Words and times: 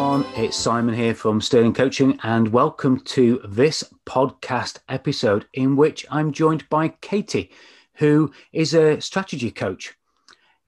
Everyone. 0.00 0.32
It's 0.34 0.56
Simon 0.56 0.94
here 0.94 1.14
from 1.14 1.42
Sterling 1.42 1.74
Coaching, 1.74 2.18
and 2.22 2.48
welcome 2.48 3.00
to 3.00 3.38
this 3.46 3.84
podcast 4.06 4.78
episode 4.88 5.44
in 5.52 5.76
which 5.76 6.06
I'm 6.10 6.32
joined 6.32 6.66
by 6.70 6.88
Katie, 6.88 7.50
who 7.96 8.32
is 8.50 8.72
a 8.72 8.98
strategy 9.02 9.50
coach. 9.50 9.94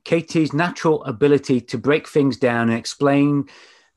Katie's 0.04 0.52
natural 0.52 1.02
ability 1.04 1.62
to 1.62 1.78
break 1.78 2.08
things 2.08 2.36
down 2.36 2.68
and 2.68 2.78
explain 2.78 3.48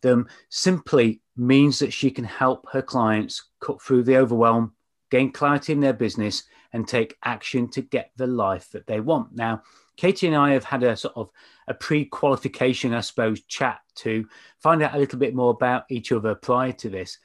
them 0.01 0.29
simply 0.49 1.21
means 1.35 1.79
that 1.79 1.91
she 1.91 2.11
can 2.11 2.23
help 2.23 2.65
her 2.71 2.81
clients 2.81 3.49
cut 3.59 3.81
through 3.81 4.03
the 4.03 4.15
overwhelm, 4.15 4.71
gain 5.11 5.33
clarity 5.33 5.73
in 5.73 5.81
their 5.81 5.91
business, 5.91 6.43
and 6.71 6.87
take 6.87 7.17
action 7.25 7.69
to 7.71 7.81
get 7.81 8.11
the 8.15 8.27
life 8.27 8.69
that 8.71 8.87
they 8.87 9.01
want. 9.01 9.35
Now, 9.35 9.63
Katie 9.97 10.27
and 10.27 10.35
I 10.35 10.51
have 10.51 10.63
had 10.63 10.83
a 10.83 10.95
sort 10.95 11.15
of 11.15 11.29
a 11.67 11.73
pre-qualification, 11.73 12.93
I 12.93 13.01
suppose, 13.01 13.41
chat 13.43 13.79
to 13.95 14.27
find 14.59 14.81
out 14.81 14.95
a 14.95 14.99
little 14.99 15.19
bit 15.19 15.35
more 15.35 15.51
about 15.51 15.85
each 15.89 16.11
other 16.11 16.35
prior 16.35 16.73
to 16.73 16.89
this. 16.89 17.17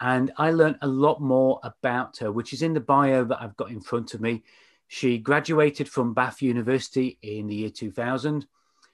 And 0.00 0.32
I 0.36 0.50
learned 0.50 0.78
a 0.82 0.88
lot 0.88 1.22
more 1.22 1.60
about 1.62 2.18
her, 2.18 2.30
which 2.30 2.52
is 2.52 2.62
in 2.62 2.74
the 2.74 2.80
bio 2.80 3.24
that 3.24 3.40
I've 3.40 3.56
got 3.56 3.70
in 3.70 3.80
front 3.80 4.12
of 4.12 4.20
me. 4.20 4.44
She 4.88 5.18
graduated 5.18 5.88
from 5.88 6.14
Bath 6.14 6.42
University 6.42 7.18
in 7.22 7.46
the 7.46 7.54
year 7.54 7.70
2000, 7.70 8.46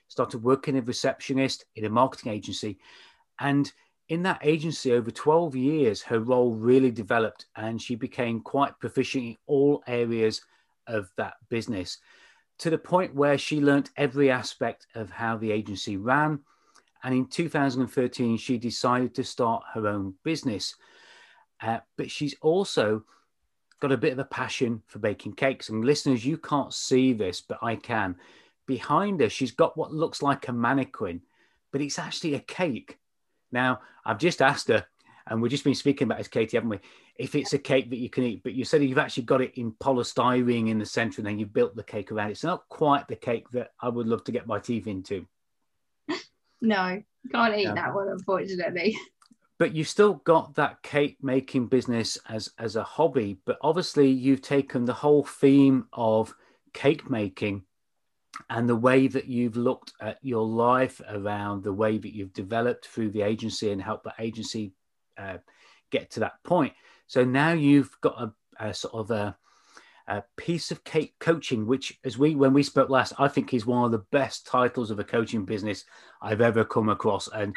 started 0.08 0.42
working 0.42 0.76
as 0.76 0.82
a 0.82 0.86
receptionist 0.86 1.64
in 1.74 1.84
a 1.84 1.90
marketing 1.90 2.32
agency. 2.32 2.78
And 3.40 3.70
in 4.08 4.22
that 4.22 4.40
agency, 4.42 4.92
over 4.92 5.10
12 5.10 5.56
years, 5.56 6.02
her 6.02 6.20
role 6.20 6.54
really 6.54 6.90
developed 6.90 7.46
and 7.56 7.80
she 7.80 7.94
became 7.94 8.40
quite 8.40 8.78
proficient 8.78 9.24
in 9.24 9.36
all 9.46 9.82
areas 9.86 10.42
of 10.86 11.10
that 11.16 11.34
business 11.48 11.98
to 12.58 12.70
the 12.70 12.78
point 12.78 13.14
where 13.14 13.38
she 13.38 13.60
learnt 13.60 13.90
every 13.96 14.30
aspect 14.30 14.86
of 14.94 15.10
how 15.10 15.36
the 15.36 15.50
agency 15.50 15.96
ran. 15.96 16.40
And 17.04 17.14
in 17.14 17.26
2013, 17.26 18.36
she 18.36 18.58
decided 18.58 19.14
to 19.14 19.24
start 19.24 19.64
her 19.74 19.88
own 19.88 20.14
business. 20.22 20.76
Uh, 21.60 21.78
but 21.96 22.10
she's 22.10 22.34
also 22.40 23.04
got 23.80 23.92
a 23.92 23.96
bit 23.96 24.12
of 24.12 24.18
a 24.20 24.24
passion 24.24 24.82
for 24.86 25.00
baking 25.00 25.34
cakes. 25.34 25.68
And 25.68 25.84
listeners, 25.84 26.24
you 26.24 26.38
can't 26.38 26.72
see 26.72 27.12
this, 27.12 27.40
but 27.40 27.58
I 27.62 27.74
can. 27.74 28.16
Behind 28.66 29.20
her, 29.20 29.28
she's 29.28 29.50
got 29.50 29.76
what 29.76 29.92
looks 29.92 30.22
like 30.22 30.46
a 30.46 30.52
mannequin, 30.52 31.22
but 31.72 31.80
it's 31.80 31.98
actually 31.98 32.34
a 32.34 32.40
cake. 32.40 32.98
Now, 33.50 33.80
I've 34.04 34.18
just 34.18 34.40
asked 34.40 34.68
her, 34.68 34.86
and 35.26 35.42
we've 35.42 35.50
just 35.50 35.64
been 35.64 35.74
speaking 35.74 36.06
about 36.06 36.18
this, 36.18 36.28
Katie, 36.28 36.56
haven't 36.56 36.70
we? 36.70 36.78
If 37.22 37.36
it's 37.36 37.52
a 37.52 37.58
cake 37.58 37.88
that 37.88 38.00
you 38.00 38.10
can 38.10 38.24
eat, 38.24 38.42
but 38.42 38.52
you 38.52 38.64
said 38.64 38.82
you've 38.82 38.98
actually 38.98 39.22
got 39.22 39.40
it 39.40 39.52
in 39.54 39.70
polystyrene 39.70 40.68
in 40.68 40.80
the 40.80 40.84
center 40.84 41.20
and 41.20 41.26
then 41.26 41.38
you've 41.38 41.52
built 41.52 41.76
the 41.76 41.84
cake 41.84 42.10
around. 42.10 42.32
It's 42.32 42.42
not 42.42 42.68
quite 42.68 43.06
the 43.06 43.14
cake 43.14 43.48
that 43.52 43.70
I 43.80 43.90
would 43.90 44.08
love 44.08 44.24
to 44.24 44.32
get 44.32 44.48
my 44.48 44.58
teeth 44.58 44.88
into. 44.88 45.26
No, 46.64 47.02
can't 47.32 47.56
eat 47.56 47.74
that 47.74 47.92
one, 47.92 48.08
unfortunately. 48.08 48.96
But 49.58 49.74
you've 49.74 49.88
still 49.88 50.14
got 50.14 50.54
that 50.54 50.80
cake 50.84 51.16
making 51.20 51.66
business 51.66 52.16
as 52.28 52.50
as 52.56 52.76
a 52.76 52.84
hobby. 52.84 53.38
But 53.44 53.58
obviously, 53.62 54.08
you've 54.08 54.42
taken 54.42 54.84
the 54.84 54.92
whole 54.92 55.24
theme 55.24 55.88
of 55.92 56.32
cake 56.72 57.10
making 57.10 57.64
and 58.48 58.68
the 58.68 58.76
way 58.76 59.08
that 59.08 59.26
you've 59.26 59.56
looked 59.56 59.92
at 60.00 60.18
your 60.22 60.46
life 60.46 61.00
around 61.08 61.64
the 61.64 61.72
way 61.72 61.98
that 61.98 62.14
you've 62.14 62.32
developed 62.32 62.86
through 62.86 63.10
the 63.10 63.22
agency 63.22 63.72
and 63.72 63.82
helped 63.82 64.04
the 64.04 64.14
agency 64.20 64.72
uh, 65.18 65.38
get 65.90 66.12
to 66.12 66.20
that 66.20 66.34
point 66.44 66.72
so 67.06 67.24
now 67.24 67.52
you've 67.52 67.90
got 68.00 68.20
a, 68.20 68.68
a 68.68 68.74
sort 68.74 68.94
of 68.94 69.10
a, 69.10 69.36
a, 70.08 70.22
piece 70.36 70.70
of 70.70 70.84
cake 70.84 71.14
coaching, 71.20 71.66
which, 71.66 71.98
as 72.04 72.18
we 72.18 72.34
when 72.34 72.52
we 72.52 72.62
spoke 72.62 72.90
last, 72.90 73.12
I 73.18 73.28
think 73.28 73.52
is 73.52 73.66
one 73.66 73.84
of 73.84 73.92
the 73.92 74.04
best 74.10 74.46
titles 74.46 74.90
of 74.90 74.98
a 74.98 75.04
coaching 75.04 75.44
business 75.44 75.84
I've 76.20 76.40
ever 76.40 76.64
come 76.64 76.88
across. 76.88 77.28
And 77.28 77.54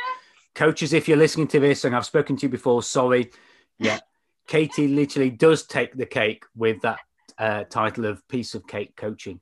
coaches, 0.53 0.93
if 0.93 1.07
you're 1.07 1.17
listening 1.17 1.47
to 1.49 1.59
this, 1.59 1.85
and 1.85 1.95
I've 1.95 2.05
spoken 2.05 2.35
to 2.37 2.45
you 2.45 2.49
before, 2.49 2.83
sorry, 2.83 3.31
yeah, 3.79 3.99
Katie 4.47 4.87
literally 4.87 5.29
does 5.29 5.65
take 5.65 5.95
the 5.95 6.05
cake 6.05 6.43
with 6.55 6.81
that 6.81 6.99
uh, 7.37 7.63
title 7.65 8.05
of 8.05 8.27
piece 8.27 8.55
of 8.55 8.67
cake 8.67 8.95
coaching. 8.95 9.39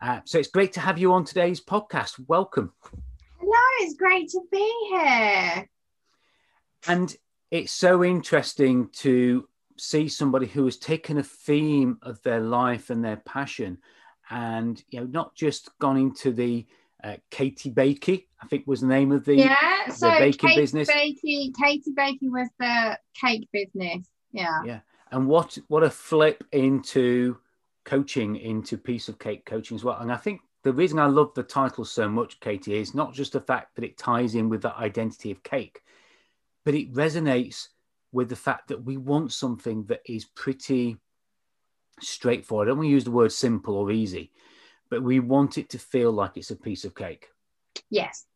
Uh, 0.00 0.20
so 0.24 0.38
it's 0.38 0.48
great 0.48 0.72
to 0.72 0.80
have 0.80 0.98
you 0.98 1.12
on 1.12 1.24
today's 1.24 1.60
podcast. 1.60 2.14
Welcome. 2.26 2.72
Hello, 3.38 3.86
it's 3.86 3.96
great 3.96 4.28
to 4.30 4.40
be 4.50 4.72
here. 4.90 5.68
And 6.88 7.14
it's 7.52 7.72
so 7.72 8.02
interesting 8.02 8.88
to 8.88 9.46
see 9.76 10.08
somebody 10.08 10.46
who 10.46 10.64
has 10.64 10.78
taken 10.78 11.18
a 11.18 11.22
theme 11.22 11.98
of 12.02 12.20
their 12.22 12.40
life 12.40 12.90
and 12.90 13.04
their 13.04 13.18
passion 13.18 13.78
and 14.30 14.82
you 14.90 14.98
know 14.98 15.06
not 15.06 15.34
just 15.34 15.78
gone 15.78 15.96
into 15.96 16.32
the 16.32 16.66
uh, 17.04 17.16
Katie 17.30 17.70
Bakey, 17.70 18.26
I 18.40 18.46
think 18.46 18.66
was 18.66 18.80
the 18.80 18.86
name 18.86 19.12
of 19.12 19.24
the 19.24 19.36
yeah. 19.36 19.56
The 19.88 19.92
so 19.92 20.10
Katie 20.10 20.54
business. 20.54 20.88
Bakey, 20.88 21.52
Katie 21.60 21.92
Bakey 21.92 22.30
was 22.30 22.48
the 22.58 22.98
cake 23.20 23.48
business. 23.52 24.06
Yeah. 24.32 24.62
Yeah. 24.64 24.80
And 25.10 25.26
what 25.26 25.58
what 25.68 25.82
a 25.82 25.90
flip 25.90 26.44
into 26.52 27.38
coaching 27.84 28.36
into 28.36 28.78
piece 28.78 29.08
of 29.08 29.18
cake 29.18 29.44
coaching 29.44 29.74
as 29.74 29.84
well. 29.84 29.98
And 29.98 30.12
I 30.12 30.16
think 30.16 30.40
the 30.62 30.72
reason 30.72 31.00
I 31.00 31.06
love 31.06 31.34
the 31.34 31.42
title 31.42 31.84
so 31.84 32.08
much, 32.08 32.38
Katie, 32.38 32.76
is 32.76 32.94
not 32.94 33.12
just 33.12 33.32
the 33.32 33.40
fact 33.40 33.74
that 33.74 33.84
it 33.84 33.98
ties 33.98 34.36
in 34.36 34.48
with 34.48 34.62
the 34.62 34.74
identity 34.76 35.32
of 35.32 35.42
cake, 35.42 35.82
but 36.64 36.74
it 36.74 36.92
resonates 36.92 37.68
with 38.12 38.28
the 38.28 38.36
fact 38.36 38.68
that 38.68 38.84
we 38.84 38.96
want 38.96 39.32
something 39.32 39.84
that 39.84 40.02
is 40.04 40.24
pretty 40.24 40.96
straightforward. 42.00 42.68
I 42.68 42.70
don't 42.70 42.78
want 42.78 42.86
to 42.88 42.92
use 42.92 43.04
the 43.04 43.10
word 43.10 43.32
simple 43.32 43.76
or 43.76 43.90
easy, 43.90 44.30
but 44.90 45.02
we 45.02 45.20
want 45.20 45.58
it 45.58 45.70
to 45.70 45.78
feel 45.78 46.12
like 46.12 46.36
it's 46.36 46.50
a 46.50 46.56
piece 46.56 46.84
of 46.84 46.94
cake. 46.94 47.28
Yes. 47.90 48.26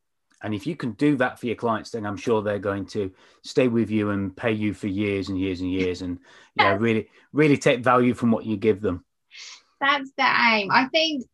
And 0.42 0.54
if 0.54 0.66
you 0.66 0.76
can 0.76 0.92
do 0.92 1.16
that 1.16 1.38
for 1.38 1.46
your 1.46 1.56
clients, 1.56 1.90
then 1.90 2.04
I'm 2.04 2.16
sure 2.16 2.42
they're 2.42 2.58
going 2.58 2.86
to 2.86 3.10
stay 3.42 3.68
with 3.68 3.90
you 3.90 4.10
and 4.10 4.36
pay 4.36 4.52
you 4.52 4.74
for 4.74 4.86
years 4.86 5.28
and 5.28 5.38
years 5.38 5.60
and 5.60 5.70
years 5.70 6.02
and 6.02 6.18
yeah, 6.56 6.76
really, 6.80 7.08
really 7.32 7.56
take 7.56 7.80
value 7.80 8.14
from 8.14 8.30
what 8.30 8.44
you 8.44 8.56
give 8.56 8.80
them. 8.80 9.04
That's 9.80 10.10
the 10.16 10.24
aim. 10.24 10.70
I 10.70 10.88
think 10.88 11.24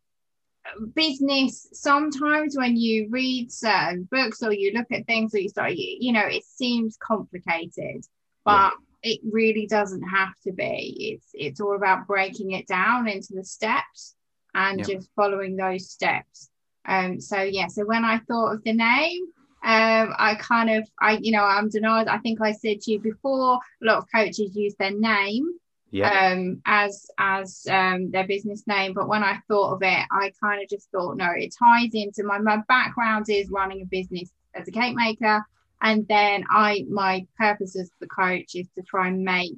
business 0.95 1.67
sometimes 1.73 2.57
when 2.57 2.75
you 2.77 3.07
read 3.09 3.51
certain 3.51 4.07
books 4.09 4.41
or 4.41 4.53
you 4.53 4.71
look 4.73 4.87
at 4.91 5.05
things 5.05 5.33
or 5.33 5.39
you 5.39 5.49
start 5.49 5.75
you, 5.75 5.97
you 5.99 6.11
know 6.11 6.25
it 6.25 6.43
seems 6.45 6.97
complicated 6.97 8.05
but 8.45 8.71
yeah. 9.03 9.11
it 9.11 9.19
really 9.29 9.67
doesn't 9.67 10.03
have 10.03 10.33
to 10.41 10.51
be 10.51 11.13
it's 11.13 11.27
it's 11.33 11.59
all 11.59 11.75
about 11.75 12.07
breaking 12.07 12.51
it 12.51 12.65
down 12.67 13.07
into 13.07 13.33
the 13.33 13.43
steps 13.43 14.15
and 14.55 14.79
yeah. 14.79 14.95
just 14.95 15.09
following 15.15 15.55
those 15.55 15.89
steps 15.89 16.49
um 16.87 17.19
so 17.19 17.41
yeah 17.41 17.67
so 17.67 17.85
when 17.85 18.05
i 18.05 18.17
thought 18.19 18.53
of 18.53 18.63
the 18.63 18.73
name 18.73 19.23
um 19.63 20.13
i 20.17 20.35
kind 20.39 20.69
of 20.69 20.87
i 21.01 21.17
you 21.21 21.31
know 21.31 21.43
i'm 21.43 21.69
denied 21.69 22.07
i 22.07 22.17
think 22.19 22.41
i 22.41 22.51
said 22.51 22.79
to 22.79 22.91
you 22.91 22.99
before 22.99 23.55
a 23.55 23.85
lot 23.85 23.97
of 23.97 24.05
coaches 24.13 24.55
use 24.55 24.75
their 24.79 24.97
name 24.97 25.45
yeah. 25.93 26.31
um, 26.31 26.61
as 26.65 27.05
as 27.19 27.65
um, 27.69 28.09
their 28.09 28.27
business 28.27 28.63
name. 28.65 28.93
But 28.93 29.07
when 29.07 29.23
I 29.23 29.39
thought 29.47 29.73
of 29.73 29.83
it, 29.83 30.05
I 30.11 30.31
kind 30.41 30.61
of 30.61 30.67
just 30.67 30.89
thought, 30.91 31.17
no, 31.17 31.29
it 31.35 31.53
ties 31.57 31.91
into 31.93 32.23
my 32.23 32.39
my 32.39 32.57
background 32.67 33.27
is 33.29 33.49
running 33.49 33.81
a 33.81 33.85
business 33.85 34.31
as 34.55 34.67
a 34.67 34.71
cake 34.71 34.95
maker, 34.95 35.45
and 35.81 36.07
then 36.07 36.45
I 36.49 36.85
my 36.89 37.27
purpose 37.37 37.77
as 37.77 37.91
the 37.99 38.07
coach 38.07 38.55
is 38.55 38.67
to 38.75 38.81
try 38.81 39.07
and 39.07 39.23
make 39.23 39.53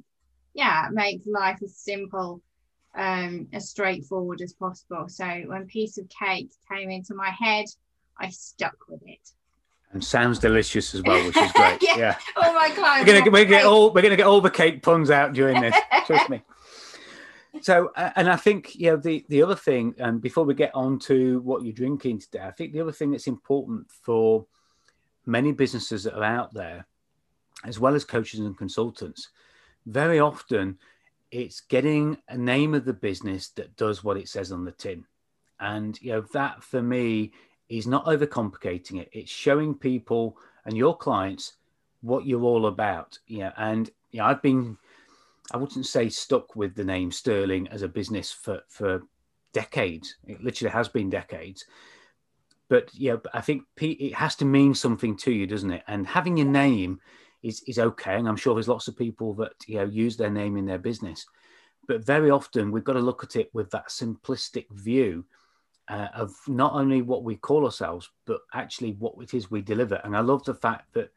yeah 0.52 0.88
make 0.92 1.22
life 1.26 1.58
as 1.62 1.76
simple 1.76 2.42
um, 2.94 3.48
as 3.54 3.70
straightforward 3.70 4.42
as 4.42 4.52
possible. 4.52 5.06
So 5.08 5.26
when 5.46 5.66
piece 5.66 5.96
of 5.96 6.06
cake 6.08 6.50
came 6.70 6.90
into 6.90 7.14
my 7.14 7.30
head, 7.30 7.64
I 8.18 8.28
stuck 8.28 8.76
with 8.88 9.00
it 9.06 9.30
and 9.92 10.04
sounds 10.04 10.38
delicious 10.38 10.94
as 10.94 11.02
well, 11.02 11.24
which 11.26 11.36
is 11.36 11.52
great. 11.52 11.78
yeah. 11.82 11.96
yeah. 11.96 12.18
Oh 12.36 12.52
my 12.52 12.68
god. 12.74 13.00
We're 13.00 13.06
gonna, 13.06 13.22
get, 13.22 13.32
we're 13.32 13.44
gonna 13.44 13.56
get 13.56 13.64
all 13.66 13.92
we're 13.92 14.02
gonna 14.02 14.16
get 14.16 14.26
all 14.26 14.40
the 14.40 14.50
cake 14.50 14.82
puns 14.82 15.10
out 15.10 15.32
during 15.32 15.60
this. 15.60 15.76
Trust 16.06 16.30
me. 16.30 16.42
So, 17.62 17.90
uh, 17.96 18.10
and 18.16 18.28
I 18.28 18.36
think 18.36 18.74
you 18.74 18.90
know 18.90 18.96
the 18.98 19.24
the 19.30 19.42
other 19.42 19.54
thing, 19.54 19.94
and 19.98 20.20
before 20.20 20.44
we 20.44 20.52
get 20.52 20.74
on 20.74 20.98
to 21.00 21.40
what 21.40 21.64
you're 21.64 21.72
drinking 21.72 22.20
today, 22.20 22.40
I 22.40 22.50
think 22.50 22.72
the 22.72 22.82
other 22.82 22.92
thing 22.92 23.10
that's 23.10 23.26
important 23.26 23.90
for 23.90 24.46
many 25.24 25.52
businesses 25.52 26.04
that 26.04 26.14
are 26.14 26.22
out 26.22 26.52
there, 26.52 26.86
as 27.64 27.80
well 27.80 27.94
as 27.94 28.04
coaches 28.04 28.40
and 28.40 28.58
consultants, 28.58 29.30
very 29.86 30.20
often 30.20 30.78
it's 31.30 31.60
getting 31.60 32.18
a 32.28 32.36
name 32.36 32.74
of 32.74 32.84
the 32.84 32.92
business 32.92 33.48
that 33.50 33.74
does 33.76 34.04
what 34.04 34.18
it 34.18 34.28
says 34.28 34.52
on 34.52 34.66
the 34.66 34.72
tin, 34.72 35.06
and 35.58 35.98
you 36.02 36.12
know 36.12 36.26
that 36.34 36.62
for 36.62 36.82
me 36.82 37.32
is 37.68 37.86
not 37.86 38.06
overcomplicating 38.06 39.00
it. 39.00 39.08
It's 39.12 39.30
showing 39.30 39.74
people 39.74 40.36
and 40.64 40.76
your 40.76 40.96
clients 40.96 41.54
what 42.00 42.26
you're 42.26 42.42
all 42.42 42.66
about. 42.66 43.18
Know, 43.28 43.52
and 43.56 43.90
know, 44.14 44.24
I've 44.24 44.42
been 44.42 44.76
I 45.52 45.56
wouldn't 45.56 45.86
say 45.86 46.08
stuck 46.08 46.56
with 46.56 46.74
the 46.74 46.84
name 46.84 47.12
Sterling 47.12 47.68
as 47.68 47.82
a 47.82 47.88
business 47.88 48.32
for 48.32 48.62
for 48.68 49.02
decades. 49.52 50.16
It 50.26 50.42
literally 50.42 50.72
has 50.72 50.88
been 50.88 51.10
decades. 51.10 51.64
But 52.68 52.90
yeah, 52.92 53.16
I 53.32 53.40
think 53.40 53.62
it 53.80 54.14
has 54.14 54.34
to 54.36 54.44
mean 54.44 54.74
something 54.74 55.16
to 55.18 55.32
you, 55.32 55.46
doesn't 55.46 55.70
it? 55.70 55.84
And 55.86 56.06
having 56.06 56.36
your 56.36 56.48
name 56.48 57.00
is 57.42 57.62
is 57.66 57.78
okay. 57.78 58.16
And 58.16 58.28
I'm 58.28 58.36
sure 58.36 58.54
there's 58.54 58.68
lots 58.68 58.88
of 58.88 58.96
people 58.96 59.34
that 59.34 59.54
you 59.66 59.76
know 59.76 59.84
use 59.84 60.16
their 60.16 60.30
name 60.30 60.56
in 60.56 60.66
their 60.66 60.78
business. 60.78 61.26
But 61.86 62.04
very 62.04 62.30
often 62.30 62.72
we've 62.72 62.84
got 62.84 62.94
to 62.94 63.00
look 63.00 63.22
at 63.22 63.36
it 63.36 63.50
with 63.52 63.70
that 63.70 63.88
simplistic 63.88 64.68
view 64.70 65.24
uh, 65.88 66.08
of 66.14 66.34
not 66.48 66.72
only 66.74 67.02
what 67.02 67.24
we 67.24 67.36
call 67.36 67.64
ourselves, 67.64 68.10
but 68.24 68.40
actually 68.54 68.92
what 68.92 69.14
it 69.20 69.34
is 69.34 69.50
we 69.50 69.62
deliver. 69.62 70.00
And 70.04 70.16
I 70.16 70.20
love 70.20 70.44
the 70.44 70.54
fact 70.54 70.92
that 70.94 71.10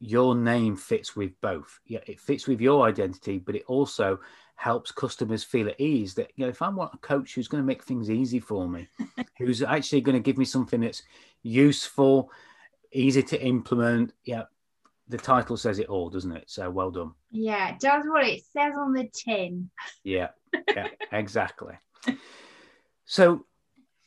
your 0.00 0.34
name 0.34 0.76
fits 0.76 1.16
with 1.16 1.32
both. 1.40 1.80
Yeah, 1.86 2.00
it 2.06 2.20
fits 2.20 2.46
with 2.46 2.60
your 2.60 2.86
identity, 2.86 3.38
but 3.38 3.56
it 3.56 3.64
also 3.66 4.20
helps 4.56 4.92
customers 4.92 5.42
feel 5.42 5.68
at 5.68 5.80
ease 5.80 6.14
that 6.14 6.30
you 6.36 6.44
know 6.44 6.50
if 6.50 6.62
I 6.62 6.68
want 6.68 6.94
a 6.94 6.98
coach 6.98 7.34
who's 7.34 7.48
going 7.48 7.62
to 7.62 7.66
make 7.66 7.82
things 7.82 8.10
easy 8.10 8.40
for 8.40 8.68
me, 8.68 8.86
who's 9.38 9.62
actually 9.62 10.02
going 10.02 10.16
to 10.16 10.20
give 10.20 10.38
me 10.38 10.44
something 10.44 10.80
that's 10.80 11.02
useful, 11.42 12.30
easy 12.92 13.22
to 13.22 13.42
implement, 13.42 14.12
yeah, 14.24 14.44
the 15.08 15.18
title 15.18 15.56
says 15.56 15.78
it 15.78 15.88
all, 15.88 16.10
doesn't 16.10 16.32
it? 16.32 16.44
So 16.46 16.70
well 16.70 16.90
done. 16.90 17.12
Yeah, 17.30 17.70
it 17.70 17.80
does 17.80 18.04
what 18.06 18.26
it 18.26 18.42
says 18.52 18.74
on 18.76 18.92
the 18.92 19.08
tin. 19.12 19.70
Yeah, 20.02 20.28
yeah, 20.68 20.88
exactly. 21.12 21.74
So 23.06 23.44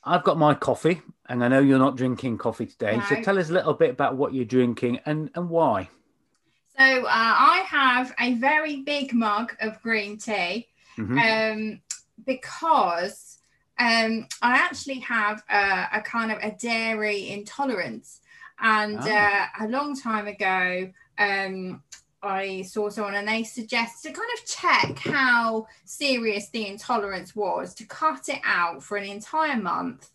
I've 0.07 0.23
got 0.23 0.37
my 0.37 0.53
coffee, 0.53 1.01
and 1.27 1.43
I 1.43 1.47
know 1.49 1.59
you're 1.59 1.79
not 1.79 1.97
drinking 1.97 2.37
coffee 2.37 2.65
today. 2.65 2.97
No. 2.97 3.03
So 3.03 3.21
tell 3.21 3.37
us 3.37 3.49
a 3.49 3.53
little 3.53 3.73
bit 3.73 3.89
about 3.91 4.15
what 4.15 4.33
you're 4.33 4.45
drinking 4.45 4.99
and, 5.05 5.29
and 5.35 5.49
why. 5.49 5.89
So 6.77 6.83
uh, 6.83 7.05
I 7.09 7.65
have 7.67 8.13
a 8.19 8.35
very 8.35 8.83
big 8.83 9.13
mug 9.13 9.55
of 9.59 9.81
green 9.81 10.17
tea 10.17 10.67
mm-hmm. 10.97 11.17
um, 11.17 11.81
because 12.25 13.39
um, 13.79 14.27
I 14.41 14.57
actually 14.57 14.99
have 14.99 15.43
a, 15.49 15.87
a, 15.93 16.01
kind 16.01 16.31
of 16.31 16.37
a 16.41 16.51
dairy 16.51 17.29
intolerance. 17.29 18.21
And 18.59 18.99
oh. 18.99 19.11
uh, 19.11 19.45
a 19.61 19.67
long 19.67 19.99
time 19.99 20.27
ago, 20.27 20.91
um, 21.17 21.83
I 22.21 22.63
saw 22.63 22.89
someone 22.89 23.15
and 23.15 23.27
they 23.27 23.43
suggested 23.43 24.09
to 24.09 24.13
kind 24.13 24.29
of 24.37 24.45
check 24.45 24.99
how 24.99 25.67
serious 25.85 26.49
the 26.49 26.67
intolerance 26.67 27.35
was 27.35 27.73
to 27.75 27.85
cut 27.85 28.29
it 28.29 28.41
out 28.43 28.83
for 28.83 28.97
an 28.97 29.05
entire 29.05 29.57
month. 29.57 30.09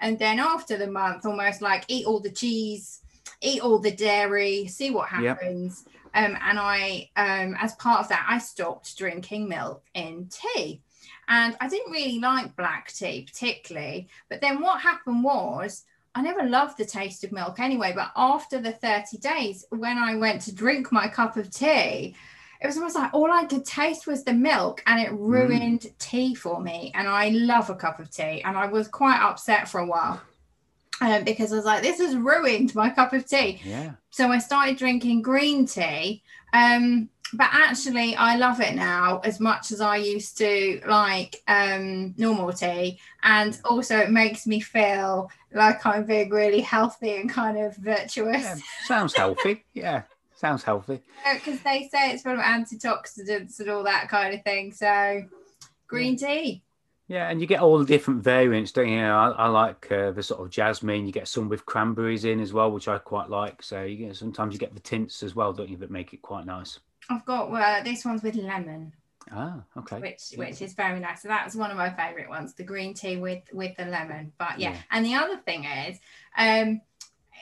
And 0.00 0.18
then 0.18 0.38
after 0.38 0.76
the 0.76 0.90
month, 0.90 1.26
almost 1.26 1.62
like 1.62 1.84
eat 1.88 2.06
all 2.06 2.20
the 2.20 2.30
cheese, 2.30 3.00
eat 3.40 3.62
all 3.62 3.78
the 3.78 3.90
dairy, 3.90 4.66
see 4.66 4.90
what 4.90 5.08
happens. 5.08 5.84
Yep. 5.86 5.94
Um, 6.12 6.38
and 6.42 6.58
I, 6.58 7.08
um, 7.16 7.56
as 7.60 7.74
part 7.76 8.00
of 8.00 8.08
that, 8.08 8.26
I 8.28 8.38
stopped 8.38 8.96
drinking 8.98 9.48
milk 9.48 9.82
in 9.94 10.28
tea. 10.28 10.82
And 11.28 11.56
I 11.60 11.68
didn't 11.68 11.92
really 11.92 12.18
like 12.18 12.56
black 12.56 12.92
tea 12.92 13.22
particularly. 13.22 14.08
But 14.28 14.40
then 14.40 14.60
what 14.60 14.80
happened 14.80 15.22
was 15.22 15.84
I 16.14 16.22
never 16.22 16.42
loved 16.42 16.76
the 16.76 16.84
taste 16.84 17.22
of 17.24 17.32
milk 17.32 17.60
anyway, 17.60 17.92
but 17.94 18.10
after 18.16 18.60
the 18.60 18.72
30 18.72 19.18
days, 19.18 19.64
when 19.70 19.96
I 19.96 20.16
went 20.16 20.42
to 20.42 20.54
drink 20.54 20.90
my 20.90 21.06
cup 21.06 21.36
of 21.36 21.50
tea, 21.50 22.16
it 22.60 22.66
was 22.66 22.76
almost 22.76 22.96
like 22.96 23.14
all 23.14 23.30
I 23.30 23.44
could 23.44 23.64
taste 23.64 24.06
was 24.06 24.24
the 24.24 24.32
milk 24.32 24.82
and 24.86 25.00
it 25.00 25.12
mm. 25.12 25.18
ruined 25.18 25.80
mm. 25.80 25.98
tea 25.98 26.34
for 26.34 26.60
me. 26.60 26.92
And 26.94 27.08
I 27.08 27.30
love 27.30 27.70
a 27.70 27.74
cup 27.74 28.00
of 28.00 28.10
tea. 28.10 28.42
And 28.42 28.56
I 28.56 28.66
was 28.66 28.88
quite 28.88 29.20
upset 29.20 29.68
for 29.68 29.80
a 29.80 29.86
while 29.86 30.20
um, 31.00 31.24
because 31.24 31.52
I 31.52 31.56
was 31.56 31.64
like, 31.64 31.82
this 31.82 31.98
has 31.98 32.16
ruined 32.16 32.74
my 32.74 32.90
cup 32.90 33.12
of 33.12 33.26
tea. 33.26 33.60
Yeah. 33.64 33.92
So 34.10 34.30
I 34.30 34.38
started 34.38 34.76
drinking 34.76 35.22
green 35.22 35.64
tea. 35.64 36.22
Um, 36.52 37.08
but 37.32 37.48
actually 37.52 38.16
I 38.16 38.36
love 38.36 38.60
it 38.60 38.74
now 38.74 39.20
as 39.24 39.40
much 39.40 39.72
as 39.72 39.80
I 39.80 39.96
used 39.96 40.38
to 40.38 40.80
like 40.86 41.42
um, 41.46 42.14
normal 42.16 42.52
tea. 42.52 42.98
And 43.22 43.58
also 43.64 43.98
it 43.98 44.10
makes 44.10 44.46
me 44.46 44.60
feel 44.60 45.30
like 45.52 45.84
I'm 45.86 46.04
being 46.04 46.30
really 46.30 46.60
healthy 46.60 47.16
and 47.16 47.30
kind 47.30 47.58
of 47.58 47.76
virtuous. 47.76 48.42
Yeah, 48.42 48.56
sounds 48.86 49.14
healthy. 49.14 49.64
yeah. 49.74 50.02
Sounds 50.36 50.62
healthy. 50.62 51.02
Because 51.34 51.60
they 51.60 51.88
say 51.92 52.12
it's 52.12 52.22
full 52.22 52.32
of 52.32 52.38
antioxidants 52.38 53.60
and 53.60 53.68
all 53.68 53.82
that 53.84 54.08
kind 54.08 54.34
of 54.34 54.42
thing. 54.42 54.72
So 54.72 55.24
green 55.86 56.16
yeah. 56.18 56.28
tea. 56.28 56.62
Yeah, 57.08 57.28
and 57.28 57.40
you 57.40 57.46
get 57.46 57.60
all 57.60 57.76
the 57.76 57.84
different 57.84 58.22
variants, 58.22 58.70
don't 58.72 58.88
you? 58.88 59.00
I, 59.00 59.30
I 59.30 59.48
like 59.48 59.90
uh, 59.90 60.12
the 60.12 60.22
sort 60.22 60.40
of 60.40 60.48
jasmine. 60.48 61.06
You 61.06 61.12
get 61.12 61.26
some 61.26 61.48
with 61.48 61.66
cranberries 61.66 62.24
in 62.24 62.40
as 62.40 62.52
well, 62.52 62.70
which 62.70 62.86
I 62.86 62.98
quite 62.98 63.28
like. 63.28 63.62
So 63.64 63.82
you 63.82 63.96
get, 63.96 64.16
sometimes 64.16 64.54
you 64.54 64.60
get 64.60 64.72
the 64.74 64.80
tints 64.80 65.22
as 65.24 65.34
well, 65.34 65.52
don't 65.52 65.68
you? 65.68 65.76
That 65.76 65.90
make 65.90 66.14
it 66.14 66.22
quite 66.22 66.46
nice. 66.46 66.78
I've 67.08 67.24
got 67.24 67.50
uh, 67.50 67.82
this 67.82 68.04
one's 68.04 68.22
with 68.22 68.34
lemon. 68.36 68.92
Ah, 69.32 69.62
okay. 69.76 70.00
Which 70.00 70.32
which 70.36 70.62
is 70.62 70.74
very 70.74 70.98
nice. 70.98 71.22
So 71.22 71.28
that's 71.28 71.54
one 71.54 71.70
of 71.70 71.76
my 71.76 71.90
favourite 71.90 72.28
ones, 72.28 72.54
the 72.54 72.64
green 72.64 72.94
tea 72.94 73.16
with 73.16 73.42
with 73.52 73.76
the 73.76 73.84
lemon. 73.84 74.32
But 74.38 74.58
yeah, 74.58 74.72
yeah. 74.72 74.78
and 74.90 75.04
the 75.04 75.14
other 75.14 75.36
thing 75.36 75.64
is, 75.64 75.98
um, 76.36 76.80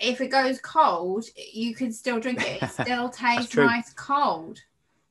if 0.01 0.21
it 0.21 0.29
goes 0.29 0.61
cold, 0.61 1.25
you 1.53 1.75
can 1.75 1.93
still 1.93 2.21
drink 2.21 2.43
it. 2.43 2.63
It 2.63 2.71
still 2.83 3.09
tastes 3.09 3.57
nice 3.57 3.93
cold. 3.95 4.61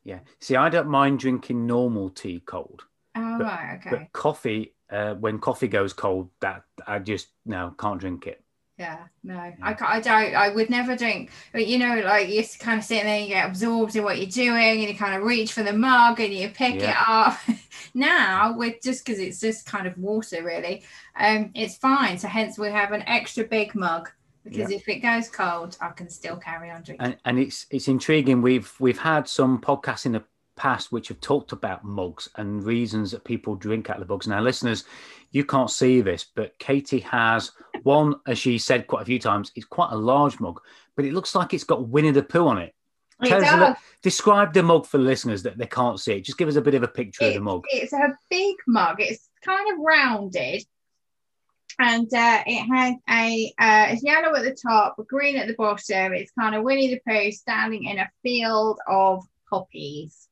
Yeah. 0.04 0.20
See, 0.40 0.56
I 0.56 0.70
don't 0.70 0.88
mind 0.88 1.20
drinking 1.20 1.66
normal 1.66 2.10
tea 2.10 2.42
cold. 2.46 2.84
Oh 3.16 3.38
but, 3.40 3.44
right, 3.44 3.80
okay. 3.80 3.90
But 3.90 4.14
coffee, 4.14 4.74
uh, 4.92 5.16
when 5.16 5.40
coffee 5.40 5.68
goes 5.68 5.94
cold, 5.94 6.30
that 6.42 6.64
I 6.86 7.00
just 7.00 7.30
no 7.46 7.74
can't 7.78 8.00
drink 8.00 8.28
it 8.28 8.44
yeah 8.78 9.00
no. 9.24 9.36
I, 9.36 9.76
I 9.80 10.00
don't 10.00 10.36
i 10.36 10.50
would 10.50 10.70
never 10.70 10.96
drink 10.96 11.32
but 11.52 11.66
you 11.66 11.80
know 11.80 12.02
like 12.06 12.30
you're 12.30 12.44
kind 12.60 12.78
of 12.78 12.86
sitting 12.86 13.06
there 13.06 13.20
you 13.20 13.30
get 13.30 13.50
absorbed 13.50 13.96
in 13.96 14.04
what 14.04 14.18
you're 14.18 14.30
doing 14.30 14.82
and 14.82 14.82
you 14.82 14.96
kind 14.96 15.16
of 15.16 15.24
reach 15.24 15.54
for 15.54 15.64
the 15.64 15.74
mug 15.74 16.20
and 16.20 16.34
you 16.34 16.50
pick 16.50 16.82
yeah. 16.82 16.92
it 16.92 16.96
up 17.08 17.40
now 17.94 18.56
with 18.56 18.76
just 18.84 19.04
because 19.04 19.20
it's 19.20 19.40
just 19.40 19.66
kind 19.66 19.88
of 19.88 19.98
water 19.98 20.44
really 20.44 20.84
um 21.20 21.52
it's 21.56 21.76
fine 21.76 22.18
so 22.18 22.28
hence 22.28 22.58
we 22.58 22.68
have 22.68 22.92
an 22.92 23.04
extra 23.08 23.44
big 23.44 23.74
mug 23.74 24.10
because 24.44 24.70
yeah. 24.70 24.78
if 24.78 24.88
it 24.88 25.00
goes 25.00 25.28
cold 25.28 25.76
i 25.82 25.90
can 25.90 26.10
still 26.10 26.38
carry 26.38 26.70
on 26.70 26.84
drinking 26.84 27.06
and, 27.06 27.18
and 27.26 27.40
it's 27.40 27.66
it's 27.72 27.88
intriguing 27.88 28.42
we've 28.42 28.74
we've 28.80 29.00
had 29.00 29.28
some 29.28 29.60
podcasts 29.60 30.06
in 30.06 30.12
the 30.12 30.24
past 30.58 30.92
which 30.92 31.08
have 31.08 31.22
talked 31.22 31.54
about 31.54 31.86
mugs 31.86 32.28
and 32.36 32.64
reasons 32.64 33.12
that 33.12 33.24
people 33.24 33.56
drink 33.56 33.90
out 33.90 34.02
of 34.02 34.08
the 34.08 34.14
mugs 34.14 34.28
now 34.28 34.42
listeners 34.42 34.84
you 35.32 35.46
can't 35.46 35.70
see 35.70 36.02
this, 36.02 36.26
but 36.36 36.58
Katie 36.60 37.00
has 37.00 37.52
one, 37.84 38.16
as 38.26 38.38
she 38.38 38.58
said 38.58 38.88
quite 38.88 39.02
a 39.02 39.06
few 39.06 39.20
times, 39.20 39.52
it's 39.56 39.66
quite 39.66 39.92
a 39.92 39.98
large 39.98 40.40
mug, 40.40 40.62
but 40.96 41.06
it 41.06 41.14
looks 41.14 41.36
like 41.36 41.54
it's 41.54 41.64
got 41.64 41.88
Winnie 41.88 42.12
the 42.12 42.24
Pooh 42.24 42.48
on 42.48 42.58
it. 42.60 42.74
it 43.22 43.30
does. 43.30 43.76
describe 44.02 44.54
the 44.54 44.64
mug 44.64 44.86
for 44.86 44.98
the 44.98 45.04
listeners 45.04 45.44
that 45.44 45.58
they 45.58 45.68
can't 45.68 46.00
see 46.00 46.14
it. 46.14 46.22
Just 46.22 46.38
give 46.38 46.48
us 46.48 46.56
a 46.56 46.62
bit 46.62 46.76
of 46.76 46.84
a 46.84 46.88
picture 46.88 47.26
it, 47.26 47.30
of 47.30 47.34
the 47.36 47.42
mug. 47.42 47.64
It's 47.70 47.94
a 47.94 48.18
big 48.30 48.56
mug. 48.68 48.98
It's 49.00 49.30
kind 49.44 49.74
of 49.74 49.80
rounded, 49.80 50.64
and 51.80 52.12
uh, 52.14 52.44
it 52.46 52.66
has 52.74 52.96
a 53.10 53.54
uh, 53.60 53.88
it's 53.90 54.04
yellow 54.04 54.36
at 54.36 54.44
the 54.44 54.56
top, 54.56 54.96
green 55.08 55.36
at 55.36 55.48
the 55.48 55.56
bottom. 55.56 56.14
It's 56.14 56.32
kind 56.32 56.56
of 56.56 56.64
Winnie 56.64 56.94
the 56.94 57.02
Pooh 57.08 57.32
standing 57.32 57.86
in 57.86 58.00
a 58.00 58.10
field 58.24 58.80
of 58.88 59.26
poppies. 59.50 60.27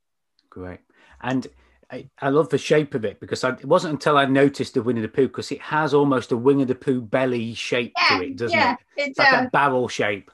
Great, 0.56 0.80
and 1.22 1.48
I, 1.92 2.08
I, 2.22 2.30
love 2.30 2.48
the 2.48 2.58
shape 2.58 2.96
of 2.96 3.04
it 3.04 3.20
because 3.20 3.44
I, 3.44 3.50
it 3.50 3.66
wasn't 3.66 3.96
until 3.96 4.18
I 4.18 4.24
noticed 4.24 4.74
the 4.74 4.82
Winnie 4.82 5.02
the 5.02 5.10
Pooh 5.10 5.28
because 5.28 5.52
it 5.52 5.60
has 5.60 5.94
almost 5.94 6.32
a 6.32 6.38
Winnie 6.38 6.64
the 6.64 6.76
Pooh 6.76 7.02
belly 7.02 7.54
shape 7.54 7.92
yeah, 7.98 8.18
to 8.18 8.24
it, 8.24 8.38
doesn't 8.38 8.58
yeah, 8.58 8.76
it? 8.96 9.10
It's 9.10 9.20
like 9.20 9.48
a 9.48 9.50
barrel 9.50 9.90
shape. 9.90 10.32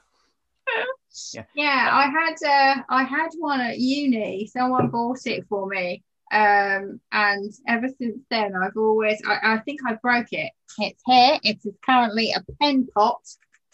yeah. 1.34 1.42
yeah, 1.56 1.88
I 1.90 2.06
had 2.06 2.36
uh, 2.46 2.82
I 2.88 3.02
had 3.02 3.30
one 3.36 3.60
at 3.60 3.80
uni. 3.80 4.46
Someone 4.46 4.90
bought 4.90 5.26
it 5.26 5.44
for 5.48 5.66
me, 5.66 6.04
um, 6.30 7.00
and 7.10 7.52
ever 7.66 7.88
since 7.98 8.20
then, 8.30 8.54
I've 8.54 8.76
always 8.76 9.20
I, 9.26 9.54
I 9.54 9.58
think 9.58 9.80
I 9.84 9.94
broke 9.94 10.32
it. 10.32 10.52
It's 10.78 11.02
here. 11.04 11.40
It 11.42 11.58
is 11.64 11.74
currently 11.84 12.32
a 12.32 12.44
pen 12.60 12.86
pot 12.94 13.22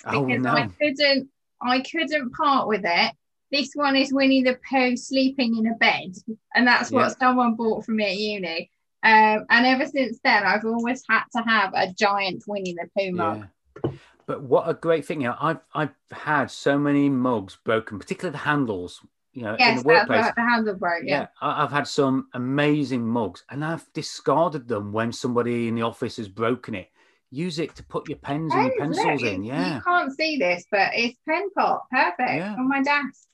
oh, 0.06 0.24
because 0.24 0.46
oh, 0.46 0.50
no. 0.50 0.50
I 0.52 0.70
couldn't 0.80 1.28
I 1.60 1.80
couldn't 1.80 2.30
part 2.32 2.68
with 2.68 2.86
it 2.86 3.12
this 3.50 3.70
one 3.74 3.96
is 3.96 4.12
Winnie 4.12 4.42
the 4.42 4.58
Pooh 4.68 4.96
sleeping 4.96 5.56
in 5.56 5.66
a 5.66 5.74
bed, 5.74 6.14
and 6.54 6.66
that's 6.66 6.90
what 6.90 7.08
yeah. 7.08 7.14
someone 7.18 7.54
bought 7.54 7.84
for 7.84 7.92
me 7.92 8.04
at 8.04 8.16
uni. 8.16 8.70
Um, 9.02 9.46
and 9.48 9.66
ever 9.66 9.86
since 9.86 10.18
then, 10.22 10.44
I've 10.44 10.64
always 10.64 11.02
had 11.08 11.24
to 11.36 11.42
have 11.42 11.72
a 11.74 11.92
giant 11.92 12.44
Winnie 12.46 12.74
the 12.74 12.88
Pooh 12.96 13.12
mug. 13.12 13.48
Yeah. 13.84 13.90
But 14.26 14.42
what 14.42 14.68
a 14.68 14.74
great 14.74 15.06
thing! 15.06 15.22
You 15.22 15.28
know, 15.28 15.36
I've 15.40 15.60
I've 15.74 15.94
had 16.10 16.50
so 16.50 16.78
many 16.78 17.08
mugs 17.08 17.56
broken, 17.64 17.98
particularly 17.98 18.32
the 18.32 18.44
handles. 18.44 19.00
You 19.32 19.44
know, 19.44 19.56
yes, 19.58 19.78
in 19.78 19.82
the 19.82 19.88
workplace. 19.88 20.24
Right, 20.24 20.34
the 20.34 20.42
handle 20.42 20.74
broke. 20.74 21.02
Yeah. 21.04 21.20
yeah, 21.20 21.26
I've 21.40 21.70
had 21.70 21.86
some 21.86 22.28
amazing 22.34 23.06
mugs, 23.06 23.44
and 23.50 23.64
I've 23.64 23.90
discarded 23.92 24.68
them 24.68 24.92
when 24.92 25.12
somebody 25.12 25.68
in 25.68 25.76
the 25.76 25.82
office 25.82 26.16
has 26.16 26.28
broken 26.28 26.74
it 26.74 26.90
use 27.30 27.58
it 27.58 27.74
to 27.76 27.82
put 27.84 28.08
your 28.08 28.18
pens 28.18 28.52
and 28.54 28.68
your 28.68 28.78
pencils 28.78 29.22
in. 29.22 29.44
Yeah. 29.44 29.76
You 29.76 29.82
can't 29.82 30.12
see 30.12 30.38
this, 30.38 30.64
but 30.70 30.90
it's 30.94 31.18
pen 31.28 31.50
pot. 31.50 31.82
Perfect 31.90 32.20
yeah. 32.20 32.54
on 32.54 32.68
my 32.68 32.82
desk. 32.82 33.28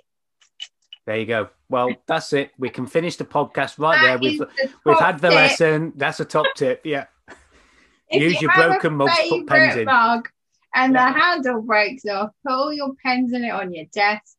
There 1.06 1.18
you 1.18 1.26
go. 1.26 1.48
Well, 1.68 1.90
that's 2.06 2.32
it. 2.32 2.52
We 2.58 2.70
can 2.70 2.86
finish 2.86 3.16
the 3.16 3.24
podcast 3.24 3.78
right 3.78 4.00
that 4.00 4.06
there. 4.06 4.18
We've 4.18 4.38
the 4.38 4.48
we've 4.84 4.98
had 4.98 5.20
the 5.20 5.28
tip. 5.28 5.36
lesson. 5.36 5.92
That's 5.96 6.20
a 6.20 6.24
top 6.24 6.46
tip. 6.56 6.80
Yeah. 6.84 7.06
Use 8.10 8.40
you 8.40 8.48
your 8.48 8.54
broken 8.54 8.96
mugs 8.96 9.12
put 9.28 9.46
pens 9.46 9.76
in. 9.76 9.84
Mug 9.84 10.28
and 10.74 10.92
yeah. 10.92 11.12
the 11.12 11.18
handle 11.18 11.62
breaks 11.62 12.04
off, 12.06 12.30
put 12.44 12.52
all 12.52 12.72
your 12.72 12.94
pens 13.02 13.32
in 13.32 13.44
it 13.44 13.50
on 13.50 13.72
your 13.72 13.86
desk. 13.92 14.36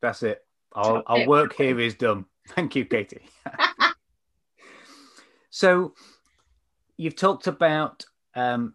That's 0.00 0.22
it. 0.22 0.44
Our, 0.72 1.02
our 1.06 1.26
work 1.26 1.54
here 1.54 1.78
is 1.78 1.94
done. 1.94 2.26
Thank 2.48 2.76
you, 2.76 2.84
Katie. 2.84 3.28
so, 5.50 5.94
you've 6.96 7.16
talked 7.16 7.46
about 7.46 8.04
um, 8.34 8.74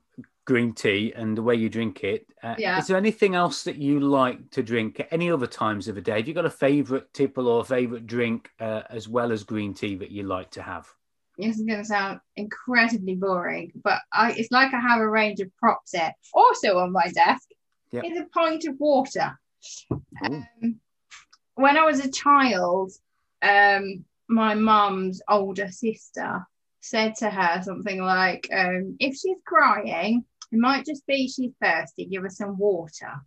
green 0.51 0.73
tea 0.73 1.13
and 1.15 1.37
the 1.37 1.41
way 1.41 1.55
you 1.55 1.69
drink 1.69 2.03
it. 2.03 2.25
Uh, 2.43 2.55
Yeah. 2.57 2.77
Is 2.77 2.87
there 2.87 2.97
anything 2.97 3.35
else 3.35 3.63
that 3.63 3.77
you 3.77 4.01
like 4.01 4.51
to 4.51 4.61
drink 4.61 4.99
at 4.99 5.07
any 5.09 5.31
other 5.31 5.47
times 5.47 5.87
of 5.87 5.95
the 5.95 6.01
day? 6.01 6.17
Have 6.17 6.27
you 6.27 6.33
got 6.33 6.45
a 6.45 6.49
favourite 6.49 7.13
tipple 7.13 7.47
or 7.47 7.61
a 7.61 7.63
favourite 7.63 8.05
drink 8.05 8.49
uh, 8.59 8.81
as 8.89 9.07
well 9.07 9.31
as 9.31 9.45
green 9.45 9.73
tea 9.73 9.95
that 9.95 10.11
you 10.11 10.23
like 10.23 10.51
to 10.51 10.61
have? 10.61 10.87
this 11.37 11.55
is 11.57 11.63
going 11.63 11.79
to 11.79 11.85
sound 11.85 12.19
incredibly 12.35 13.15
boring, 13.15 13.71
but 13.83 13.99
I, 14.13 14.33
it's 14.33 14.51
like 14.51 14.73
I 14.73 14.81
have 14.81 14.99
a 14.99 15.09
range 15.09 15.39
of 15.39 15.49
props 15.55 15.93
here. 15.93 16.11
Also 16.33 16.77
on 16.77 16.91
my 16.91 17.07
desk 17.07 17.47
Yep. 17.91 18.03
is 18.05 18.19
a 18.19 18.25
pint 18.25 18.65
of 18.65 18.75
water. 18.77 19.39
Um, 20.23 20.45
when 21.55 21.77
I 21.77 21.85
was 21.85 21.99
a 22.05 22.11
child, 22.11 22.91
um, 23.41 24.03
my 24.27 24.53
mum's 24.53 25.21
older 25.29 25.69
sister 25.71 26.45
said 26.81 27.15
to 27.15 27.29
her 27.29 27.61
something 27.63 28.01
like, 28.01 28.49
um, 28.53 28.97
if 28.99 29.15
she's 29.15 29.37
crying, 29.45 30.25
it 30.51 30.59
might 30.59 30.85
just 30.85 31.05
be 31.07 31.27
she's 31.27 31.51
thirsty, 31.61 32.05
give 32.05 32.23
her 32.23 32.29
some 32.29 32.57
water. 32.57 33.21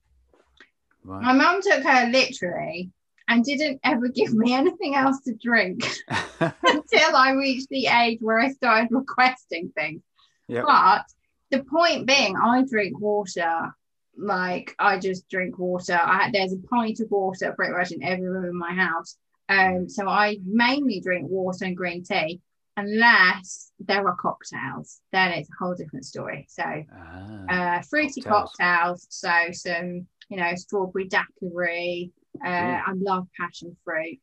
Right. 1.04 1.22
My 1.22 1.32
mum 1.32 1.60
took 1.62 1.82
her 1.82 2.08
literally 2.10 2.90
and 3.28 3.44
didn't 3.44 3.80
ever 3.84 4.08
give 4.08 4.32
me 4.34 4.52
anything 4.52 4.94
else 4.94 5.20
to 5.22 5.34
drink 5.34 5.82
until 6.40 7.16
I 7.16 7.32
reached 7.32 7.68
the 7.70 7.86
age 7.86 8.18
where 8.20 8.38
I 8.38 8.50
started 8.50 8.88
requesting 8.90 9.70
things. 9.74 10.02
Yep. 10.48 10.64
But 10.66 11.04
the 11.50 11.64
point 11.64 12.06
being, 12.06 12.36
I 12.36 12.64
drink 12.68 12.98
water. 12.98 13.74
Like 14.16 14.74
I 14.78 14.98
just 14.98 15.28
drink 15.28 15.58
water. 15.58 15.98
I 16.00 16.30
there's 16.32 16.52
a 16.52 16.58
pint 16.58 17.00
of 17.00 17.10
water 17.10 17.52
pretty 17.52 17.72
much 17.72 17.90
in 17.90 18.02
every 18.02 18.28
room 18.28 18.44
in 18.44 18.56
my 18.56 18.72
house. 18.72 19.16
Um, 19.48 19.88
so 19.88 20.08
I 20.08 20.38
mainly 20.44 21.00
drink 21.00 21.28
water 21.28 21.64
and 21.64 21.76
green 21.76 22.04
tea, 22.04 22.40
unless 22.76 23.72
there 23.78 24.06
are 24.06 24.16
cocktails. 24.16 25.00
Then 25.12 25.32
it's 25.32 25.48
a 25.48 25.64
whole 25.64 25.74
different 25.74 26.04
story. 26.04 26.46
So 26.48 26.64
Ah, 26.64 27.76
uh, 27.78 27.82
fruity 27.82 28.20
Cocktails. 28.20 28.52
cocktails. 28.58 29.06
So 29.10 29.32
some, 29.52 30.06
you 30.28 30.36
know, 30.36 30.54
strawberry 30.54 31.08
daiquiri. 31.08 32.10
Uh, 32.44 32.48
I 32.48 32.92
love 32.96 33.26
passion 33.38 33.76
fruit. 33.84 34.18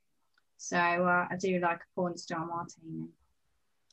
So 0.58 0.78
uh, 0.78 1.28
I 1.32 1.36
do 1.40 1.60
like 1.60 1.78
a 1.78 1.90
porn 1.96 2.18
star 2.18 2.46
martini. 2.46 3.08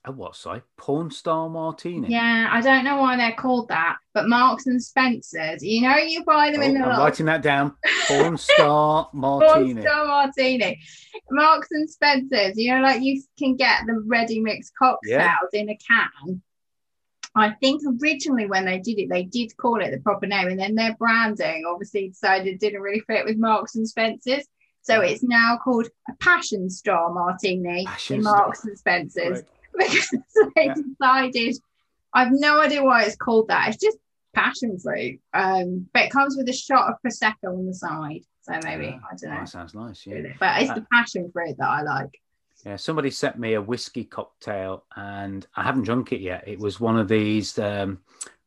A 0.08 0.12
what, 0.12 0.36
sorry? 0.36 0.62
Porn 0.76 1.10
star 1.10 1.48
martini? 1.48 2.08
Yeah, 2.08 2.48
I 2.50 2.60
don't 2.60 2.84
know 2.84 2.96
why 2.96 3.16
they're 3.16 3.32
called 3.32 3.68
that, 3.68 3.96
but 4.14 4.28
Marks 4.28 4.66
and 4.66 4.82
Spencers, 4.82 5.62
you 5.62 5.82
know, 5.82 5.96
you 5.96 6.24
buy 6.24 6.50
them 6.50 6.60
Oh, 6.60 6.64
in 6.64 6.74
the 6.74 6.80
I'm 6.80 6.88
little 6.88 7.04
writing 7.04 7.26
that 7.26 7.42
down. 7.42 7.74
Porn 8.06 8.36
star 8.36 9.04
porn 9.12 9.20
martini. 9.20 9.82
star 9.82 10.06
martini. 10.06 10.80
Marks 11.30 11.68
and 11.70 11.88
Spencers, 11.88 12.56
you 12.56 12.74
know, 12.74 12.82
like 12.82 13.02
you 13.02 13.22
can 13.38 13.56
get 13.56 13.82
the 13.86 14.02
ready 14.06 14.40
mixed 14.40 14.72
cocktails 14.78 15.22
Yeah. 15.52 15.60
in 15.60 15.68
a 15.70 15.76
can. 15.76 16.42
I 17.34 17.50
think 17.60 17.82
originally 18.02 18.46
when 18.46 18.64
they 18.64 18.78
did 18.78 18.98
it, 18.98 19.08
they 19.10 19.22
did 19.22 19.56
call 19.56 19.80
it 19.80 19.90
the 19.90 20.00
proper 20.00 20.26
name, 20.26 20.48
and 20.48 20.58
then 20.58 20.74
their 20.74 20.96
branding 20.96 21.64
obviously 21.68 22.08
decided 22.08 22.48
it 22.48 22.60
didn't 22.60 22.80
really 22.80 23.00
fit 23.00 23.24
with 23.24 23.36
Marks 23.36 23.76
and 23.76 23.88
Spencers. 23.88 24.44
So 24.82 25.00
mm. 25.00 25.10
it's 25.10 25.22
now 25.22 25.58
called 25.62 25.86
a 26.08 26.14
Passion 26.16 26.70
Star 26.70 27.12
Martini 27.12 27.84
Passion 27.86 28.16
in 28.16 28.22
Star. 28.22 28.36
Marks 28.36 28.64
and 28.64 28.78
Spencers 28.78 29.30
Right. 29.30 29.44
because 29.90 30.10
they 30.56 30.66
Yeah. 30.66 30.74
decided. 30.74 31.56
I've 32.14 32.32
no 32.32 32.60
idea 32.60 32.82
why 32.82 33.04
it's 33.04 33.16
called 33.16 33.48
that. 33.48 33.68
It's 33.68 33.82
just 33.82 33.98
passion 34.34 34.78
fruit, 34.78 35.20
um, 35.34 35.86
but 35.92 36.04
it 36.04 36.10
comes 36.10 36.36
with 36.36 36.48
a 36.48 36.52
shot 36.52 36.88
of 36.88 36.94
prosecco 37.04 37.56
on 37.56 37.66
the 37.66 37.74
side. 37.74 38.22
So 38.42 38.52
maybe 38.64 38.86
I 38.86 39.14
don't 39.16 39.30
oh, 39.30 39.34
know. 39.34 39.40
that 39.40 39.48
sounds 39.48 39.74
nice. 39.74 40.06
Yeah. 40.06 40.22
But 40.40 40.62
it's 40.62 40.70
Uh, 40.70 40.74
the 40.76 40.86
passion 40.92 41.30
fruit 41.32 41.56
that 41.58 41.68
I 41.68 41.82
like. 41.82 42.18
Yeah, 42.64 42.76
somebody 42.76 43.10
sent 43.10 43.38
me 43.38 43.54
a 43.54 43.62
whiskey 43.62 44.04
cocktail 44.04 44.84
and 44.96 45.46
I 45.54 45.62
haven't 45.62 45.82
drunk 45.84 46.12
it 46.12 46.20
yet. 46.20 46.44
It 46.46 46.58
was 46.58 46.80
one 46.80 46.98
of 46.98 47.08
these 47.08 47.58
um, 47.58 47.98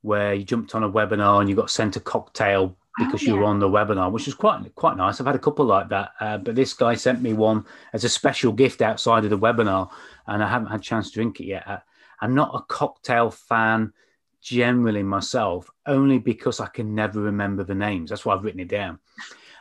where 0.02 0.34
you 0.34 0.44
jumped 0.44 0.76
on 0.76 0.84
a 0.84 0.90
webinar 0.92 1.40
and 1.40 1.50
you 1.50 1.56
got 1.56 1.70
sent 1.70 1.96
a 1.96 2.00
cocktail 2.02 2.76
because 2.98 3.24
you 3.24 3.36
were 3.36 3.44
Oh, 3.44 3.48
on 3.48 3.60
the 3.60 3.70
webinar, 3.70 4.12
which 4.12 4.26
was 4.26 4.36
quite 4.36 4.60
quite 4.76 4.98
nice. 4.98 5.20
I've 5.22 5.28
had 5.28 5.36
a 5.36 5.40
couple 5.40 5.64
like 5.66 5.88
that, 5.90 6.12
uh, 6.20 6.38
but 6.40 6.56
this 6.56 6.74
guy 6.74 6.94
sent 6.96 7.22
me 7.22 7.32
one 7.34 7.64
as 7.94 8.04
a 8.04 8.10
special 8.10 8.52
gift 8.52 8.82
outside 8.82 9.24
of 9.24 9.30
the 9.30 9.38
webinar, 9.40 9.90
and 10.28 10.44
I 10.44 10.48
haven't 10.48 10.70
had 10.70 10.80
a 10.80 10.84
chance 10.84 11.10
to 11.10 11.14
drink 11.16 11.40
it 11.40 11.46
yet. 11.46 11.84
I'm 12.20 12.36
not 12.36 12.56
a 12.56 12.62
cocktail 12.62 13.32
fan 13.32 13.94
generally 14.42 15.04
myself, 15.04 15.70
only 15.86 16.18
because 16.20 16.60
I 16.60 16.68
can 16.68 16.96
never 16.96 17.22
remember 17.22 17.64
the 17.64 17.76
names. 17.76 18.10
That's 18.10 18.26
why 18.26 18.36
I've 18.36 18.44
written 18.44 18.60
it 18.60 18.68
down. 18.68 19.00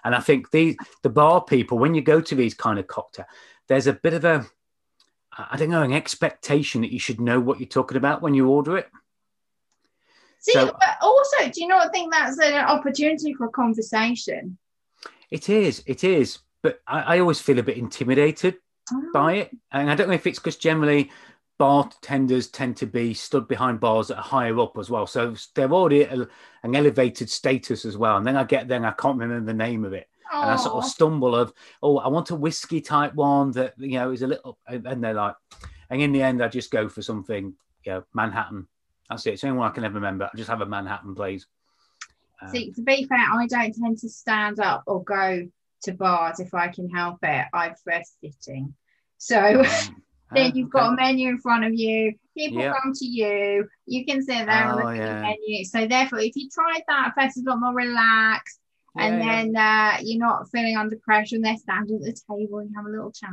And 0.04 0.14
I 0.14 0.20
think 0.20 0.50
the 0.50 0.78
the 1.02 1.10
bar 1.10 1.42
people, 1.44 1.78
when 1.78 1.94
you 1.94 2.02
go 2.02 2.20
to 2.20 2.34
these 2.34 2.54
kind 2.54 2.78
of 2.78 2.86
cocktail, 2.86 3.26
there's 3.68 3.86
a 3.86 3.92
bit 3.92 4.14
of 4.14 4.24
a 4.24 4.46
I 5.36 5.56
don't 5.56 5.70
know, 5.70 5.82
an 5.82 5.92
expectation 5.92 6.80
that 6.82 6.92
you 6.92 6.98
should 6.98 7.20
know 7.20 7.38
what 7.40 7.60
you're 7.60 7.68
talking 7.68 7.96
about 7.96 8.20
when 8.20 8.34
you 8.34 8.48
order 8.48 8.76
it. 8.76 8.88
See, 10.40 10.52
so- 10.52 10.76
but 10.80 10.96
also, 11.02 11.48
do 11.50 11.60
you 11.60 11.68
not 11.68 11.92
think 11.92 12.12
that's 12.12 12.38
an 12.38 12.54
opportunity 12.54 13.34
for 13.34 13.46
a 13.46 13.50
conversation? 13.50 14.58
It 15.30 15.48
is, 15.48 15.82
it 15.86 16.02
is. 16.02 16.40
But 16.62 16.80
I, 16.86 17.16
I 17.16 17.18
always 17.20 17.40
feel 17.40 17.58
a 17.58 17.62
bit 17.62 17.78
intimidated 17.78 18.56
by 19.12 19.34
it. 19.34 19.56
And 19.72 19.90
I 19.90 19.94
don't 19.94 20.08
know 20.08 20.14
if 20.14 20.26
it's 20.26 20.38
because 20.38 20.56
generally 20.56 21.10
bartenders 21.58 22.48
tend 22.48 22.76
to 22.78 22.86
be 22.86 23.12
stood 23.12 23.46
behind 23.46 23.80
bars 23.80 24.08
that 24.08 24.16
are 24.16 24.22
higher 24.22 24.58
up 24.60 24.78
as 24.78 24.88
well. 24.88 25.06
So 25.06 25.34
they're 25.54 25.72
already 25.72 26.04
at 26.04 26.18
a, 26.18 26.28
an 26.62 26.74
elevated 26.74 27.28
status 27.28 27.84
as 27.84 27.96
well. 27.96 28.16
And 28.16 28.26
then 28.26 28.36
I 28.36 28.44
get 28.44 28.66
there 28.66 28.78
and 28.78 28.86
I 28.86 28.92
can't 28.92 29.18
remember 29.18 29.44
the 29.44 29.56
name 29.56 29.84
of 29.84 29.92
it. 29.92 30.08
And 30.32 30.50
I 30.50 30.56
sort 30.56 30.76
of 30.76 30.84
stumble 30.84 31.34
of, 31.34 31.52
oh, 31.82 31.98
I 31.98 32.06
want 32.06 32.30
a 32.30 32.36
whiskey 32.36 32.80
type 32.80 33.14
one 33.14 33.50
that, 33.52 33.74
you 33.78 33.98
know, 33.98 34.12
is 34.12 34.22
a 34.22 34.28
little, 34.28 34.58
and 34.68 34.86
and 34.86 35.02
they're 35.02 35.12
like, 35.12 35.34
and 35.90 36.00
in 36.00 36.12
the 36.12 36.22
end, 36.22 36.40
I 36.40 36.46
just 36.46 36.70
go 36.70 36.88
for 36.88 37.02
something, 37.02 37.52
you 37.84 37.92
know, 37.92 38.04
Manhattan. 38.14 38.68
That's 39.08 39.26
it. 39.26 39.32
It's 39.32 39.42
the 39.42 39.48
only 39.48 39.58
one 39.58 39.70
I 39.70 39.74
can 39.74 39.84
ever 39.84 39.94
remember. 39.94 40.30
I 40.32 40.36
just 40.36 40.48
have 40.48 40.60
a 40.60 40.66
Manhattan, 40.66 41.16
please. 41.16 41.48
Um, 42.40 42.50
See, 42.50 42.70
to 42.70 42.82
be 42.82 43.06
fair, 43.06 43.18
I 43.18 43.46
don't 43.48 43.74
tend 43.74 43.98
to 43.98 44.08
stand 44.08 44.60
up 44.60 44.84
or 44.86 45.02
go 45.02 45.48
to 45.82 45.92
bars 45.92 46.40
if 46.40 46.54
I 46.54 46.68
can 46.68 46.88
help 46.90 47.18
it. 47.22 47.46
I 47.52 47.68
prefer 47.68 48.02
sitting. 48.22 48.74
So 49.18 49.34
then 50.32 50.50
ah, 50.50 50.52
you've 50.54 50.70
got 50.70 50.92
okay. 50.92 51.02
a 51.02 51.06
menu 51.06 51.28
in 51.28 51.38
front 51.38 51.64
of 51.64 51.74
you. 51.74 52.14
People 52.36 52.60
Yeah. 52.62 52.74
come 52.82 52.92
to 52.94 53.04
you. 53.04 53.68
You 53.86 54.06
can 54.06 54.22
sit 54.22 54.46
there 54.46 54.50
and 54.50 54.72
Oh, 54.72 54.76
look 54.76 54.86
at 54.86 54.96
yeah. 54.96 55.14
the 55.16 55.20
menu. 55.22 55.64
So 55.64 55.86
therefore, 55.86 56.20
if 56.20 56.36
you 56.36 56.48
tried 56.48 56.82
that, 56.88 57.12
first 57.18 57.36
it's 57.36 57.46
a 57.46 57.50
lot 57.50 57.60
more 57.60 57.74
relaxed, 57.74 58.58
and 58.96 59.18
Yeah, 59.18 59.24
yeah. 59.24 59.42
then 59.42 59.56
uh, 59.56 59.98
you're 60.02 60.18
not 60.18 60.50
feeling 60.50 60.76
under 60.76 60.96
pressure, 60.96 61.36
and 61.36 61.44
they're 61.44 61.56
standing 61.56 61.96
at 61.96 62.02
the 62.02 62.12
table 62.12 62.58
and 62.58 62.70
you 62.70 62.76
have 62.76 62.86
a 62.86 62.90
little 62.90 63.12
chat. 63.12 63.30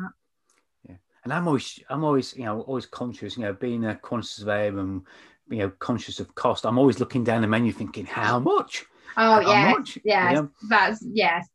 Yeah. 0.87 0.95
And 1.23 1.33
I'm 1.33 1.47
always, 1.47 1.79
I'm 1.89 2.03
always, 2.03 2.35
you 2.35 2.45
know, 2.45 2.61
always 2.61 2.85
conscious, 2.85 3.37
you 3.37 3.43
know, 3.43 3.53
being 3.53 3.85
a 3.85 3.95
conscious 3.95 4.37
of 4.37 4.41
surveyor 4.41 4.79
and, 4.79 5.03
you 5.49 5.59
know, 5.59 5.69
conscious 5.69 6.19
of 6.19 6.33
cost. 6.35 6.65
I'm 6.65 6.77
always 6.77 6.99
looking 6.99 7.23
down 7.23 7.41
the 7.41 7.47
menu 7.47 7.71
thinking, 7.71 8.05
how 8.05 8.39
much? 8.39 8.85
Oh 9.17 9.39
yeah, 9.39 9.73
yes, 10.03 10.29
You 10.29 10.35
know? 10.35 10.49
that's 10.69 11.03
yes. 11.11 11.47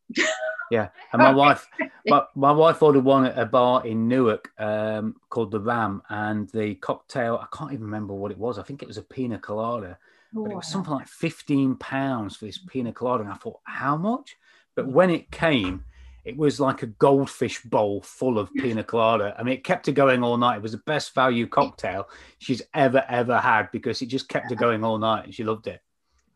Yeah. 0.70 0.88
And 1.12 1.22
my 1.22 1.32
wife, 1.32 1.68
my, 2.06 2.22
my 2.34 2.50
wife 2.50 2.82
ordered 2.82 3.04
one 3.04 3.26
at 3.26 3.38
a 3.38 3.44
bar 3.44 3.86
in 3.86 4.08
Newark 4.08 4.50
um, 4.58 5.16
called 5.28 5.50
the 5.50 5.60
Ram, 5.60 6.00
and 6.08 6.48
the 6.48 6.74
cocktail, 6.76 7.38
I 7.42 7.56
can't 7.56 7.72
even 7.72 7.84
remember 7.84 8.14
what 8.14 8.30
it 8.32 8.38
was. 8.38 8.58
I 8.58 8.62
think 8.62 8.82
it 8.82 8.88
was 8.88 8.96
a 8.96 9.02
pina 9.02 9.38
colada, 9.38 9.98
but 10.32 10.50
it 10.50 10.56
was 10.56 10.66
something 10.66 10.94
like 10.94 11.08
15 11.08 11.76
pounds 11.76 12.36
for 12.36 12.46
this 12.46 12.56
pina 12.56 12.90
colada. 12.92 13.24
And 13.24 13.32
I 13.32 13.36
thought, 13.36 13.60
how 13.64 13.98
much? 13.98 14.36
But 14.74 14.88
when 14.88 15.10
it 15.10 15.30
came, 15.30 15.84
it 16.24 16.36
was 16.36 16.58
like 16.58 16.82
a 16.82 16.86
goldfish 16.86 17.62
bowl 17.62 18.00
full 18.00 18.38
of 18.38 18.52
pina 18.58 18.82
colada. 18.82 19.36
I 19.38 19.42
mean, 19.42 19.54
it 19.54 19.64
kept 19.64 19.86
her 19.86 19.92
going 19.92 20.24
all 20.24 20.38
night. 20.38 20.56
It 20.56 20.62
was 20.62 20.72
the 20.72 20.78
best 20.78 21.14
value 21.14 21.46
cocktail 21.46 22.08
she's 22.38 22.62
ever, 22.72 23.04
ever 23.08 23.38
had 23.38 23.70
because 23.72 24.00
it 24.00 24.06
just 24.06 24.28
kept 24.28 24.50
her 24.50 24.56
going 24.56 24.84
all 24.84 24.98
night 24.98 25.24
and 25.24 25.34
she 25.34 25.44
loved 25.44 25.66
it. 25.66 25.82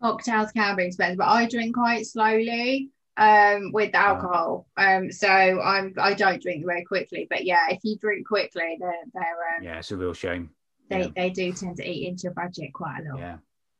Cocktails 0.02 0.52
can 0.52 0.76
be 0.76 0.84
expensive, 0.84 1.18
but 1.18 1.28
I 1.28 1.46
drink 1.48 1.74
quite 1.74 2.06
slowly 2.06 2.90
um 3.18 3.72
with 3.72 3.94
alcohol. 3.94 4.66
Um 4.76 5.10
so 5.10 5.28
I'm 5.28 5.94
I 5.98 6.14
don't 6.14 6.42
drink 6.42 6.66
very 6.66 6.84
quickly. 6.84 7.26
But 7.28 7.44
yeah, 7.44 7.66
if 7.70 7.80
you 7.82 7.96
drink 7.96 8.26
quickly 8.26 8.76
they're 8.78 8.92
they're 9.14 9.56
um, 9.56 9.62
Yeah, 9.62 9.78
it's 9.78 9.90
a 9.90 9.96
real 9.96 10.12
shame. 10.14 10.50
they, 10.90 11.00
yeah. 11.00 11.08
they 11.16 11.30
do 11.30 11.52
tend 11.52 11.76
to 11.78 11.88
eat 11.88 12.08
into 12.08 12.24
your 12.24 12.34
budget 12.34 12.72
quite 12.74 13.00
a 13.06 13.12
lot. 13.12 13.18
Yeah. 13.20 13.36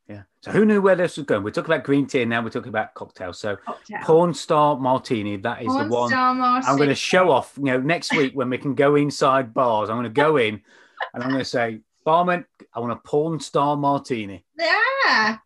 Yeah. 0.09 0.21
So 0.41 0.51
who 0.51 0.65
knew 0.65 0.81
where 0.81 0.95
this 0.95 1.17
was 1.17 1.25
going? 1.25 1.43
We're 1.43 1.51
talking 1.51 1.73
about 1.73 1.83
green 1.83 2.07
tea 2.07 2.21
and 2.21 2.29
now 2.29 2.41
we're 2.41 2.49
talking 2.49 2.69
about 2.69 2.93
cocktails. 2.93 3.39
So 3.39 3.57
Cocktail. 3.57 3.99
Porn 4.03 4.33
Star 4.33 4.77
Martini, 4.77 5.35
that 5.37 5.61
is 5.61 5.67
Porn 5.67 5.89
the 5.89 5.93
one 5.93 6.13
I'm 6.13 6.77
going 6.77 6.87
to 6.87 6.95
show 6.95 7.29
off. 7.29 7.53
You 7.57 7.65
know, 7.65 7.81
next 7.81 8.15
week 8.15 8.31
when 8.33 8.49
we 8.49 8.57
can 8.57 8.73
go 8.73 8.95
inside 8.95 9.53
bars, 9.53 9.89
I'm 9.89 9.97
going 9.97 10.05
to 10.05 10.09
go 10.09 10.37
in 10.37 10.61
and 11.13 11.23
I'm 11.23 11.29
going 11.29 11.41
to 11.41 11.45
say, 11.45 11.81
Barman, 12.05 12.45
I 12.73 12.79
want 12.79 12.93
a 12.93 12.95
Porn 12.95 13.39
Star 13.39 13.75
Martini. 13.75 14.45
Yeah. 14.57 15.37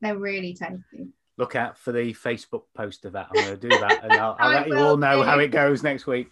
They're 0.00 0.18
really 0.18 0.54
tasty. 0.54 1.08
Look 1.36 1.54
out 1.54 1.78
for 1.78 1.92
the 1.92 2.12
Facebook 2.14 2.64
post 2.74 3.04
of 3.04 3.12
that. 3.12 3.28
I'm 3.30 3.44
going 3.44 3.58
to 3.60 3.68
do 3.68 3.78
that 3.78 4.00
and 4.02 4.12
I'll, 4.14 4.36
I'll 4.40 4.50
let 4.52 4.68
you 4.68 4.76
all 4.76 4.96
know 4.96 5.18
do. 5.18 5.22
how 5.22 5.38
it 5.38 5.48
goes 5.48 5.82
next 5.82 6.06
week. 6.06 6.28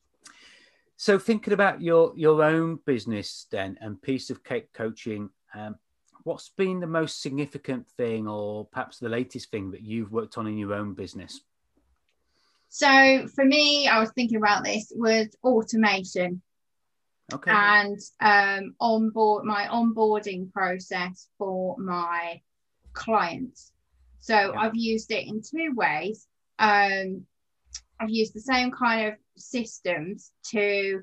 so, 0.96 1.18
thinking 1.18 1.52
about 1.52 1.82
your 1.82 2.12
your 2.16 2.42
own 2.42 2.78
business 2.86 3.46
then 3.50 3.76
and 3.80 4.00
piece 4.00 4.30
of 4.30 4.44
cake 4.44 4.72
coaching, 4.72 5.30
um, 5.54 5.76
what's 6.24 6.50
been 6.50 6.80
the 6.80 6.86
most 6.86 7.22
significant 7.22 7.88
thing 7.96 8.26
or 8.26 8.66
perhaps 8.66 8.98
the 8.98 9.08
latest 9.08 9.50
thing 9.50 9.70
that 9.72 9.82
you've 9.82 10.12
worked 10.12 10.38
on 10.38 10.46
in 10.46 10.58
your 10.58 10.74
own 10.74 10.94
business? 10.94 11.40
So 12.68 13.28
for 13.28 13.44
me, 13.44 13.86
I 13.86 14.00
was 14.00 14.10
thinking 14.12 14.38
about 14.38 14.64
this 14.64 14.92
was 14.94 15.28
automation. 15.44 16.42
Okay. 17.32 17.50
And 17.50 17.98
um, 18.20 18.74
onboard 18.80 19.44
my 19.44 19.66
onboarding 19.66 20.52
process 20.52 21.28
for 21.38 21.78
my 21.78 22.40
clients. 22.94 23.72
So 24.20 24.34
Yeah. 24.34 24.58
I've 24.58 24.74
used 24.74 25.10
it 25.10 25.26
in 25.26 25.42
two 25.42 25.74
ways. 25.74 26.26
Um, 26.58 27.26
I've 28.00 28.10
used 28.10 28.34
the 28.34 28.40
same 28.40 28.70
kind 28.70 29.08
of 29.08 29.14
systems 29.36 30.32
to 30.50 31.02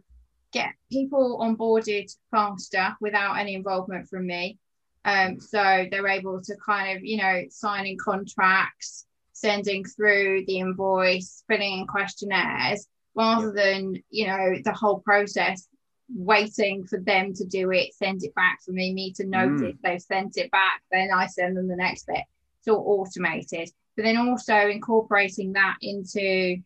get 0.51 0.74
people 0.91 1.39
onboarded 1.39 2.13
faster 2.31 2.95
without 3.00 3.38
any 3.38 3.53
involvement 3.55 4.10
from 4.10 4.25
me. 4.27 4.57
Um, 5.05 5.39
so 5.39 5.88
they're 5.89 6.07
able 6.07 6.41
to 6.41 6.55
kind 6.63 6.98
of, 6.98 7.03
you 7.03 7.17
know, 7.17 7.43
signing 7.50 7.98
contracts, 7.98 9.05
sending 9.33 9.83
through 9.86 10.45
the 10.45 10.60
invoice, 10.60 11.43
filling 11.48 11.79
in 11.79 11.88
questionnaires, 11.88 12.88
rather 13.15 13.51
than, 13.51 14.01
you 14.10 14.27
know, 14.27 14.55
the 14.63 14.74
whole 14.74 15.00
process 15.00 15.67
waiting 16.15 16.86
for 16.86 17.00
them 17.00 17.34
to 17.34 17.46
do 17.46 17.72
it, 17.72 17.94
send 17.94 18.24
it 18.24 18.36
back 18.36 18.60
for 18.63 18.72
me, 18.72 18.94
me 18.94 19.13
to 19.13 19.25
notice 19.25 19.75
they've 19.84 20.01
sent 20.01 20.38
it 20.38 20.51
back, 20.51 20.82
then 20.91 21.10
I 21.13 21.27
send 21.27 21.58
them 21.58 21.68
the 21.68 21.75
next 21.75 22.08
bit. 22.08 22.24
It's 22.60 22.68
all 22.68 23.01
automated. 23.01 23.70
But 23.96 24.03
then 24.03 24.18
also 24.18 24.56
incorporating 24.68 25.53
that 25.53 25.77
into 25.82 26.58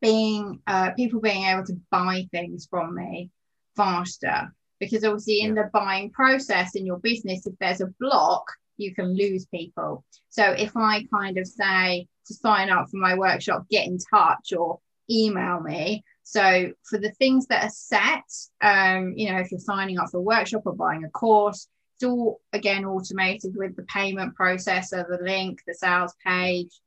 being 0.00 0.60
uh, 0.66 0.90
people 0.92 1.20
being 1.20 1.44
able 1.44 1.64
to 1.64 1.80
buy 1.90 2.28
things 2.30 2.66
from 2.68 2.94
me 2.94 3.30
faster. 3.76 4.52
Because 4.78 5.04
obviously, 5.04 5.40
in 5.40 5.54
the 5.54 5.70
buying 5.72 6.10
process 6.10 6.74
in 6.74 6.84
your 6.84 6.98
business, 6.98 7.46
if 7.46 7.54
there's 7.58 7.80
a 7.80 7.92
block, 8.00 8.44
you 8.76 8.94
can 8.94 9.16
lose 9.16 9.46
people. 9.46 10.04
So 10.28 10.50
if 10.50 10.76
I 10.76 11.04
kind 11.04 11.38
of 11.38 11.46
say 11.46 12.08
to 12.26 12.34
sign 12.34 12.70
up 12.70 12.88
for 12.90 12.96
my 12.96 13.14
workshop, 13.16 13.66
get 13.70 13.86
in 13.86 13.98
touch 13.98 14.52
or 14.56 14.80
email 15.10 15.60
me. 15.60 16.04
So 16.22 16.72
for 16.88 16.98
the 16.98 17.12
things 17.12 17.46
that 17.46 17.64
are 17.64 17.70
set, 17.70 18.24
um, 18.60 19.12
you 19.16 19.30
know, 19.30 19.38
if 19.38 19.50
you're 19.50 19.60
signing 19.60 19.98
up 19.98 20.10
for 20.10 20.18
a 20.18 20.22
workshop 20.22 20.62
or 20.64 20.74
buying 20.74 21.04
a 21.04 21.10
course, 21.10 21.68
it's 21.96 22.04
all 22.04 22.40
again 22.52 22.84
automated 22.84 23.54
with 23.56 23.76
the 23.76 23.84
payment 23.84 24.34
processor, 24.36 25.06
the 25.06 25.22
link, 25.22 25.60
the 25.66 25.74
sales 25.74 26.14
page, 26.26 26.80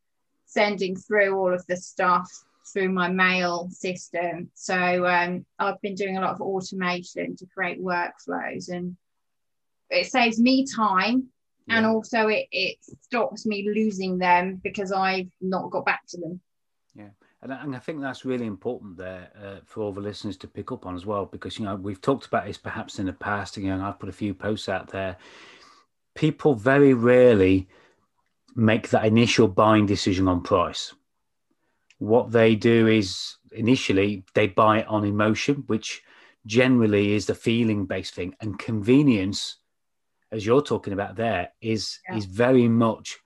sending 0.46 0.96
through 0.96 1.38
all 1.38 1.54
of 1.54 1.66
the 1.68 1.78
stuff 1.78 2.30
through 2.74 2.90
my 2.90 3.10
mail 3.10 3.70
system. 3.72 4.50
So 4.56 5.06
um, 5.06 5.46
I've 5.60 5.82
been 5.82 5.96
doing 5.96 6.18
a 6.18 6.22
lot 6.22 6.34
of 6.34 6.42
automation 6.42 7.36
to 7.38 7.46
create 7.46 7.82
workflows 7.82 8.70
and 8.70 8.98
it 9.90 10.08
saves 10.08 10.40
me 10.40 10.66
time 10.66 11.30
and 11.70 11.86
also 11.86 12.28
it, 12.28 12.48
it 12.52 12.78
stops 13.02 13.46
me 13.46 13.70
losing 13.74 14.18
them 14.18 14.60
because 14.64 14.92
I've 14.92 15.30
not 15.42 15.70
got 15.70 15.86
back 15.86 16.02
to 16.10 16.18
them. 16.18 16.42
And 17.42 17.54
I, 17.54 17.62
and 17.64 17.76
I 17.76 17.80
think 17.80 18.02
that's 18.02 18.26
really 18.26 18.46
important 18.48 18.98
there 18.98 19.30
uh, 19.40 19.60
for 19.66 19.82
all 19.82 19.94
the 19.94 20.02
listeners 20.02 20.38
to 20.38 20.48
pick 20.48 20.72
up 20.72 20.86
on 20.86 20.96
as 20.96 21.06
well, 21.06 21.26
because 21.26 21.60
you 21.60 21.66
know 21.66 21.76
we've 21.76 22.02
talked 22.02 22.26
about 22.26 22.46
this 22.46 22.58
perhaps 22.58 23.00
in 23.00 23.06
the 23.06 23.14
past. 23.14 23.58
And, 23.58 23.66
you 23.66 23.76
know, 23.76 23.86
I've 23.86 24.00
put 24.00 24.10
a 24.10 24.14
few 24.14 24.34
posts 24.34 24.70
out 24.70 24.90
there. 24.90 25.18
People 26.16 26.56
very 26.56 26.94
rarely 26.94 27.68
make 28.56 28.90
that 28.90 29.06
initial 29.06 29.48
buying 29.48 29.86
decision 29.86 30.28
on 30.28 30.42
price. 30.42 30.94
What 32.00 32.32
they 32.32 32.56
do 32.56 32.88
is 32.88 33.38
initially 33.52 34.24
they 34.34 34.48
buy 34.48 34.84
on 34.84 35.06
emotion, 35.06 35.64
which 35.68 36.02
generally 36.46 37.14
is 37.14 37.28
the 37.28 37.36
feeling 37.36 37.86
based 37.86 38.16
thing, 38.16 38.36
and 38.42 38.58
convenience, 38.58 39.58
as 40.32 40.46
you're 40.46 40.62
talking 40.62 40.94
about 40.94 41.16
there, 41.16 41.52
is 41.62 42.00
Yeah. 42.10 42.18
is 42.18 42.26
very 42.26 42.68
much 42.68 43.20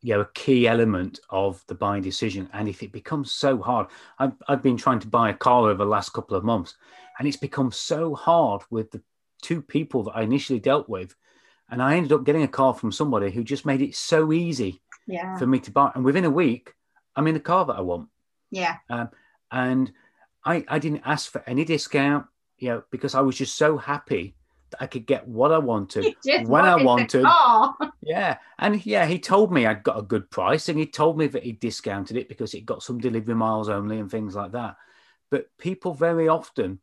you 0.00 0.14
know 0.14 0.20
a 0.20 0.28
key 0.34 0.68
element 0.68 1.20
of 1.30 1.64
the 1.66 1.74
buying 1.74 2.02
decision 2.02 2.48
and 2.52 2.68
if 2.68 2.82
it 2.82 2.92
becomes 2.92 3.32
so 3.32 3.60
hard 3.60 3.88
I've, 4.18 4.32
I've 4.46 4.62
been 4.62 4.76
trying 4.76 5.00
to 5.00 5.08
buy 5.08 5.30
a 5.30 5.34
car 5.34 5.62
over 5.64 5.84
the 5.84 5.90
last 5.90 6.12
couple 6.12 6.36
of 6.36 6.44
months 6.44 6.76
and 7.18 7.26
it's 7.26 7.36
become 7.36 7.72
so 7.72 8.14
hard 8.14 8.62
with 8.70 8.90
the 8.92 9.02
two 9.42 9.60
people 9.60 10.04
that 10.04 10.12
i 10.12 10.22
initially 10.22 10.60
dealt 10.60 10.88
with 10.88 11.14
and 11.70 11.82
i 11.82 11.96
ended 11.96 12.12
up 12.12 12.24
getting 12.24 12.44
a 12.44 12.48
car 12.48 12.74
from 12.74 12.92
somebody 12.92 13.30
who 13.30 13.42
just 13.42 13.66
made 13.66 13.82
it 13.82 13.94
so 13.96 14.32
easy 14.32 14.80
Yeah. 15.06 15.36
for 15.38 15.46
me 15.46 15.58
to 15.60 15.70
buy 15.70 15.90
and 15.94 16.04
within 16.04 16.24
a 16.24 16.30
week 16.30 16.74
i'm 17.16 17.26
in 17.26 17.34
the 17.34 17.40
car 17.40 17.64
that 17.66 17.76
i 17.76 17.80
want 17.80 18.08
Yeah. 18.50 18.76
Um, 18.88 19.10
and 19.50 19.92
I, 20.44 20.64
I 20.68 20.78
didn't 20.78 21.02
ask 21.04 21.30
for 21.30 21.42
any 21.46 21.64
discount 21.64 22.26
you 22.58 22.68
know 22.68 22.82
because 22.90 23.14
i 23.16 23.20
was 23.20 23.36
just 23.36 23.56
so 23.56 23.76
happy 23.78 24.36
i 24.80 24.86
could 24.86 25.06
get 25.06 25.26
what 25.28 25.52
i 25.52 25.58
wanted 25.58 26.14
when 26.34 26.64
I 26.64 26.76
wanted 26.76 26.86
the 26.86 26.86
wanted. 26.86 27.22
car. 27.22 27.76
yeah, 28.02 28.38
and 28.58 28.84
yeah, 28.86 29.06
he 29.06 29.18
told 29.18 29.52
me 29.52 29.66
I'd 29.66 29.82
got 29.82 29.98
a 29.98 30.02
good 30.02 30.30
price, 30.30 30.68
and 30.68 30.78
he 30.78 30.86
told 30.86 31.18
me 31.18 31.26
that 31.28 31.42
he 31.42 31.52
discounted 31.52 32.16
it 32.16 32.28
because 32.28 32.54
it 32.54 32.66
got 32.66 32.82
some 32.82 32.98
delivery 32.98 33.34
miles 33.34 33.68
only 33.68 33.98
and 33.98 34.10
things 34.10 34.34
like 34.34 34.52
that. 34.52 34.76
But 35.30 35.48
people 35.58 35.94
very 35.94 36.28
often, 36.28 36.80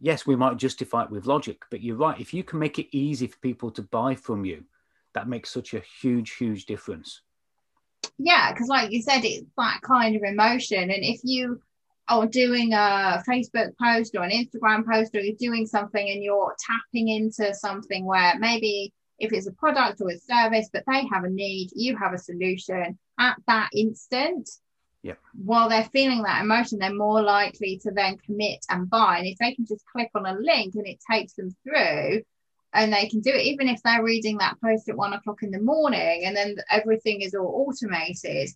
yes, 0.00 0.26
we 0.26 0.36
might 0.36 0.56
justify 0.56 1.04
it 1.04 1.10
with 1.10 1.26
logic, 1.26 1.62
but 1.70 1.82
you're 1.82 1.96
right. 1.96 2.20
If 2.20 2.32
you 2.32 2.44
can 2.44 2.58
make 2.60 2.78
it 2.78 2.96
easy 2.96 3.26
for 3.26 3.38
people 3.38 3.70
to 3.72 3.82
buy 3.82 4.14
from 4.14 4.44
you, 4.44 4.64
that 5.14 5.28
makes 5.28 5.50
such 5.50 5.74
a 5.74 5.82
huge, 6.00 6.32
huge 6.32 6.66
difference. 6.66 7.20
yeah 8.18 8.52
because 8.52 8.68
like 8.68 8.92
you 8.92 9.02
said 9.02 9.24
it's 9.24 9.46
that 9.56 9.80
kind 9.82 10.14
of 10.16 10.22
emotion 10.22 10.82
and 10.90 11.02
if 11.04 11.20
you 11.24 11.60
are 12.08 12.26
doing 12.26 12.72
a 12.72 13.22
facebook 13.28 13.72
post 13.80 14.14
or 14.14 14.22
an 14.22 14.30
instagram 14.30 14.84
post 14.86 15.14
or 15.14 15.20
you're 15.20 15.36
doing 15.36 15.66
something 15.66 16.08
and 16.08 16.22
you're 16.22 16.54
tapping 16.58 17.08
into 17.08 17.54
something 17.54 18.04
where 18.04 18.38
maybe 18.38 18.92
if 19.18 19.32
it's 19.32 19.46
a 19.46 19.52
product 19.52 20.00
or 20.00 20.10
a 20.10 20.18
service 20.18 20.68
but 20.72 20.84
they 20.86 21.06
have 21.06 21.24
a 21.24 21.30
need 21.30 21.70
you 21.74 21.96
have 21.96 22.12
a 22.12 22.18
solution 22.18 22.98
at 23.18 23.36
that 23.46 23.70
instant 23.74 24.48
Yep. 25.02 25.18
while 25.34 25.68
they're 25.68 25.84
feeling 25.92 26.22
that 26.22 26.42
emotion 26.42 26.78
they're 26.78 26.94
more 26.94 27.20
likely 27.20 27.78
to 27.82 27.90
then 27.90 28.16
commit 28.16 28.64
and 28.70 28.88
buy 28.88 29.18
and 29.18 29.26
if 29.26 29.36
they 29.36 29.54
can 29.54 29.66
just 29.66 29.84
click 29.92 30.08
on 30.14 30.24
a 30.24 30.32
link 30.32 30.74
and 30.76 30.86
it 30.86 30.98
takes 31.10 31.34
them 31.34 31.54
through 31.62 32.22
and 32.72 32.90
they 32.90 33.06
can 33.08 33.20
do 33.20 33.28
it 33.28 33.42
even 33.42 33.68
if 33.68 33.82
they're 33.82 34.02
reading 34.02 34.38
that 34.38 34.58
post 34.62 34.88
at 34.88 34.96
one 34.96 35.12
o'clock 35.12 35.42
in 35.42 35.50
the 35.50 35.60
morning 35.60 36.24
and 36.24 36.34
then 36.34 36.56
everything 36.70 37.20
is 37.20 37.34
all 37.34 37.66
automated 37.68 38.48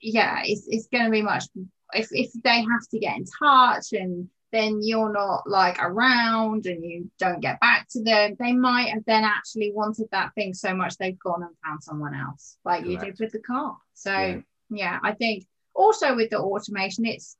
yeah 0.00 0.42
it's, 0.44 0.68
it's 0.68 0.86
going 0.86 1.04
to 1.04 1.10
be 1.10 1.20
much 1.20 1.46
if, 1.94 2.08
if 2.12 2.30
they 2.42 2.60
have 2.60 2.86
to 2.90 2.98
get 2.98 3.16
in 3.16 3.24
touch 3.42 3.92
and 3.92 4.28
then 4.52 4.80
you're 4.82 5.12
not 5.12 5.48
like 5.48 5.82
around 5.82 6.66
and 6.66 6.84
you 6.84 7.10
don't 7.18 7.40
get 7.40 7.58
back 7.60 7.86
to 7.90 8.02
them 8.02 8.36
they 8.38 8.52
might 8.52 8.88
have 8.88 9.04
then 9.06 9.24
actually 9.24 9.72
wanted 9.74 10.06
that 10.12 10.30
thing 10.34 10.52
so 10.52 10.74
much 10.74 10.96
they've 10.98 11.18
gone 11.18 11.42
and 11.42 11.54
found 11.64 11.82
someone 11.82 12.14
else 12.14 12.56
like 12.64 12.84
you 12.84 12.98
did 12.98 13.16
with 13.18 13.32
the 13.32 13.38
car 13.40 13.76
so 13.94 14.12
Yeah. 14.14 14.40
yeah 14.70 14.98
i 15.02 15.12
think 15.12 15.46
also 15.74 16.14
with 16.14 16.30
the 16.30 16.38
automation 16.38 17.06
it's 17.06 17.36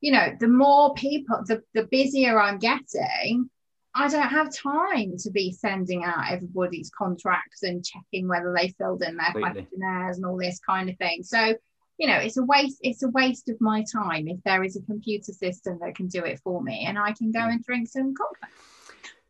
you 0.00 0.12
know 0.12 0.32
the 0.40 0.48
more 0.48 0.92
people 0.94 1.40
the, 1.46 1.62
the 1.74 1.84
busier 1.84 2.40
i'm 2.40 2.58
getting 2.58 3.48
I 3.92 4.06
don't 4.06 4.28
have 4.28 4.54
time 4.54 5.14
to 5.18 5.32
be 5.32 5.50
sending 5.50 6.04
out 6.04 6.30
everybody's 6.30 6.92
contracts 6.96 7.64
and 7.64 7.84
checking 7.84 8.28
whether 8.28 8.54
they 8.56 8.68
filled 8.78 9.02
in 9.02 9.16
their 9.16 9.32
Completely. 9.32 9.62
questionnaires 9.62 10.16
and 10.16 10.26
all 10.26 10.36
this 10.36 10.60
kind 10.60 10.88
of 10.88 10.96
thing. 10.96 11.24
So, 11.24 11.56
you 12.00 12.06
know, 12.06 12.16
it's 12.16 12.38
a 12.38 12.42
waste. 12.42 12.78
It's 12.80 13.02
a 13.02 13.10
waste 13.10 13.50
of 13.50 13.60
my 13.60 13.84
time 13.92 14.26
if 14.26 14.38
there 14.42 14.64
is 14.64 14.74
a 14.74 14.80
computer 14.82 15.32
system 15.32 15.78
that 15.82 15.94
can 15.94 16.08
do 16.08 16.24
it 16.24 16.40
for 16.42 16.62
me, 16.62 16.86
and 16.88 16.98
I 16.98 17.12
can 17.12 17.30
go 17.30 17.40
and 17.40 17.62
drink 17.62 17.88
some 17.88 18.14
coffee. 18.14 18.52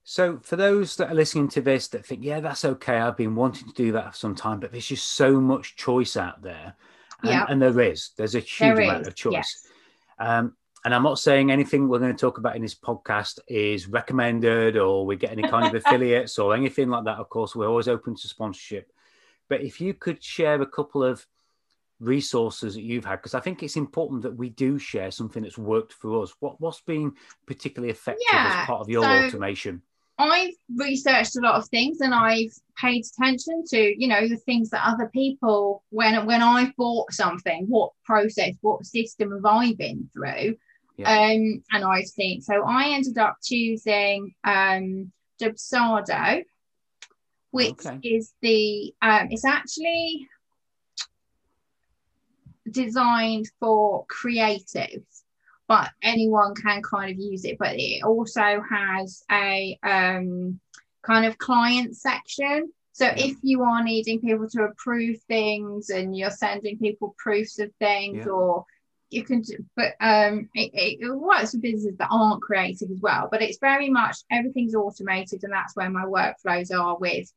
So, 0.05 0.39
for 0.39 0.55
those 0.55 0.95
that 0.97 1.11
are 1.11 1.15
listening 1.15 1.49
to 1.49 1.61
this 1.63 1.89
that 1.89 2.07
think, 2.07 2.23
yeah, 2.23 2.39
that's 2.39 2.65
okay, 2.65 2.99
I've 2.99 3.17
been 3.17 3.35
wanting 3.35 3.67
to 3.69 3.75
do 3.75 3.91
that 3.93 4.13
for 4.13 4.17
some 4.17 4.37
time, 4.37 4.61
but 4.61 4.71
there's 4.71 4.87
just 4.87 5.11
so 5.11 5.41
much 5.41 5.75
choice 5.75 6.17
out 6.17 6.43
there. 6.43 6.77
And, 7.23 7.31
Yeah. 7.31 7.47
and 7.49 7.61
there 7.61 7.81
is, 7.81 8.11
there's 8.17 8.37
a 8.37 8.41
huge 8.41 8.77
There 8.77 8.81
amount 8.85 9.03
is, 9.03 9.09
of 9.09 9.15
choice. 9.17 9.33
yes. 9.33 9.67
Um, 10.21 10.57
and 10.85 10.95
I'm 10.95 11.03
not 11.03 11.19
saying 11.19 11.51
anything 11.51 11.89
we're 11.89 11.99
going 11.99 12.15
to 12.17 12.21
talk 12.21 12.39
about 12.39 12.55
in 12.55 12.63
this 12.63 12.75
podcast 12.75 13.41
is 13.49 13.89
recommended 13.89 14.77
or 14.77 15.05
we 15.05 15.17
get 15.17 15.33
any 15.33 15.43
kind 15.43 15.67
of 15.67 15.75
affiliates 15.85 16.39
or 16.39 16.55
anything 16.55 16.89
like 16.89 17.05
that. 17.05 17.19
Of 17.19 17.29
course, 17.29 17.55
we're 17.57 17.69
always 17.69 17.89
open 17.89 18.15
to 18.15 18.29
sponsorship. 18.29 18.91
But 19.49 19.61
if 19.61 19.81
you 19.81 19.93
could 19.93 20.23
share 20.23 20.63
a 20.63 20.67
couple 20.67 21.03
of 21.03 21.27
resources 22.01 22.75
that 22.75 22.83
you've 22.83 23.05
had, 23.05 23.17
because 23.17 23.35
I 23.35 23.41
think 23.41 23.63
it's 23.63 23.77
important 23.77 24.23
that 24.23 24.35
we 24.37 24.51
do 24.51 24.79
share 24.79 25.11
something 25.11 25.43
that's 25.43 25.59
worked 25.59 25.93
for 25.93 26.23
us. 26.23 26.35
What, 26.41 26.61
what's 26.61 26.81
been 26.81 27.13
particularly 27.47 27.91
effective 27.91 28.25
Yeah, 28.33 28.47
as 28.63 28.67
part 28.67 28.81
of 28.81 28.89
your 28.89 29.05
so- 29.05 29.27
automation? 29.27 29.83
I've 30.19 30.53
researched 30.77 31.37
a 31.37 31.41
lot 31.41 31.55
of 31.55 31.67
things 31.71 32.03
and 32.03 32.13
I've 32.15 32.53
paid 32.77 33.07
attention 33.07 33.65
to, 33.69 33.95
you 33.99 34.07
know, 34.07 34.29
the 34.29 34.37
things 34.37 34.69
that 34.69 34.87
other 34.87 35.09
people 35.15 35.83
when 35.89 36.27
when 36.27 36.43
I've 36.43 36.77
bought 36.77 37.11
something, 37.11 37.65
what 37.69 37.93
process, 38.05 38.53
what 38.61 38.85
system 38.85 39.31
have 39.33 39.47
I 39.47 39.73
been 39.73 40.11
through? 40.13 40.57
Yeah. 40.99 41.11
Um, 41.11 41.63
and 41.73 41.85
I've 41.85 42.05
seen 42.05 42.43
so 42.43 42.63
I 42.67 42.91
ended 42.91 43.17
up 43.17 43.39
choosing 43.43 44.35
um 44.45 45.11
Dubsado, 45.41 46.45
which 47.51 47.71
Okay. 47.87 47.99
is 48.03 48.35
the 48.43 48.93
um 49.01 49.29
it's 49.31 49.47
actually 49.47 50.29
designed 52.71 53.51
for 53.61 54.07
creatives 54.07 55.23
but 55.71 55.89
anyone 56.03 56.53
can 56.57 56.83
kind 56.83 57.13
of 57.13 57.17
use 57.17 57.45
it. 57.45 57.57
But 57.57 57.77
it 57.77 58.03
also 58.03 58.61
has 58.69 59.23
a 59.31 59.79
um, 59.85 60.59
kind 61.03 61.25
of 61.25 61.39
client 61.39 61.97
section. 61.97 62.73
So 62.91 63.05
Yeah. 63.05 63.15
if 63.17 63.37
you 63.43 63.63
are 63.63 63.81
needing 63.85 64.21
people 64.21 64.49
to 64.49 64.65
approve 64.65 65.23
things 65.29 65.91
and 65.91 66.17
you're 66.17 66.33
sending 66.33 66.77
people 66.77 67.15
proofs 67.19 67.61
of 67.61 67.73
things 67.79 68.27
Yeah. 68.27 68.33
or 68.33 68.65
you 69.11 69.23
can, 69.23 69.45
but 69.77 69.95
um, 70.01 70.49
it, 70.55 70.99
it 71.01 71.15
works 71.17 71.53
for 71.53 71.59
businesses 71.59 71.97
that 71.99 72.09
aren't 72.11 72.43
creative 72.43 72.91
as 72.91 73.01
well. 73.01 73.29
But 73.31 73.41
it's 73.41 73.59
very 73.59 73.91
much 73.91 74.17
everything's 74.29 74.75
automated, 74.75 75.45
and 75.45 75.53
that's 75.53 75.77
where 75.77 75.89
my 75.89 76.05
workflows 76.05 76.77
are 76.77 76.99
with 76.99 77.33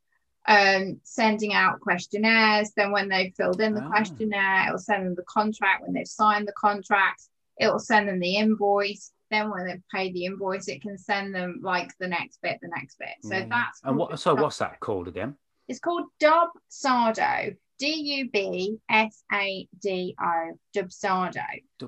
um, 0.48 1.00
sending 1.04 1.54
out 1.54 1.80
questionnaires. 1.80 2.72
Then, 2.76 2.92
when 2.92 3.10
they've 3.10 3.34
filled 3.36 3.62
in 3.62 3.74
the 3.74 3.84
oh. 3.84 3.90
questionnaire, 3.90 4.68
it'll 4.68 4.80
send 4.80 5.06
them 5.06 5.16
the 5.16 5.24
contract. 5.24 5.84
When 5.84 5.94
they've 5.94 6.08
signed 6.08 6.48
the 6.48 6.54
contract, 6.54 7.24
it'll 7.60 7.80
send 7.80 8.10
them 8.10 8.20
the 8.20 8.36
invoice. 8.36 9.12
Then, 9.32 9.50
when 9.50 9.66
they've 9.66 9.84
paid 9.94 10.14
the 10.14 10.26
invoice, 10.26 10.68
it 10.68 10.82
can 10.82 10.98
send 10.98 11.34
them 11.34 11.60
like 11.64 11.92
the 12.00 12.08
next 12.08 12.42
bit, 12.42 12.60
the 12.62 12.70
next 12.76 12.98
bit. 13.00 13.16
So 13.22 13.36
yeah. 13.36 13.46
that's 13.50 13.82
and 13.84 13.98
what. 13.98 14.20
So, 14.20 14.36
what's 14.36 14.58
that 14.58 14.80
called 14.80 15.08
again? 15.08 15.36
It's 15.68 15.80
called 15.80 16.06
Dub 16.20 16.50
Sardo. 16.70 17.16
Dubsado. 17.16 17.58
D 17.80 17.88
U 18.18 18.30
B 18.32 18.78
S 18.90 19.24
A 19.34 19.68
D 19.82 20.16
O, 20.22 20.58
Dubsado. 20.76 21.44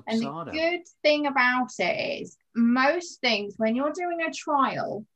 And 0.06 0.20
the 0.20 0.50
good 0.52 0.82
thing 1.02 1.26
about 1.26 1.70
it 1.78 2.20
is 2.22 2.36
most 2.54 3.20
things, 3.20 3.54
when 3.56 3.74
you're 3.76 3.92
doing 3.92 4.20
a 4.22 4.32
trial, 4.32 5.06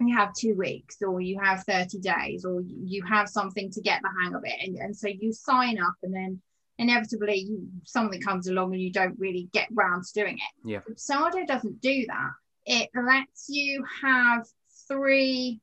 you 0.00 0.16
have 0.16 0.34
two 0.34 0.54
weeks 0.54 0.96
or 1.02 1.20
you 1.20 1.38
have 1.40 1.64
30 1.64 1.98
days 2.00 2.44
or 2.44 2.62
you 2.62 3.02
have 3.04 3.28
something 3.28 3.70
to 3.70 3.80
get 3.80 4.02
the 4.02 4.10
hang 4.20 4.34
of 4.34 4.42
it. 4.44 4.54
And, 4.62 4.76
and 4.76 4.96
so 4.96 5.08
you 5.08 5.32
sign 5.32 5.78
up 5.80 5.94
and 6.02 6.14
then 6.14 6.40
inevitably 6.78 7.38
you, 7.38 7.68
something 7.84 8.20
comes 8.20 8.48
along 8.48 8.72
and 8.72 8.82
you 8.82 8.92
don't 8.92 9.18
really 9.18 9.48
get 9.52 9.68
round 9.72 10.04
to 10.04 10.12
doing 10.12 10.36
it. 10.36 10.68
Yeah. 10.68 10.80
Dubsado 10.80 11.46
doesn't 11.46 11.80
do 11.80 12.06
that 12.06 12.30
it 12.66 12.90
lets 12.94 13.48
you 13.48 13.84
have 14.02 14.46
three 14.88 15.60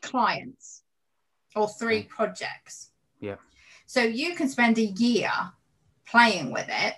clients 0.00 0.82
or 1.54 1.68
three 1.68 2.04
projects. 2.04 2.90
Yeah. 3.20 3.36
So 3.86 4.02
you 4.02 4.34
can 4.34 4.48
spend 4.48 4.78
a 4.78 4.84
year 4.84 5.30
playing 6.06 6.52
with 6.52 6.66
it 6.68 6.94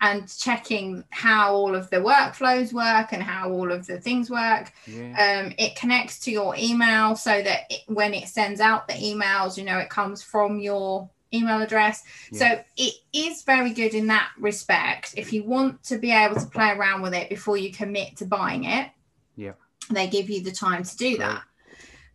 and 0.00 0.26
checking 0.38 1.04
how 1.10 1.54
all 1.54 1.74
of 1.74 1.90
the 1.90 1.96
workflows 1.96 2.72
work 2.72 3.12
and 3.12 3.22
how 3.22 3.50
all 3.50 3.70
of 3.70 3.86
the 3.86 4.00
things 4.00 4.30
work. 4.30 4.72
Yeah. 4.86 5.42
Um, 5.44 5.54
it 5.58 5.76
connects 5.76 6.18
to 6.20 6.30
your 6.30 6.54
email 6.56 7.16
so 7.16 7.42
that 7.42 7.62
it, 7.68 7.82
when 7.86 8.14
it 8.14 8.28
sends 8.28 8.60
out 8.60 8.88
the 8.88 8.94
emails, 8.94 9.58
you 9.58 9.64
know, 9.64 9.78
it 9.78 9.90
comes 9.90 10.22
from 10.22 10.58
your 10.58 11.10
email 11.34 11.60
address. 11.60 12.02
Yeah. 12.32 12.38
So 12.38 12.64
it 12.76 12.94
is 13.12 13.42
very 13.42 13.72
good 13.72 13.94
in 13.94 14.06
that 14.06 14.30
respect. 14.38 15.14
If 15.16 15.32
you 15.32 15.44
want 15.44 15.82
to 15.84 15.98
be 15.98 16.12
able 16.12 16.36
to 16.36 16.46
play 16.46 16.70
around 16.70 17.02
with 17.02 17.14
it 17.14 17.28
before 17.28 17.56
you 17.56 17.70
commit 17.70 18.16
to 18.16 18.24
buying 18.24 18.64
it, 18.64 18.90
yeah, 19.36 19.52
they 19.90 20.08
give 20.08 20.30
you 20.30 20.42
the 20.42 20.52
time 20.52 20.82
to 20.82 20.96
do 20.96 21.16
Great. 21.16 21.28
that. 21.28 21.42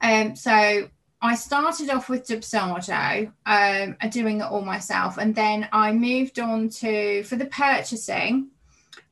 Um, 0.01 0.35
so 0.35 0.89
I 1.21 1.35
started 1.35 1.89
off 1.89 2.09
with 2.09 2.27
Dubsado, 2.27 3.31
um, 3.45 3.97
doing 4.09 4.41
it 4.41 4.43
all 4.43 4.61
myself, 4.61 5.17
and 5.17 5.33
then 5.33 5.67
I 5.71 5.91
moved 5.91 6.39
on 6.39 6.69
to 6.69 7.23
for 7.23 7.35
the 7.35 7.45
purchasing. 7.45 8.49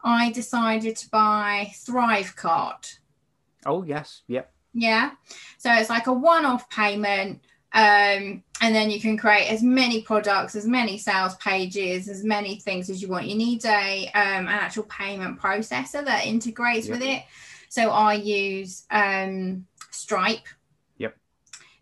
I 0.04 0.32
decided 0.32 0.96
to 0.98 1.10
buy 1.10 1.72
Thrivecart. 1.74 2.98
Oh 3.66 3.84
yes, 3.84 4.22
yep. 4.28 4.52
Yeah, 4.74 5.12
so 5.58 5.72
it's 5.72 5.90
like 5.90 6.08
a 6.08 6.14
one-off 6.14 6.70
payment, 6.70 7.42
um, 7.74 8.44
and 8.62 8.76
then 8.76 8.90
you 8.90 9.00
can 9.00 9.18
create 9.18 9.48
as 9.50 9.64
many 9.64 10.02
products, 10.02 10.56
as 10.56 10.66
many 10.66 10.98
sales 10.98 11.36
pages, 11.36 12.10
as 12.10 12.24
many 12.24 12.60
things 12.60 12.90
as 12.90 13.02
you 13.02 13.08
want. 13.08 13.28
You 13.28 13.36
need 13.36 13.64
a 13.66 14.08
um, 14.14 14.48
an 14.48 14.50
actual 14.50 14.84
payment 14.84 15.40
processor 15.40 16.04
that 16.06 16.26
integrates 16.26 16.88
yep. 16.88 17.00
with 17.00 17.08
it. 17.08 17.24
So 17.70 17.90
I 17.90 18.14
use 18.14 18.86
um, 18.92 19.66
Stripe 19.90 20.46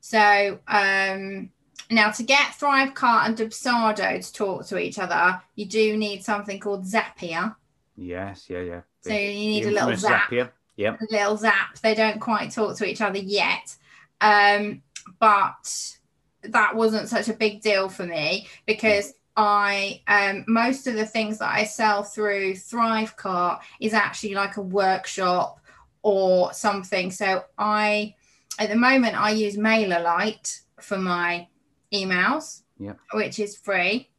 so 0.01 0.59
um, 0.67 1.49
now 1.89 2.11
to 2.11 2.23
get 2.23 2.53
Thrivecart 2.59 3.27
and 3.27 3.37
Dubsado 3.37 4.25
to 4.25 4.33
talk 4.33 4.65
to 4.67 4.77
each 4.77 4.99
other, 4.99 5.41
you 5.55 5.65
do 5.65 5.95
need 5.95 6.23
something 6.23 6.59
called 6.59 6.85
Zapier. 6.85 7.55
Yes, 7.95 8.47
yeah, 8.49 8.61
yeah. 8.61 8.81
So 9.01 9.13
you 9.13 9.27
need 9.27 9.65
a 9.65 9.71
little 9.71 9.95
zap. 9.95 10.29
Zapier. 10.29 10.49
Yeah. 10.75 10.95
A 10.99 11.05
little 11.11 11.37
zap. 11.37 11.77
They 11.79 11.93
don't 11.93 12.19
quite 12.19 12.51
talk 12.51 12.75
to 12.77 12.85
each 12.85 13.01
other 13.01 13.19
yet. 13.19 13.75
Um, 14.19 14.81
but 15.19 15.97
that 16.43 16.75
wasn't 16.75 17.09
such 17.09 17.29
a 17.29 17.33
big 17.33 17.61
deal 17.61 17.89
for 17.89 18.05
me 18.05 18.47
because 18.65 19.13
I 19.37 20.01
um, 20.07 20.45
most 20.47 20.87
of 20.87 20.95
the 20.95 21.05
things 21.05 21.37
that 21.39 21.53
I 21.53 21.63
sell 21.65 22.03
through 22.03 22.53
Thrivecart 22.53 23.59
is 23.79 23.93
actually 23.93 24.33
like 24.33 24.57
a 24.57 24.61
workshop 24.61 25.59
or 26.01 26.53
something. 26.53 27.11
So 27.11 27.43
I 27.57 28.15
at 28.59 28.69
the 28.69 28.75
moment, 28.75 29.19
I 29.19 29.31
use 29.31 29.57
MailerLite 29.57 30.61
for 30.79 30.97
my 30.97 31.47
emails, 31.93 32.61
yeah. 32.79 32.93
which 33.13 33.39
is 33.39 33.55
free. 33.55 34.09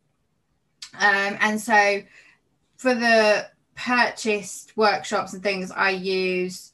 Um, 0.95 1.37
and 1.41 1.61
so 1.61 2.03
for 2.77 2.95
the 2.95 3.47
purchased 3.75 4.77
workshops 4.77 5.33
and 5.33 5.43
things, 5.43 5.71
I 5.71 5.91
use 5.91 6.73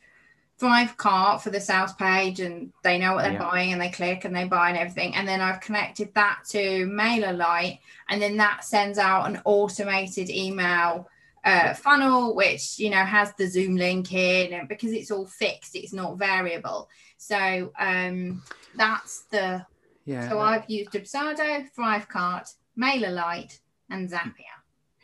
Thrivecart 0.61 1.41
for 1.41 1.51
the 1.51 1.61
sales 1.61 1.93
page 1.93 2.41
and 2.41 2.73
they 2.83 2.99
know 2.99 3.15
what 3.15 3.23
they're 3.23 3.33
yeah. 3.35 3.51
buying 3.51 3.73
and 3.73 3.81
they 3.81 3.91
click 3.91 4.25
and 4.25 4.35
they 4.35 4.45
buy 4.45 4.71
and 4.71 4.79
everything. 4.79 5.15
And 5.15 5.27
then 5.27 5.41
I've 5.41 5.61
connected 5.61 6.13
that 6.15 6.41
to 6.49 6.87
MailerLite 6.87 7.79
and 8.09 8.21
then 8.21 8.37
that 8.39 8.65
sends 8.65 8.99
out 8.99 9.29
an 9.29 9.41
automated 9.45 10.31
email 10.31 11.09
uh, 11.49 11.75
funnel, 11.75 12.35
which, 12.35 12.79
you 12.79 12.91
know, 12.91 13.05
has 13.05 13.33
the 13.35 13.47
Zoom 13.47 13.77
link 13.77 14.13
in 14.13 14.53
and 14.53 14.69
because 14.69 14.93
it's 14.93 15.11
all 15.11 15.27
fixed, 15.27 15.75
it's 15.75 15.93
not 15.93 16.19
variable. 16.19 16.89
So 17.17 17.73
um, 17.79 18.43
that's 18.77 19.25
the. 19.31 19.65
Yeah. 20.05 20.29
So 20.29 20.41
I've 20.41 20.69
used 20.71 20.93
Dubsado, 20.93 21.67
Thrivecart, 21.77 22.55
MailerLite, 22.79 23.59
and 23.91 24.09
Zapier. 24.09 24.57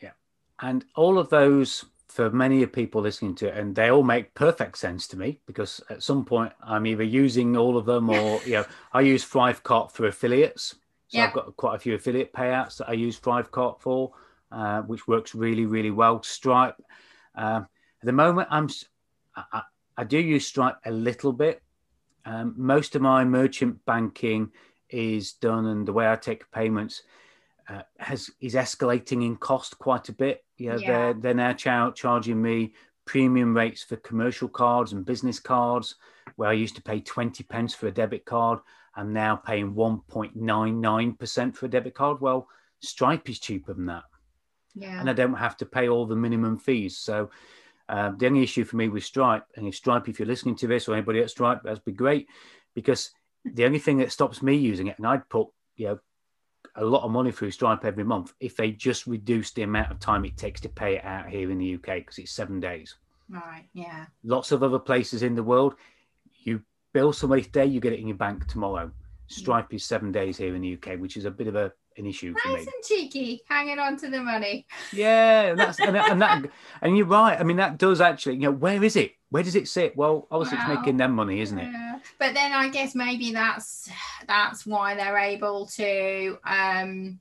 Yeah, 0.02 0.12
and 0.60 0.84
all 0.96 1.18
of 1.18 1.28
those 1.28 1.84
for 2.08 2.30
many 2.30 2.62
of 2.62 2.72
people 2.72 3.02
listening 3.02 3.34
to 3.34 3.48
it, 3.48 3.56
and 3.56 3.74
they 3.74 3.90
all 3.90 4.02
make 4.02 4.32
perfect 4.34 4.78
sense 4.78 5.06
to 5.08 5.18
me 5.18 5.40
because 5.46 5.82
at 5.90 6.02
some 6.02 6.24
point 6.24 6.52
I'm 6.62 6.86
either 6.86 7.02
using 7.02 7.56
all 7.56 7.76
of 7.76 7.84
them 7.84 8.08
or 8.08 8.40
you 8.46 8.52
know 8.52 8.64
I 8.92 9.02
use 9.02 9.24
Thrivecart 9.24 9.90
for 9.90 10.06
affiliates. 10.06 10.76
So 11.08 11.18
yeah. 11.18 11.26
I've 11.26 11.34
got 11.34 11.56
quite 11.56 11.74
a 11.74 11.78
few 11.78 11.94
affiliate 11.94 12.32
payouts 12.32 12.78
that 12.78 12.88
I 12.88 12.92
use 12.92 13.20
Thrivecart 13.20 13.80
for, 13.80 14.12
uh, 14.54 14.80
which 14.82 15.08
works 15.08 15.34
really 15.34 15.66
really 15.66 15.90
well. 15.90 16.22
Stripe. 16.22 16.76
Um, 17.34 17.66
at 18.02 18.06
the 18.06 18.12
moment, 18.12 18.48
I'm 18.50 18.68
I, 19.36 19.62
I 19.96 20.04
do 20.04 20.18
use 20.18 20.46
Stripe 20.46 20.78
a 20.84 20.90
little 20.90 21.32
bit, 21.32 21.62
um, 22.24 22.54
most 22.56 22.96
of 22.96 23.02
my 23.02 23.24
merchant 23.24 23.84
banking 23.84 24.50
is 24.88 25.32
done, 25.34 25.66
and 25.66 25.86
the 25.86 25.92
way 25.92 26.10
I 26.10 26.16
take 26.16 26.50
payments 26.52 27.02
uh, 27.68 27.82
has 27.98 28.30
is 28.40 28.54
escalating 28.54 29.24
in 29.24 29.36
cost 29.36 29.78
quite 29.78 30.08
a 30.08 30.12
bit. 30.12 30.44
You 30.56 30.70
know, 30.70 30.78
yeah. 30.78 30.86
they're 30.86 31.14
they're 31.14 31.34
now 31.34 31.52
ch- 31.52 31.96
charging 31.96 32.40
me 32.40 32.74
premium 33.04 33.54
rates 33.54 33.82
for 33.82 33.96
commercial 33.96 34.48
cards 34.48 34.92
and 34.92 35.04
business 35.04 35.38
cards, 35.38 35.96
where 36.36 36.48
I 36.48 36.54
used 36.54 36.76
to 36.76 36.82
pay 36.82 37.00
twenty 37.00 37.44
pence 37.44 37.74
for 37.74 37.88
a 37.88 37.92
debit 37.92 38.24
card. 38.24 38.60
I'm 38.96 39.12
now 39.12 39.36
paying 39.36 39.74
one 39.74 40.00
point 40.08 40.36
nine 40.36 40.80
nine 40.80 41.14
percent 41.14 41.56
for 41.56 41.66
a 41.66 41.70
debit 41.70 41.94
card. 41.94 42.20
Well, 42.20 42.48
Stripe 42.80 43.28
is 43.28 43.38
cheaper 43.38 43.74
than 43.74 43.86
that. 43.86 44.04
Yeah. 44.74 44.98
And 44.98 45.08
I 45.08 45.12
don't 45.12 45.34
have 45.34 45.56
to 45.58 45.66
pay 45.66 45.88
all 45.88 46.06
the 46.06 46.16
minimum 46.16 46.58
fees. 46.58 46.98
So 46.98 47.30
uh, 47.88 48.12
the 48.16 48.26
only 48.26 48.42
issue 48.42 48.64
for 48.64 48.76
me 48.76 48.88
with 48.88 49.04
Stripe, 49.04 49.44
and 49.56 49.66
if 49.66 49.74
Stripe, 49.74 50.08
if 50.08 50.18
you're 50.18 50.28
listening 50.28 50.56
to 50.56 50.66
this 50.66 50.88
or 50.88 50.94
anybody 50.94 51.20
at 51.20 51.30
Stripe, 51.30 51.62
that'd 51.62 51.84
be 51.84 51.92
great 51.92 52.28
because 52.74 53.10
the 53.44 53.64
only 53.64 53.78
thing 53.78 53.98
that 53.98 54.12
stops 54.12 54.42
me 54.42 54.56
using 54.56 54.86
it, 54.86 54.96
and 54.98 55.06
I'd 55.06 55.28
put, 55.28 55.48
you 55.76 55.86
know, 55.86 55.98
a 56.76 56.84
lot 56.84 57.04
of 57.04 57.10
money 57.10 57.30
through 57.30 57.50
Stripe 57.50 57.84
every 57.84 58.04
month 58.04 58.32
if 58.40 58.56
they 58.56 58.70
just 58.72 59.06
reduce 59.06 59.52
the 59.52 59.62
amount 59.62 59.92
of 59.92 60.00
time 60.00 60.24
it 60.24 60.36
takes 60.36 60.60
to 60.62 60.68
pay 60.68 60.96
it 60.96 61.04
out 61.04 61.28
here 61.28 61.50
in 61.50 61.58
the 61.58 61.74
UK 61.74 61.98
because 61.98 62.18
it's 62.18 62.32
seven 62.32 62.58
days. 62.58 62.96
Right. 63.28 63.64
Yeah. 63.74 64.06
Lots 64.24 64.50
of 64.50 64.62
other 64.62 64.78
places 64.78 65.22
in 65.22 65.34
the 65.34 65.42
world, 65.42 65.74
you 66.42 66.62
bill 66.92 67.12
somebody 67.12 67.42
today, 67.42 67.66
you 67.66 67.80
get 67.80 67.92
it 67.92 68.00
in 68.00 68.08
your 68.08 68.16
bank 68.16 68.46
tomorrow. 68.48 68.90
Stripe 69.26 69.72
is 69.72 69.84
seven 69.84 70.12
days 70.12 70.36
here 70.36 70.54
in 70.54 70.62
the 70.62 70.74
UK, 70.74 70.98
which 70.98 71.16
is 71.16 71.24
a 71.24 71.30
bit 71.30 71.46
of 71.46 71.56
a 71.56 71.72
an 71.96 72.06
issue 72.06 72.32
nice 72.32 72.42
for 72.42 72.48
me. 72.48 72.54
Nice 72.56 72.66
and 72.66 72.84
cheeky, 72.84 73.42
hanging 73.48 73.78
on 73.78 73.96
to 73.98 74.10
the 74.10 74.20
money. 74.20 74.66
Yeah, 74.92 75.42
and 75.42 75.58
that's 75.58 75.78
and, 75.80 75.96
and 75.96 76.20
that 76.22 76.44
and 76.82 76.96
you're 76.96 77.06
right. 77.06 77.38
I 77.38 77.42
mean, 77.44 77.56
that 77.58 77.78
does 77.78 78.00
actually. 78.00 78.34
You 78.34 78.42
know, 78.42 78.52
where 78.52 78.82
is 78.82 78.96
it? 78.96 79.12
Where 79.30 79.42
does 79.42 79.56
it 79.56 79.68
sit? 79.68 79.96
Well, 79.96 80.26
obviously, 80.30 80.58
it's 80.58 80.68
making 80.68 80.96
them 80.96 81.12
money, 81.12 81.40
isn't 81.40 81.58
it? 81.58 81.70
Yeah. 81.70 81.98
But 82.18 82.34
then 82.34 82.52
I 82.52 82.68
guess 82.68 82.94
maybe 82.94 83.32
that's 83.32 83.88
that's 84.26 84.66
why 84.66 84.94
they're 84.94 85.18
able 85.18 85.66
to 85.74 86.38
um, 86.46 87.20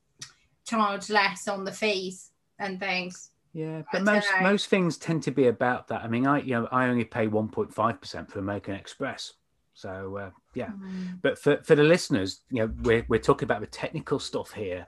charge 0.66 1.10
less 1.10 1.48
on 1.48 1.66
the 1.66 1.72
fees 1.72 2.32
and 2.60 2.80
things. 2.80 3.30
Yeah, 3.54 3.84
but 3.92 4.04
most 4.04 4.28
know. 4.36 4.42
most 4.42 4.68
things 4.68 4.98
tend 4.98 5.24
to 5.24 5.32
be 5.32 5.48
about 5.48 5.88
that. 5.90 6.04
I 6.04 6.08
mean, 6.08 6.26
I 6.26 6.42
you 6.42 6.54
know 6.54 6.68
I 6.72 6.88
only 6.88 7.06
pay 7.06 7.28
one 7.28 7.50
point 7.50 7.74
five 7.74 8.02
percent 8.02 8.32
for 8.32 8.40
American 8.40 8.74
Express, 8.74 9.34
so 9.74 10.18
uh, 10.18 10.30
yeah. 10.54 10.70
Mm. 10.70 11.22
But 11.22 11.40
for, 11.40 11.58
for 11.64 11.76
the 11.76 11.84
listeners, 11.84 12.42
you 12.50 12.60
know, 12.60 12.74
we're, 12.84 13.06
we're 13.08 13.20
talking 13.20 13.46
about 13.46 13.62
the 13.62 13.68
technical 13.68 14.20
stuff 14.20 14.52
here, 14.52 14.86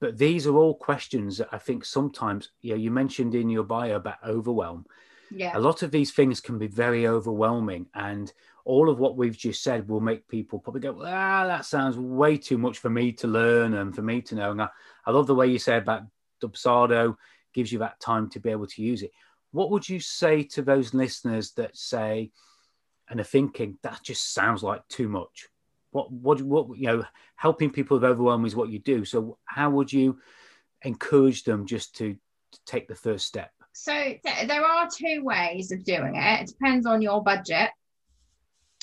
but 0.00 0.18
these 0.18 0.46
are 0.46 0.56
all 0.56 0.74
questions 0.74 1.38
that 1.38 1.48
I 1.52 1.58
think 1.58 1.84
sometimes, 1.84 2.50
you 2.60 2.70
know, 2.70 2.76
you 2.76 2.90
mentioned 2.90 3.34
in 3.34 3.48
your 3.48 3.62
bio 3.62 3.96
about 3.96 4.16
overwhelm. 4.26 4.86
Yeah. 5.30 5.56
A 5.56 5.60
lot 5.60 5.82
of 5.82 5.90
these 5.90 6.12
things 6.12 6.40
can 6.40 6.58
be 6.58 6.66
very 6.66 7.06
overwhelming. 7.06 7.86
And 7.94 8.32
all 8.64 8.88
of 8.88 8.98
what 8.98 9.16
we've 9.16 9.36
just 9.36 9.62
said 9.62 9.88
will 9.88 10.00
make 10.00 10.28
people 10.28 10.58
probably 10.58 10.80
go, 10.80 11.00
ah, 11.04 11.46
that 11.46 11.64
sounds 11.64 11.96
way 11.96 12.36
too 12.36 12.58
much 12.58 12.78
for 12.78 12.90
me 12.90 13.12
to 13.12 13.26
learn 13.26 13.74
and 13.74 13.94
for 13.94 14.02
me 14.02 14.20
to 14.22 14.34
know. 14.34 14.50
And 14.50 14.62
I, 14.62 14.68
I 15.06 15.10
love 15.10 15.26
the 15.26 15.34
way 15.34 15.46
you 15.46 15.58
say 15.58 15.76
about 15.76 16.02
Dubsado 16.42 17.16
gives 17.52 17.72
you 17.72 17.78
that 17.80 18.00
time 18.00 18.28
to 18.30 18.40
be 18.40 18.50
able 18.50 18.66
to 18.66 18.82
use 18.82 19.02
it. 19.02 19.10
What 19.52 19.70
would 19.70 19.88
you 19.88 20.00
say 20.00 20.42
to 20.42 20.62
those 20.62 20.94
listeners 20.94 21.52
that 21.52 21.76
say 21.76 22.30
and 23.08 23.20
are 23.20 23.24
thinking 23.24 23.78
that 23.82 24.00
just 24.02 24.32
sounds 24.32 24.62
like 24.62 24.86
too 24.88 25.08
much? 25.08 25.48
What 25.90 26.10
what 26.10 26.42
what 26.42 26.76
you 26.76 26.86
know, 26.86 27.04
helping 27.36 27.70
people 27.70 27.96
with 27.96 28.04
overwhelm 28.04 28.44
is 28.44 28.56
what 28.56 28.70
you 28.70 28.78
do. 28.78 29.04
So 29.04 29.38
how 29.44 29.70
would 29.70 29.92
you 29.92 30.18
encourage 30.82 31.44
them 31.44 31.66
just 31.66 31.96
to, 31.96 32.14
to 32.14 32.58
take 32.66 32.88
the 32.88 32.94
first 32.94 33.26
step? 33.26 33.50
So 33.72 33.92
th- 33.92 34.46
there 34.46 34.64
are 34.64 34.88
two 34.88 35.22
ways 35.24 35.72
of 35.72 35.84
doing 35.84 36.14
it. 36.14 36.40
It 36.42 36.46
depends 36.48 36.86
on 36.86 37.02
your 37.02 37.22
budget. 37.22 37.70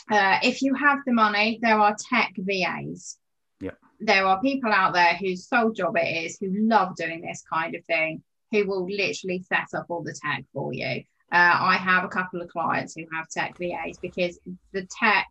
Uh, 0.10 0.38
if 0.44 0.62
you 0.62 0.74
have 0.74 1.00
the 1.06 1.14
money, 1.14 1.60
there 1.62 1.80
are 1.80 1.96
tech 2.12 2.34
VAs. 2.38 3.18
Yeah. 3.62 3.72
There 4.00 4.26
are 4.26 4.42
people 4.42 4.72
out 4.72 4.94
there 4.94 5.16
whose 5.16 5.48
sole 5.48 5.72
job 5.72 5.96
it 5.96 6.26
is 6.26 6.38
who 6.40 6.50
love 6.68 6.96
doing 6.96 7.22
this 7.22 7.44
kind 7.52 7.76
of 7.76 7.86
thing, 7.86 8.24
who 8.52 8.68
will 8.68 8.86
literally 8.86 9.44
set 9.48 9.68
up 9.74 9.86
all 9.90 10.04
the 10.04 10.16
tech 10.22 10.44
for 10.54 10.74
you. 10.74 11.04
Uh, 11.32 11.58
I 11.60 11.78
have 11.78 12.04
a 12.04 12.10
couple 12.10 12.42
of 12.42 12.50
clients 12.50 12.94
who 12.96 13.06
have 13.14 13.30
tech 13.30 13.58
VAs 13.58 13.98
because 14.02 14.40
the 14.74 14.86
tech 15.00 15.28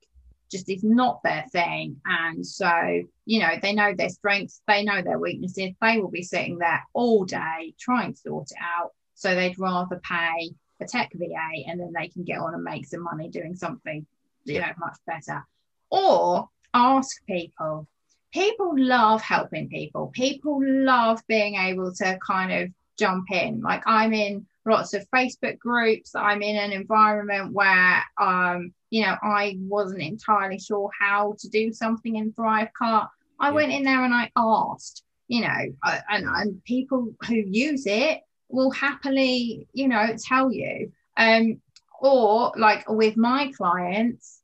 just 0.51 0.69
is 0.69 0.83
not 0.83 1.23
their 1.23 1.45
thing. 1.53 2.01
And 2.05 2.45
so, 2.45 3.03
you 3.27 3.41
know, 3.41 3.51
they 3.63 3.73
know 3.73 3.95
their 3.95 4.09
strengths, 4.09 4.63
they 4.67 4.83
know 4.83 5.03
their 5.03 5.19
weaknesses. 5.19 5.71
They 5.81 5.99
will 5.99 6.11
be 6.11 6.23
sitting 6.23 6.59
there 6.59 6.83
all 6.93 7.25
day 7.25 7.75
trying 7.79 8.15
to 8.15 8.19
sort 8.19 8.51
it 8.51 8.59
out. 8.61 8.91
So 9.15 9.35
they'd 9.35 9.59
rather 9.59 10.01
pay 10.03 10.51
a 10.81 10.87
tech 10.87 11.11
VA 11.15 11.67
and 11.67 11.79
then 11.79 11.93
they 11.99 12.09
can 12.09 12.25
get 12.25 12.39
on 12.39 12.55
and 12.55 12.65
make 12.65 12.87
some 12.87 13.03
money 13.03 13.29
doing 13.29 13.55
something, 13.55 14.07
you 14.45 14.61
know, 14.61 14.73
much 14.79 14.97
better. 15.07 15.47
Or 15.91 16.49
ask 16.75 17.25
people. 17.27 17.87
People 18.33 18.75
love 18.77 19.23
helping 19.23 19.69
people. 19.69 20.09
People 20.15 20.61
love 20.65 21.21
being 21.27 21.57
able 21.57 21.93
to 21.95 22.19
kind 22.27 22.53
of 22.53 22.71
jump 22.99 23.31
in. 23.31 23.61
Like 23.61 23.83
I'm 23.87 24.13
in 24.13 24.47
lots 24.66 24.94
of 24.94 25.09
Facebook 25.14 25.59
groups. 25.59 26.14
I'm 26.14 26.42
in 26.42 26.57
an 26.57 26.73
environment 26.73 27.53
where 27.53 28.03
um, 28.18 28.73
you 28.90 29.03
know, 29.03 29.16
I 29.23 29.57
wasn't 29.61 30.03
entirely 30.03 30.59
sure 30.59 30.90
how 30.99 31.37
to 31.38 31.49
do 31.49 31.73
something 31.73 32.16
in 32.16 32.33
Thrivecart. 32.33 33.09
I 33.38 33.49
yeah. 33.49 33.51
went 33.51 33.73
in 33.73 33.85
there 33.85 34.05
and 34.05 34.12
I 34.12 34.31
asked, 34.37 35.05
you 35.29 35.42
know, 35.42 35.75
and, 36.11 36.27
and 36.27 36.64
people 36.64 37.14
who 37.27 37.37
use 37.37 37.87
it 37.87 38.20
will 38.49 38.73
happily, 38.73 39.68
you 39.73 39.88
know, 39.88 40.16
tell 40.23 40.53
you. 40.53 40.92
Um, 41.16 41.61
or 42.01 42.53
like 42.57 42.88
with 42.88 43.16
my 43.16 43.53
clients, 43.57 44.40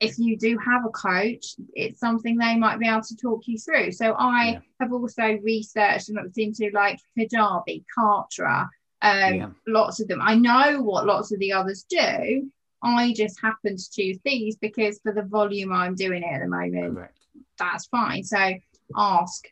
if 0.00 0.18
you 0.18 0.36
do 0.36 0.58
have 0.58 0.84
a 0.84 0.90
coach, 0.90 1.54
it's 1.72 2.00
something 2.00 2.36
they 2.36 2.56
might 2.56 2.78
be 2.78 2.88
able 2.88 3.02
to 3.02 3.16
talk 3.16 3.42
you 3.46 3.58
through. 3.58 3.92
So 3.92 4.12
I 4.18 4.44
yeah. 4.44 4.58
have 4.80 4.92
also 4.92 5.38
researched 5.42 6.08
and 6.08 6.18
looked 6.22 6.36
into 6.36 6.70
like 6.74 6.98
Kajabi, 7.16 7.84
Kartra, 7.96 8.68
um, 9.06 9.34
yeah. 9.34 9.48
lots 9.66 10.00
of 10.00 10.08
them. 10.08 10.20
I 10.20 10.34
know 10.34 10.82
what 10.82 11.06
lots 11.06 11.32
of 11.32 11.38
the 11.38 11.52
others 11.52 11.84
do. 11.88 12.50
I 12.82 13.12
just 13.14 13.40
happen 13.40 13.76
to 13.76 13.90
choose 13.90 14.18
these 14.24 14.56
because 14.56 14.98
for 15.00 15.12
the 15.12 15.22
volume 15.22 15.72
I'm 15.72 15.94
doing 15.94 16.22
it 16.22 16.34
at 16.34 16.40
the 16.40 16.48
moment, 16.48 16.94
Correct. 16.94 17.18
that's 17.58 17.86
fine. 17.86 18.22
So 18.22 18.54
ask. 18.96 19.48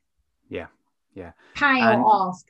Yeah, 0.48 0.66
yeah. 1.14 1.32
Pay 1.54 1.80
and, 1.80 2.02
or 2.02 2.28
ask. 2.28 2.46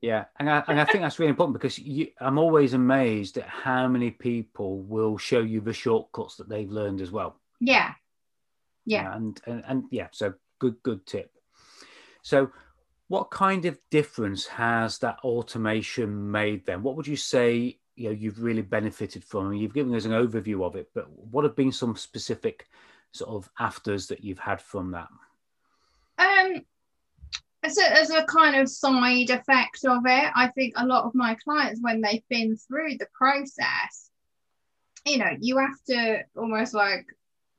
Yeah, 0.00 0.24
and 0.38 0.50
I, 0.50 0.62
and 0.68 0.80
I 0.80 0.84
think 0.84 1.02
that's 1.02 1.18
really 1.18 1.30
important 1.30 1.54
because 1.54 1.78
you, 1.78 2.08
I'm 2.20 2.38
always 2.38 2.74
amazed 2.74 3.38
at 3.38 3.46
how 3.46 3.86
many 3.88 4.10
people 4.10 4.80
will 4.80 5.16
show 5.16 5.40
you 5.40 5.60
the 5.60 5.72
shortcuts 5.72 6.36
that 6.36 6.48
they've 6.48 6.70
learned 6.70 7.00
as 7.00 7.10
well. 7.10 7.36
Yeah, 7.60 7.92
yeah, 8.84 9.02
yeah 9.02 9.16
and, 9.16 9.40
and 9.46 9.64
and 9.66 9.84
yeah, 9.90 10.08
so 10.10 10.34
good 10.58 10.82
good 10.82 11.06
tip. 11.06 11.30
So, 12.22 12.50
what 13.12 13.30
kind 13.30 13.66
of 13.66 13.78
difference 13.90 14.46
has 14.46 14.96
that 14.96 15.18
automation 15.22 16.30
made 16.30 16.64
then? 16.64 16.82
What 16.82 16.96
would 16.96 17.06
you 17.06 17.16
say 17.16 17.78
you 17.94 18.08
know 18.08 18.10
you've 18.10 18.42
really 18.42 18.62
benefited 18.62 19.22
from? 19.22 19.52
You've 19.52 19.74
given 19.74 19.94
us 19.94 20.06
an 20.06 20.12
overview 20.12 20.64
of 20.64 20.76
it, 20.76 20.88
but 20.94 21.10
what 21.10 21.44
have 21.44 21.54
been 21.54 21.72
some 21.72 21.94
specific 21.94 22.68
sort 23.10 23.28
of 23.28 23.50
afters 23.58 24.06
that 24.06 24.24
you've 24.24 24.38
had 24.38 24.62
from 24.62 24.92
that? 24.92 25.08
Um, 26.16 26.62
as 27.62 27.76
a, 27.76 27.92
as 28.00 28.08
a 28.08 28.24
kind 28.24 28.56
of 28.56 28.66
side 28.70 29.28
effect 29.28 29.84
of 29.86 30.06
it, 30.06 30.32
I 30.34 30.48
think 30.48 30.72
a 30.78 30.86
lot 30.86 31.04
of 31.04 31.14
my 31.14 31.36
clients, 31.44 31.80
when 31.82 32.00
they've 32.00 32.26
been 32.30 32.56
through 32.56 32.96
the 32.96 33.08
process, 33.12 34.08
you 35.04 35.18
know, 35.18 35.36
you 35.38 35.58
have 35.58 35.84
to 35.90 36.22
almost 36.34 36.72
like 36.72 37.04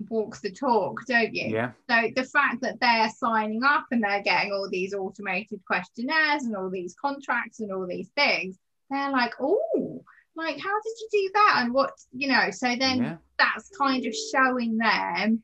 walk 0.09 0.39
the 0.41 0.51
talk, 0.51 1.05
don't 1.07 1.33
you? 1.33 1.49
Yeah. 1.49 1.71
So 1.89 2.09
the 2.15 2.23
fact 2.23 2.61
that 2.61 2.79
they're 2.79 3.09
signing 3.09 3.63
up 3.63 3.85
and 3.91 4.03
they're 4.03 4.23
getting 4.23 4.51
all 4.51 4.69
these 4.69 4.93
automated 4.93 5.61
questionnaires 5.65 6.43
and 6.43 6.55
all 6.55 6.69
these 6.69 6.95
contracts 6.95 7.59
and 7.59 7.71
all 7.71 7.87
these 7.87 8.09
things, 8.09 8.57
they're 8.89 9.11
like, 9.11 9.33
oh, 9.39 10.03
like, 10.35 10.59
how 10.59 10.81
did 10.81 10.93
you 10.99 11.09
do 11.11 11.31
that? 11.35 11.59
And 11.59 11.73
what, 11.73 11.91
you 12.11 12.27
know, 12.27 12.49
so 12.51 12.75
then 12.75 13.03
yeah. 13.03 13.17
that's 13.37 13.69
kind 13.77 14.05
of 14.05 14.13
showing 14.33 14.77
them 14.77 15.43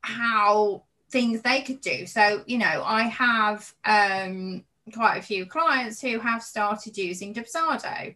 how 0.00 0.84
things 1.10 1.42
they 1.42 1.60
could 1.60 1.80
do. 1.80 2.06
So, 2.06 2.42
you 2.46 2.58
know, 2.58 2.82
I 2.84 3.02
have 3.04 3.72
um, 3.84 4.64
quite 4.92 5.18
a 5.18 5.22
few 5.22 5.46
clients 5.46 6.00
who 6.00 6.18
have 6.18 6.42
started 6.42 6.96
using 6.96 7.34
Dubsado. 7.34 8.14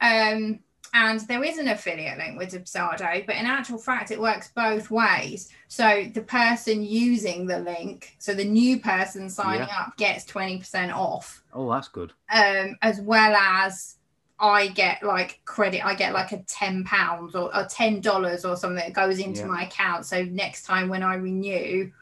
Um, 0.00 0.60
and 0.94 1.20
there 1.20 1.42
is 1.42 1.56
an 1.56 1.68
affiliate 1.68 2.18
link 2.18 2.38
with 2.38 2.52
Dubsado, 2.52 3.24
but 3.24 3.36
in 3.36 3.46
actual 3.46 3.78
fact, 3.78 4.10
it 4.10 4.20
works 4.20 4.50
both 4.54 4.90
ways. 4.90 5.48
So 5.68 6.06
the 6.12 6.20
person 6.20 6.82
using 6.82 7.46
the 7.46 7.60
link, 7.60 8.14
so 8.18 8.34
the 8.34 8.44
new 8.44 8.78
person 8.78 9.30
signing 9.30 9.68
yeah. 9.68 9.84
up 9.86 9.96
gets 9.96 10.24
20% 10.26 10.94
off. 10.94 11.42
Oh, 11.54 11.70
that's 11.70 11.88
good. 11.88 12.12
Um, 12.30 12.76
as 12.82 13.00
well 13.00 13.34
as 13.34 13.96
I 14.38 14.68
get 14.68 15.02
like 15.02 15.40
credit, 15.44 15.86
I 15.86 15.94
get 15.94 16.12
like 16.12 16.32
a 16.32 16.42
ten 16.42 16.82
pounds 16.82 17.36
or, 17.36 17.54
or 17.56 17.64
ten 17.64 18.00
dollars 18.00 18.44
or 18.44 18.56
something 18.56 18.84
that 18.84 18.92
goes 18.92 19.20
into 19.20 19.42
yeah. 19.42 19.46
my 19.46 19.62
account. 19.64 20.04
So 20.04 20.24
next 20.24 20.64
time 20.64 20.88
when 20.88 21.04
I 21.04 21.14
renew, 21.14 21.92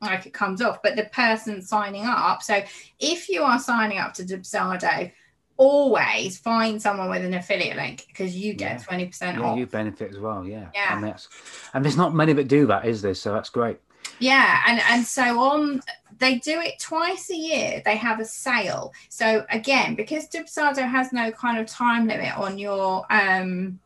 like 0.00 0.24
it 0.24 0.32
comes 0.32 0.62
off. 0.62 0.82
But 0.82 0.96
the 0.96 1.04
person 1.04 1.60
signing 1.60 2.04
up, 2.06 2.42
so 2.42 2.62
if 2.98 3.28
you 3.28 3.42
are 3.42 3.58
signing 3.58 3.98
up 3.98 4.14
to 4.14 4.24
Dubsado, 4.24 5.12
always 5.56 6.38
find 6.38 6.80
someone 6.80 7.10
with 7.10 7.24
an 7.24 7.34
affiliate 7.34 7.76
link 7.76 8.04
because 8.08 8.36
you 8.36 8.54
get 8.54 8.82
twenty 8.82 9.04
yeah. 9.04 9.08
percent 9.08 9.38
yeah, 9.38 9.44
off. 9.44 9.58
You 9.58 9.66
benefit 9.66 10.10
as 10.10 10.18
well, 10.18 10.46
yeah. 10.46 10.68
Yeah, 10.74 10.94
and 10.94 11.04
that's 11.04 11.28
and 11.72 11.84
there's 11.84 11.96
not 11.96 12.14
many 12.14 12.32
that 12.34 12.48
do 12.48 12.66
that, 12.66 12.86
is 12.86 13.02
there? 13.02 13.14
So 13.14 13.32
that's 13.32 13.50
great. 13.50 13.78
Yeah, 14.18 14.60
and 14.66 14.80
and 14.90 15.06
so 15.06 15.40
on 15.40 15.80
they 16.18 16.36
do 16.36 16.60
it 16.60 16.78
twice 16.78 17.30
a 17.30 17.36
year. 17.36 17.82
They 17.84 17.96
have 17.96 18.20
a 18.20 18.24
sale. 18.24 18.92
So 19.08 19.44
again, 19.50 19.94
because 19.94 20.28
Dubsado 20.28 20.88
has 20.88 21.12
no 21.12 21.32
kind 21.32 21.58
of 21.58 21.66
time 21.66 22.06
limit 22.06 22.36
on 22.36 22.58
your 22.58 23.04
um 23.10 23.80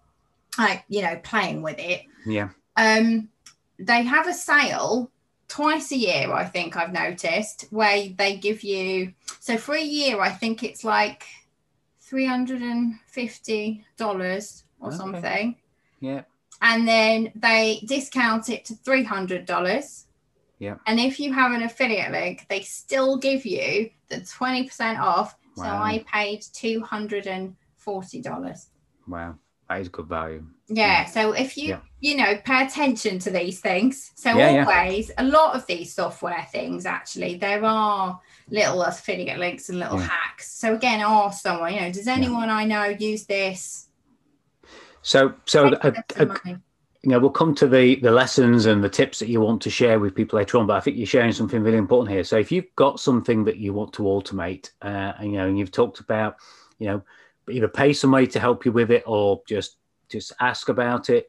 like 0.59 0.85
you 0.89 1.03
know 1.03 1.19
playing 1.23 1.63
with 1.63 1.79
it. 1.79 2.03
Yeah. 2.27 2.51
Um 2.77 3.29
they 3.79 4.03
have 4.03 4.27
a 4.27 4.35
sale 4.35 5.11
twice 5.49 5.93
a 5.93 5.97
year, 5.97 6.31
I 6.33 6.45
think 6.45 6.77
I've 6.77 6.93
noticed, 6.93 7.67
where 7.71 8.09
they 8.17 8.37
give 8.37 8.63
you 8.63 9.15
so 9.41 9.57
for 9.57 9.75
a 9.75 9.83
year 9.83 10.21
I 10.21 10.31
think 10.31 10.63
it's 10.63 10.85
like 10.85 11.25
three 12.09 12.27
hundred 12.27 12.63
and 12.63 12.99
fifty 13.07 13.85
dollars 13.97 14.65
or 14.81 14.89
okay. 14.89 14.97
something. 14.97 15.57
Yeah. 16.01 16.23
And 16.61 16.89
then 16.89 17.33
they 17.35 17.81
discount 17.87 18.49
it 18.49 18.65
to 18.67 18.75
three 18.75 19.05
hundred 19.05 19.47
dollars 19.47 20.07
yeah. 20.59 20.77
And 20.87 20.99
if 20.99 21.21
you 21.21 21.33
have 21.33 21.53
an 21.53 21.63
affiliate 21.63 22.11
link, 22.11 22.47
they 22.49 22.63
still 22.63 23.17
give 23.17 23.47
you 23.47 23.91
the 24.09 24.17
20% 24.17 24.99
off. 24.99 25.37
Wow. 25.57 25.65
So 25.65 25.71
I 25.71 26.05
paid 26.13 26.43
$240. 26.43 28.67
Wow. 29.07 29.37
That 29.69 29.81
is 29.81 29.89
good 29.89 30.07
value. 30.07 30.45
Yeah. 30.69 30.87
yeah. 30.87 31.05
So 31.07 31.33
if 31.33 31.57
you, 31.57 31.69
yeah. 31.69 31.81
you 32.01 32.17
know, 32.17 32.37
pay 32.45 32.67
attention 32.67 33.21
to 33.21 33.31
these 33.31 33.61
things. 33.61 34.11
So 34.15 34.37
yeah, 34.37 34.67
always, 34.67 35.13
a 35.19 35.25
lot 35.25 35.55
of 35.55 35.65
these 35.67 35.95
software 35.95 36.47
things, 36.51 36.87
actually, 36.87 37.37
there 37.37 37.65
are 37.65 38.21
little 38.51 38.83
affiliate 38.83 39.39
links 39.39 39.69
and 39.69 39.79
little 39.79 39.99
hacks. 39.99 40.51
So 40.51 40.75
again, 40.75 41.01
ask 41.01 41.43
someone, 41.43 41.75
you 41.75 41.81
know, 41.81 41.93
does 41.93 42.09
anyone 42.09 42.49
I 42.49 42.65
know 42.65 42.85
use 42.85 43.25
this? 43.27 43.89
So, 45.03 45.35
so 45.45 45.75
a, 45.83 45.95
a, 46.17 46.27
you 47.03 47.11
know, 47.11 47.19
we'll 47.19 47.31
come 47.31 47.55
to 47.55 47.69
the 47.69 47.97
the 47.97 48.11
lessons 48.11 48.67
and 48.67 48.83
the 48.83 48.89
tips 48.89 49.19
that 49.21 49.29
you 49.29 49.41
want 49.41 49.63
to 49.63 49.71
share 49.71 50.01
with 50.01 50.15
people 50.15 50.39
later 50.39 50.59
on. 50.59 50.67
But 50.67 50.77
I 50.77 50.81
think 50.81 50.97
you're 50.97 51.07
sharing 51.07 51.33
something 51.33 51.63
really 51.63 51.79
important 51.79 52.13
here. 52.13 52.25
So 52.25 52.37
if 52.37 52.51
you've 52.51 52.75
got 52.77 53.01
something 53.01 53.45
that 53.45 53.59
you 53.59 53.73
want 53.73 53.93
to 53.95 54.03
automate, 54.03 54.71
uh, 54.83 55.13
and, 55.19 55.33
you 55.33 55.39
know, 55.39 55.47
and 55.47 55.59
you've 55.59 55.73
talked 55.73 56.01
about, 56.01 56.37
you 56.79 56.89
know, 56.89 57.03
either 57.49 57.69
pay 57.69 57.93
somebody 57.93 58.27
to 58.27 58.41
help 58.41 58.65
you 58.65 58.73
with 58.73 58.91
it 58.91 59.05
or 59.07 59.41
just 59.47 59.77
just 60.09 60.33
ask 60.41 60.69
about 60.69 61.09
it. 61.11 61.27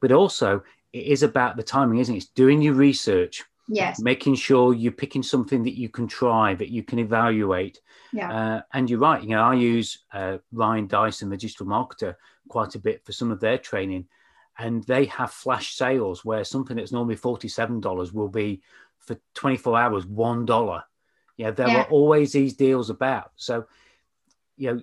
But 0.00 0.12
also, 0.12 0.62
it 0.92 1.06
is 1.06 1.22
about 1.22 1.56
the 1.56 1.62
timing, 1.62 1.98
isn't 1.98 2.14
it? 2.14 2.18
It's 2.18 2.26
doing 2.28 2.62
your 2.62 2.74
research. 2.74 3.44
Yes. 3.72 4.00
Making 4.00 4.34
sure 4.34 4.74
you're 4.74 4.92
picking 4.92 5.22
something 5.22 5.62
that 5.62 5.78
you 5.78 5.88
can 5.88 6.08
try, 6.08 6.54
that 6.54 6.70
you 6.70 6.82
can 6.82 6.98
evaluate. 6.98 7.80
Yeah. 8.12 8.32
Uh, 8.32 8.62
and 8.72 8.90
you're 8.90 8.98
right. 8.98 9.22
You 9.22 9.30
know, 9.30 9.42
I 9.42 9.54
use 9.54 9.98
uh, 10.12 10.38
Ryan 10.52 10.88
Dyson, 10.88 11.30
the 11.30 11.36
digital 11.36 11.66
marketer, 11.66 12.16
quite 12.48 12.74
a 12.74 12.80
bit 12.80 13.04
for 13.04 13.12
some 13.12 13.30
of 13.30 13.40
their 13.40 13.58
training 13.58 14.06
and 14.58 14.82
they 14.84 15.04
have 15.06 15.30
flash 15.30 15.74
sales 15.74 16.24
where 16.24 16.42
something 16.44 16.76
that's 16.76 16.92
normally 16.92 17.16
$47 17.16 18.12
will 18.12 18.28
be 18.28 18.60
for 18.98 19.16
24 19.34 19.78
hours 19.78 20.04
$1 20.04 20.82
yeah 21.36 21.50
there 21.52 21.68
yeah. 21.68 21.82
are 21.82 21.84
always 21.84 22.32
these 22.32 22.54
deals 22.54 22.90
about 22.90 23.30
so 23.36 23.64
you 24.60 24.74
know, 24.74 24.82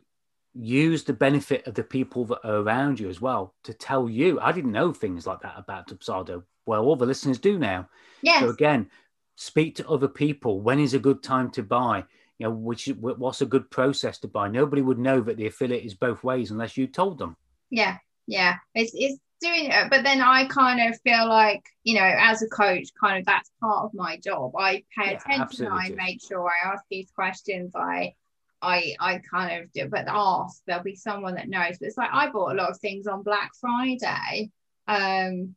use 0.56 1.04
the 1.04 1.13
benefit 1.13 1.67
of 1.67 1.76
the 1.76 1.84
people 1.84 2.26
that 2.26 2.39
are 2.43 2.62
around 2.62 3.00
you 3.00 3.10
as 3.10 3.21
well 3.21 3.54
to 3.63 3.73
tell 3.76 4.10
you. 4.10 4.39
I 4.39 4.52
didn't 4.52 4.71
know 4.71 4.91
things 4.91 5.28
like 5.28 5.41
that 5.41 5.54
about 5.56 5.88
Dubsado. 5.88 6.43
Well, 6.68 6.84
all 6.86 6.96
the 6.96 7.06
listeners 7.06 7.40
do 7.40 7.58
now. 7.58 7.90
Yes. 8.22 8.42
So 8.42 8.50
again, 8.50 8.90
speak 9.36 9.76
to 9.76 9.88
other 9.88 10.08
people. 10.08 10.60
When 10.62 10.80
is 10.80 10.94
a 10.94 11.00
good 11.00 11.24
time 11.24 11.50
to 11.52 11.64
buy? 11.64 12.04
You 12.38 12.48
know, 12.48 12.52
which 12.52 12.88
what's 13.00 13.42
a 13.42 13.46
good 13.48 13.72
process 13.72 14.20
to 14.20 14.28
buy? 14.28 14.48
Nobody 14.48 14.82
would 14.82 15.00
know 15.00 15.22
that 15.22 15.38
the 15.38 15.48
affiliate 15.48 15.86
is 15.86 15.96
both 15.96 16.24
ways 16.24 16.52
unless 16.52 16.78
you 16.78 16.86
told 16.86 17.18
them. 17.18 17.36
Yeah, 17.72 17.98
yeah. 18.28 18.58
It's 18.76 18.92
it's 18.94 19.20
doing 19.42 19.66
it, 19.72 19.90
but 19.90 20.04
then 20.04 20.22
I 20.22 20.46
kind 20.46 20.82
of 20.92 21.00
feel 21.02 21.28
like 21.28 21.64
you 21.84 21.96
know, 21.96 22.04
as 22.06 22.42
a 22.44 22.48
coach, 22.48 22.90
kind 23.00 23.20
of 23.20 23.26
that's 23.26 23.50
part 23.62 23.86
of 23.86 23.94
my 23.94 24.18
job. 24.18 24.52
I 24.58 24.84
pay 24.96 25.12
Yeah, 25.12 25.18
attention. 25.18 25.42
absolutely 25.42 25.80
I 25.80 25.90
make 25.96 26.22
sure 26.22 26.48
I 26.48 26.72
ask 26.74 26.84
these 26.92 27.10
questions. 27.12 27.72
I 27.76 28.14
I 28.62 28.96
I 29.00 29.20
kind 29.32 29.62
of 29.64 29.72
do, 29.72 29.88
but 29.88 30.06
ask 30.08 30.62
there'll 30.66 30.84
be 30.84 30.96
someone 30.96 31.36
that 31.36 31.50
knows. 31.50 31.78
But 31.80 31.88
it's 31.88 31.98
like 31.98 32.10
I 32.12 32.30
bought 32.30 32.52
a 32.52 32.56
lot 32.56 32.70
of 32.70 32.80
things 32.80 33.08
on 33.08 33.24
Black 33.24 33.52
Friday. 33.60 34.52
Um, 34.88 35.56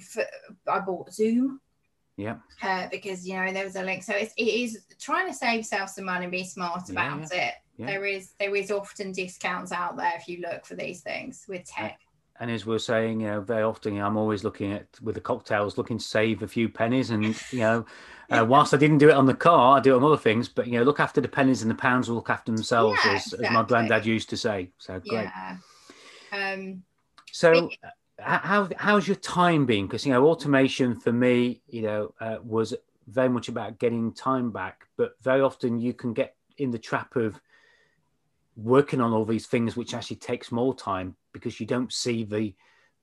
for, 0.00 0.24
I 0.68 0.80
bought 0.80 1.12
Zoom 1.12 1.60
Yeah. 2.16 2.36
uh, 2.62 2.88
because 2.90 3.26
you 3.26 3.34
know 3.34 3.52
there 3.52 3.64
was 3.64 3.76
a 3.76 3.82
link. 3.82 4.02
So 4.02 4.14
it's, 4.14 4.34
it 4.36 4.42
is 4.48 4.84
trying 5.00 5.28
to 5.28 5.34
save 5.34 5.58
yourself 5.58 5.90
some 5.90 6.04
money 6.04 6.26
be 6.26 6.44
smart 6.44 6.88
Yeah, 6.90 7.16
about 7.16 7.32
it. 7.32 7.54
yeah. 7.78 7.86
There 7.86 8.04
is 8.06 8.32
there 8.38 8.54
is 8.54 8.70
often 8.70 9.12
discounts 9.12 9.72
out 9.72 9.96
there 9.96 10.12
if 10.16 10.28
you 10.28 10.40
look 10.40 10.64
for 10.64 10.74
these 10.74 11.00
things 11.02 11.44
with 11.48 11.64
tech. 11.64 11.98
And 12.40 12.50
as 12.50 12.66
we're 12.66 12.80
saying, 12.80 13.20
you 13.20 13.28
know, 13.28 13.40
very 13.40 13.62
often 13.62 13.94
you 13.94 14.00
know, 14.00 14.06
I'm 14.06 14.16
always 14.16 14.42
looking 14.42 14.72
at 14.72 14.88
with 15.00 15.14
the 15.14 15.20
cocktails, 15.20 15.78
looking 15.78 15.98
to 15.98 16.04
save 16.04 16.42
a 16.42 16.48
few 16.48 16.68
pennies. 16.68 17.10
And 17.10 17.36
you 17.52 17.60
know, 17.60 17.86
uh, 18.30 18.44
whilst 18.44 18.74
I 18.74 18.76
didn't 18.76 18.98
do 18.98 19.08
it 19.08 19.14
on 19.14 19.26
the 19.26 19.34
car, 19.34 19.76
I 19.76 19.80
do 19.80 19.94
it 19.94 19.98
on 19.98 20.04
other 20.04 20.16
things. 20.16 20.48
But 20.48 20.66
you 20.66 20.72
know, 20.78 20.82
look 20.82 20.98
after 20.98 21.20
the 21.20 21.28
pennies 21.28 21.62
and 21.62 21.70
the 21.70 21.76
pounds 21.76 22.08
will 22.08 22.16
look 22.16 22.30
after 22.30 22.50
themselves, 22.50 23.00
Yeah, 23.04 23.14
as, 23.14 23.32
as 23.34 23.50
my 23.50 23.62
granddad 23.62 24.04
used 24.04 24.30
to 24.30 24.36
say. 24.36 24.70
So 24.78 24.98
great. 24.98 25.28
Yeah. 25.28 25.56
Um, 26.32 26.82
So, 27.30 27.70
how 28.18 28.68
how's 28.76 29.06
your 29.08 29.16
time 29.16 29.66
been? 29.66 29.86
Because 29.86 30.06
you 30.06 30.12
know, 30.12 30.26
automation 30.26 30.94
for 30.94 31.12
me, 31.12 31.62
you 31.68 31.82
know, 31.82 32.14
uh, 32.20 32.38
was 32.42 32.74
very 33.08 33.28
much 33.28 33.48
about 33.48 33.78
getting 33.78 34.12
time 34.12 34.50
back. 34.50 34.86
But 34.96 35.16
very 35.22 35.40
often 35.40 35.80
you 35.80 35.92
can 35.92 36.12
get 36.12 36.36
in 36.56 36.70
the 36.70 36.78
trap 36.78 37.16
of 37.16 37.40
working 38.56 39.00
on 39.00 39.12
all 39.12 39.24
these 39.24 39.46
things, 39.46 39.76
which 39.76 39.94
actually 39.94 40.16
takes 40.16 40.52
more 40.52 40.74
time 40.74 41.16
because 41.32 41.58
you 41.60 41.66
don't 41.66 41.92
see 41.92 42.24
the 42.24 42.54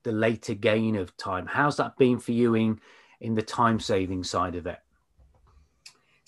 the 0.02 0.12
later 0.12 0.54
gain 0.54 0.96
of 0.96 1.16
time. 1.16 1.46
How's 1.46 1.76
that 1.76 1.96
been 1.96 2.18
for 2.18 2.32
you 2.32 2.54
in 2.54 2.80
in 3.20 3.34
the 3.34 3.42
time 3.42 3.80
saving 3.80 4.24
side 4.24 4.56
of 4.56 4.66
it? 4.66 4.78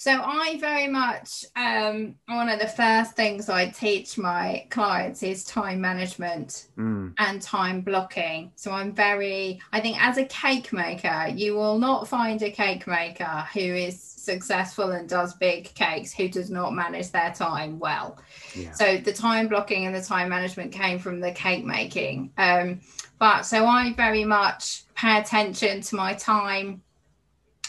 So 0.05 0.21
I 0.23 0.59
very 0.61 0.87
much 0.87 1.47
um, 1.57 2.17
one 2.27 2.51
of 2.51 2.61
the 2.61 2.69
first 2.69 3.17
things 3.17 3.49
I 3.49 3.71
teach 3.71 4.19
my 4.19 4.67
clients 4.69 5.23
is 5.23 5.47
time 5.47 5.81
management 5.81 6.67
Mm, 6.77 7.14
and 7.19 7.40
time 7.40 7.81
blocking. 7.81 8.51
So 8.57 8.73
I'm 8.73 8.93
very, 8.93 9.61
I 9.73 9.81
think 9.81 9.97
as 10.03 10.19
a 10.19 10.25
cake 10.25 10.73
maker, 10.73 11.29
you 11.33 11.55
will 11.55 11.79
not 11.79 12.09
find 12.09 12.43
a 12.43 12.51
cake 12.51 12.87
maker 12.87 13.47
who 13.55 13.61
is 13.61 13.99
successful 13.99 14.90
and 14.90 15.09
does 15.09 15.35
big 15.35 15.73
cakes 15.75 16.12
who 16.12 16.29
does 16.29 16.51
not 16.51 16.75
manage 16.75 17.11
their 17.11 17.33
time 17.33 17.79
well. 17.79 18.19
yeah. 18.55 18.73
So 18.73 18.99
the 18.99 19.12
time 19.12 19.49
blocking 19.49 19.87
and 19.87 19.95
the 19.95 20.03
time 20.03 20.29
management 20.29 20.73
came 20.73 20.99
from 20.99 21.21
the 21.21 21.33
cake 21.33 21.64
making. 21.64 22.33
Um, 22.37 22.81
but 23.19 23.43
so 23.43 23.64
I 23.64 23.95
very 23.95 24.25
much 24.25 24.83
pay 24.95 25.19
attention 25.19 25.81
to 25.81 25.97
my 25.97 26.12
time. 26.12 26.83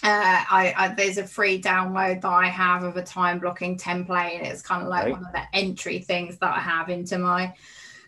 Uh, 0.06 0.44
I, 0.50 0.74
I 0.78 0.88
there's 0.96 1.18
a 1.18 1.26
free 1.26 1.60
download 1.62 2.22
that 2.22 2.28
I 2.30 2.48
have 2.48 2.84
of 2.84 2.96
a 2.98 3.04
time 3.04 3.40
blocking 3.40 3.78
template, 3.78 4.38
and 4.38 4.46
it's 4.46 4.62
kind 4.62 4.84
of 4.84 4.88
like 4.90 5.06
Right. 5.06 5.12
one 5.12 5.26
of 5.26 5.32
the 5.32 5.42
entry 5.54 6.00
things 6.00 6.38
that 6.40 6.56
I 6.56 6.60
have 6.60 6.90
into 6.90 7.18
my 7.18 7.54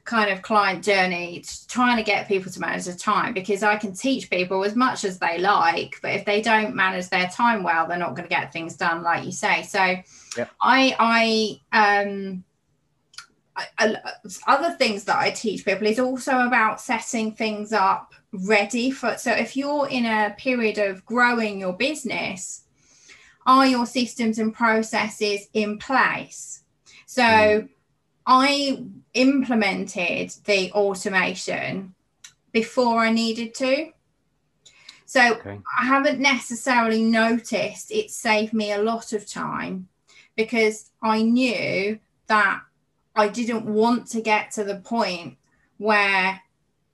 kind 0.06 0.32
of 0.32 0.42
client 0.42 0.84
journey, 0.86 1.44
trying 1.68 1.98
to 1.98 2.04
get 2.04 2.28
people 2.28 2.52
to 2.52 2.60
manage 2.60 2.86
their 2.86 2.96
time 2.96 3.34
because 3.34 3.64
I 3.64 3.78
can 3.78 3.94
teach 3.94 4.30
people 4.30 4.64
as 4.64 4.76
much 4.76 5.04
as 5.06 5.20
they 5.20 5.40
like, 5.40 5.98
but 6.02 6.12
if 6.14 6.26
they 6.26 6.42
don't 6.42 6.76
manage 6.76 7.10
their 7.10 7.28
time 7.28 7.64
well, 7.64 7.88
they're 7.88 7.98
not 7.98 8.16
going 8.16 8.30
to 8.30 8.36
get 8.36 8.54
things 8.54 8.78
done, 8.78 9.04
like 9.04 9.26
you 9.26 9.32
say. 9.32 9.64
So. 9.64 9.98
I 10.62 10.96
I 11.00 11.62
um 11.72 12.44
I, 13.58 13.66
I, 13.80 13.96
other 14.46 14.76
things 14.76 15.04
that 15.06 15.18
I 15.18 15.32
teach 15.32 15.66
people 15.66 15.88
is 15.88 16.00
also 16.00 16.42
about 16.42 16.80
setting 16.80 17.32
things 17.32 17.74
up 17.74 18.14
ready 18.32 18.92
for. 18.92 19.18
So 19.18 19.32
if 19.32 19.58
you're 19.58 19.88
in 19.88 20.06
a 20.06 20.36
period 20.38 20.78
of 20.78 21.06
growing 21.06 21.60
your 21.60 21.74
business, 21.74 22.64
are 23.46 23.66
your 23.66 23.86
systems 23.86 24.40
and 24.40 24.54
processes 24.54 25.48
in 25.54 25.80
place? 25.80 26.64
So 27.06 27.24
Mm. 27.24 27.70
I 28.26 28.84
implemented 29.14 30.34
the 30.46 30.72
automation 30.74 31.96
before 32.52 33.00
I 33.00 33.12
needed 33.12 33.56
to. 33.56 33.92
So 35.06 35.36
Okay. 35.36 35.60
I 35.80 35.86
haven't 35.86 36.20
necessarily 36.20 37.02
noticed 37.02 37.92
it 37.92 38.12
saved 38.12 38.54
me 38.54 38.74
a 38.74 38.82
lot 38.82 39.14
of 39.14 39.26
time 39.26 39.88
because 40.36 40.92
I 41.02 41.24
knew 41.24 42.00
that 42.28 42.62
I 43.18 43.28
didn't 43.28 43.66
want 43.66 44.08
to 44.08 44.22
get 44.22 44.52
to 44.52 44.64
the 44.64 44.76
point 44.78 45.38
where 45.78 46.40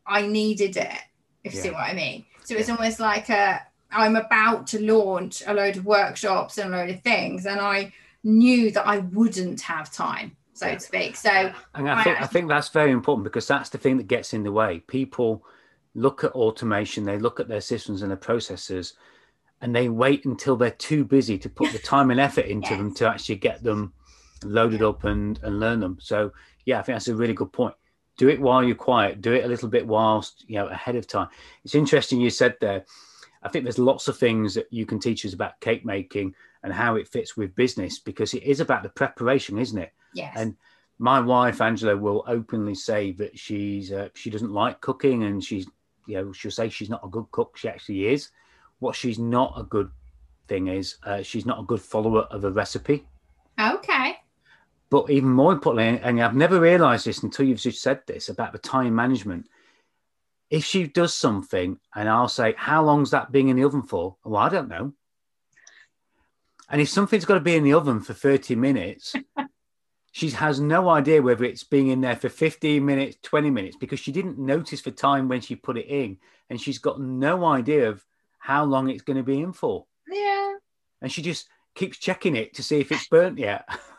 I 0.07 0.27
needed 0.27 0.77
it, 0.77 0.99
if 1.43 1.53
you 1.53 1.59
see 1.59 1.69
what 1.69 1.81
I 1.81 1.93
mean. 1.93 2.25
So 2.43 2.55
it's 2.55 2.69
almost 2.69 2.99
like 2.99 3.29
a 3.29 3.61
I'm 3.91 4.15
about 4.15 4.65
to 4.67 4.81
launch 4.81 5.43
a 5.45 5.53
load 5.53 5.77
of 5.77 5.85
workshops 5.85 6.57
and 6.57 6.73
a 6.73 6.77
load 6.77 6.89
of 6.89 7.01
things, 7.01 7.45
and 7.45 7.59
I 7.59 7.93
knew 8.23 8.71
that 8.71 8.87
I 8.87 8.99
wouldn't 8.99 9.61
have 9.61 9.91
time, 9.91 10.35
so 10.53 10.67
Yeah. 10.67 10.75
to 10.75 10.79
speak. 10.79 11.15
So 11.15 11.53
And 11.75 11.89
I 11.89 11.99
I 11.99 12.03
think 12.03 12.21
I 12.21 12.27
think 12.27 12.49
that's 12.49 12.69
very 12.69 12.91
important 12.91 13.25
because 13.25 13.47
that's 13.47 13.69
the 13.69 13.77
thing 13.77 13.97
that 13.97 14.07
gets 14.07 14.33
in 14.33 14.43
the 14.43 14.51
way. 14.51 14.79
People 14.79 15.45
look 15.93 16.23
at 16.23 16.31
automation, 16.31 17.03
they 17.03 17.19
look 17.19 17.39
at 17.39 17.47
their 17.47 17.61
systems 17.61 18.01
and 18.01 18.09
their 18.09 18.17
processes, 18.17 18.93
and 19.61 19.75
they 19.75 19.89
wait 19.89 20.25
until 20.25 20.55
they're 20.55 20.71
too 20.71 21.05
busy 21.05 21.37
to 21.37 21.49
put 21.49 21.71
the 21.71 21.79
time 21.93 22.11
and 22.11 22.19
effort 22.19 22.45
into 22.45 22.75
them 22.75 22.93
to 22.95 23.07
actually 23.07 23.35
get 23.35 23.61
them 23.63 23.93
loaded 24.45 24.81
up 24.81 25.03
and 25.03 25.39
and 25.43 25.59
learn 25.59 25.79
them. 25.79 25.97
So 26.01 26.31
yeah, 26.65 26.79
I 26.79 26.83
think 26.83 26.95
that's 26.95 27.07
a 27.07 27.15
really 27.15 27.33
good 27.33 27.51
point. 27.51 27.75
Do 28.17 28.29
it 28.29 28.39
while 28.39 28.63
you're 28.63 28.75
quiet. 28.75 29.21
Do 29.21 29.33
it 29.33 29.43
a 29.45 29.47
little 29.47 29.69
bit 29.69 29.87
whilst 29.87 30.45
you 30.47 30.55
know 30.55 30.67
ahead 30.67 30.95
of 30.95 31.07
time. 31.07 31.27
It's 31.63 31.75
interesting 31.75 32.21
you 32.21 32.29
said 32.29 32.55
there. 32.61 32.85
I 33.41 33.49
think 33.49 33.65
there's 33.65 33.79
lots 33.79 34.07
of 34.07 34.17
things 34.17 34.53
that 34.53 34.67
you 34.71 34.85
can 34.85 34.99
teach 34.99 35.25
us 35.25 35.33
about 35.33 35.59
cake 35.59 35.83
making 35.85 36.33
and 36.63 36.71
how 36.71 36.95
it 36.95 37.09
fits 37.09 37.35
with 37.35 37.55
business 37.55 37.99
because 37.99 38.33
it 38.33 38.43
is 38.43 38.61
about 38.61 38.83
the 38.83 38.89
preparation, 38.89 39.59
isn't 39.59 39.77
it? 39.77 39.91
yes, 40.13 40.33
And 40.37 40.55
my 40.97 41.19
wife 41.19 41.59
Angela 41.59 41.97
will 41.97 42.23
openly 42.25 42.75
say 42.75 43.11
that 43.13 43.37
she's 43.37 43.91
uh, 43.91 44.09
she 44.13 44.29
doesn't 44.29 44.51
like 44.51 44.79
cooking, 44.79 45.23
and 45.23 45.43
she's 45.43 45.67
you 46.07 46.15
know 46.15 46.31
she'll 46.31 46.51
say 46.51 46.69
she's 46.69 46.89
not 46.89 47.03
a 47.03 47.09
good 47.09 47.25
cook. 47.31 47.57
She 47.57 47.67
actually 47.67 48.07
is. 48.07 48.29
What 48.79 48.95
she's 48.95 49.19
not 49.19 49.53
a 49.57 49.63
good 49.63 49.89
thing 50.47 50.67
is 50.67 50.97
uh, 51.03 51.21
she's 51.21 51.45
not 51.45 51.59
a 51.59 51.63
good 51.63 51.81
follower 51.81 52.21
of 52.31 52.43
a 52.43 52.51
recipe. 52.51 53.05
okay, 53.59 54.12
But 54.93 55.09
even 55.09 55.29
more 55.29 55.51
importantly, 55.51 55.99
and 56.03 56.21
I've 56.21 56.35
never 56.35 56.59
realised 56.59 57.07
this 57.07 57.23
until 57.23 57.47
you've 57.47 57.57
just 57.57 57.81
said 57.81 58.01
this 58.05 58.29
about 58.29 58.51
the 58.51 58.59
time 58.59 58.93
management. 58.93 59.49
If 60.51 60.65
she 60.65 60.85
does 60.85 61.15
something, 61.15 61.79
and 61.95 62.07
I'll 62.07 62.27
say, 62.27 62.53
"How 62.55 62.83
long's 62.83 63.09
that 63.09 63.31
being 63.31 63.47
in 63.47 63.55
the 63.55 63.63
oven 63.63 63.81
for?" 63.81 64.17
Well, 64.23 64.35
I 64.35 64.49
don't 64.49 64.69
know. 64.69 64.93
And 66.69 66.79
if 66.79 66.89
something's 66.89 67.25
got 67.25 67.33
to 67.33 67.39
be 67.39 67.55
in 67.55 67.63
the 67.63 67.73
oven 67.73 68.01
for 68.01 68.13
30 68.13 68.53
minutes, 68.53 69.15
she 70.11 70.29
has 70.29 70.59
no 70.59 70.89
idea 70.89 71.23
whether 71.23 71.43
it's 71.43 71.63
being 71.63 71.87
in 71.87 72.01
there 72.01 72.15
for 72.15 72.29
15 72.29 72.85
minutes, 72.85 73.17
20 73.23 73.49
minutes, 73.49 73.75
because 73.75 73.99
she 73.99 74.11
didn't 74.11 74.37
notice 74.37 74.83
the 74.83 74.91
time 74.91 75.27
when 75.27 75.41
she 75.41 75.55
put 75.55 75.79
it 75.79 75.87
in. 75.87 76.19
And 76.51 76.61
she's 76.61 76.77
got 76.77 77.01
no 77.01 77.45
idea 77.45 77.89
of 77.89 78.05
how 78.37 78.63
long 78.63 78.91
it's 78.91 79.01
going 79.01 79.17
to 79.17 79.23
be 79.23 79.41
in 79.41 79.53
for. 79.53 79.87
yeah. 80.07 80.53
And 81.01 81.11
she 81.11 81.23
just 81.23 81.47
keeps 81.73 81.97
checking 81.97 82.35
it 82.35 82.53
to 82.53 82.61
see 82.61 82.79
if 82.79 82.91
it's 82.91 83.07
burnt 83.07 83.39
yet. 83.39 83.67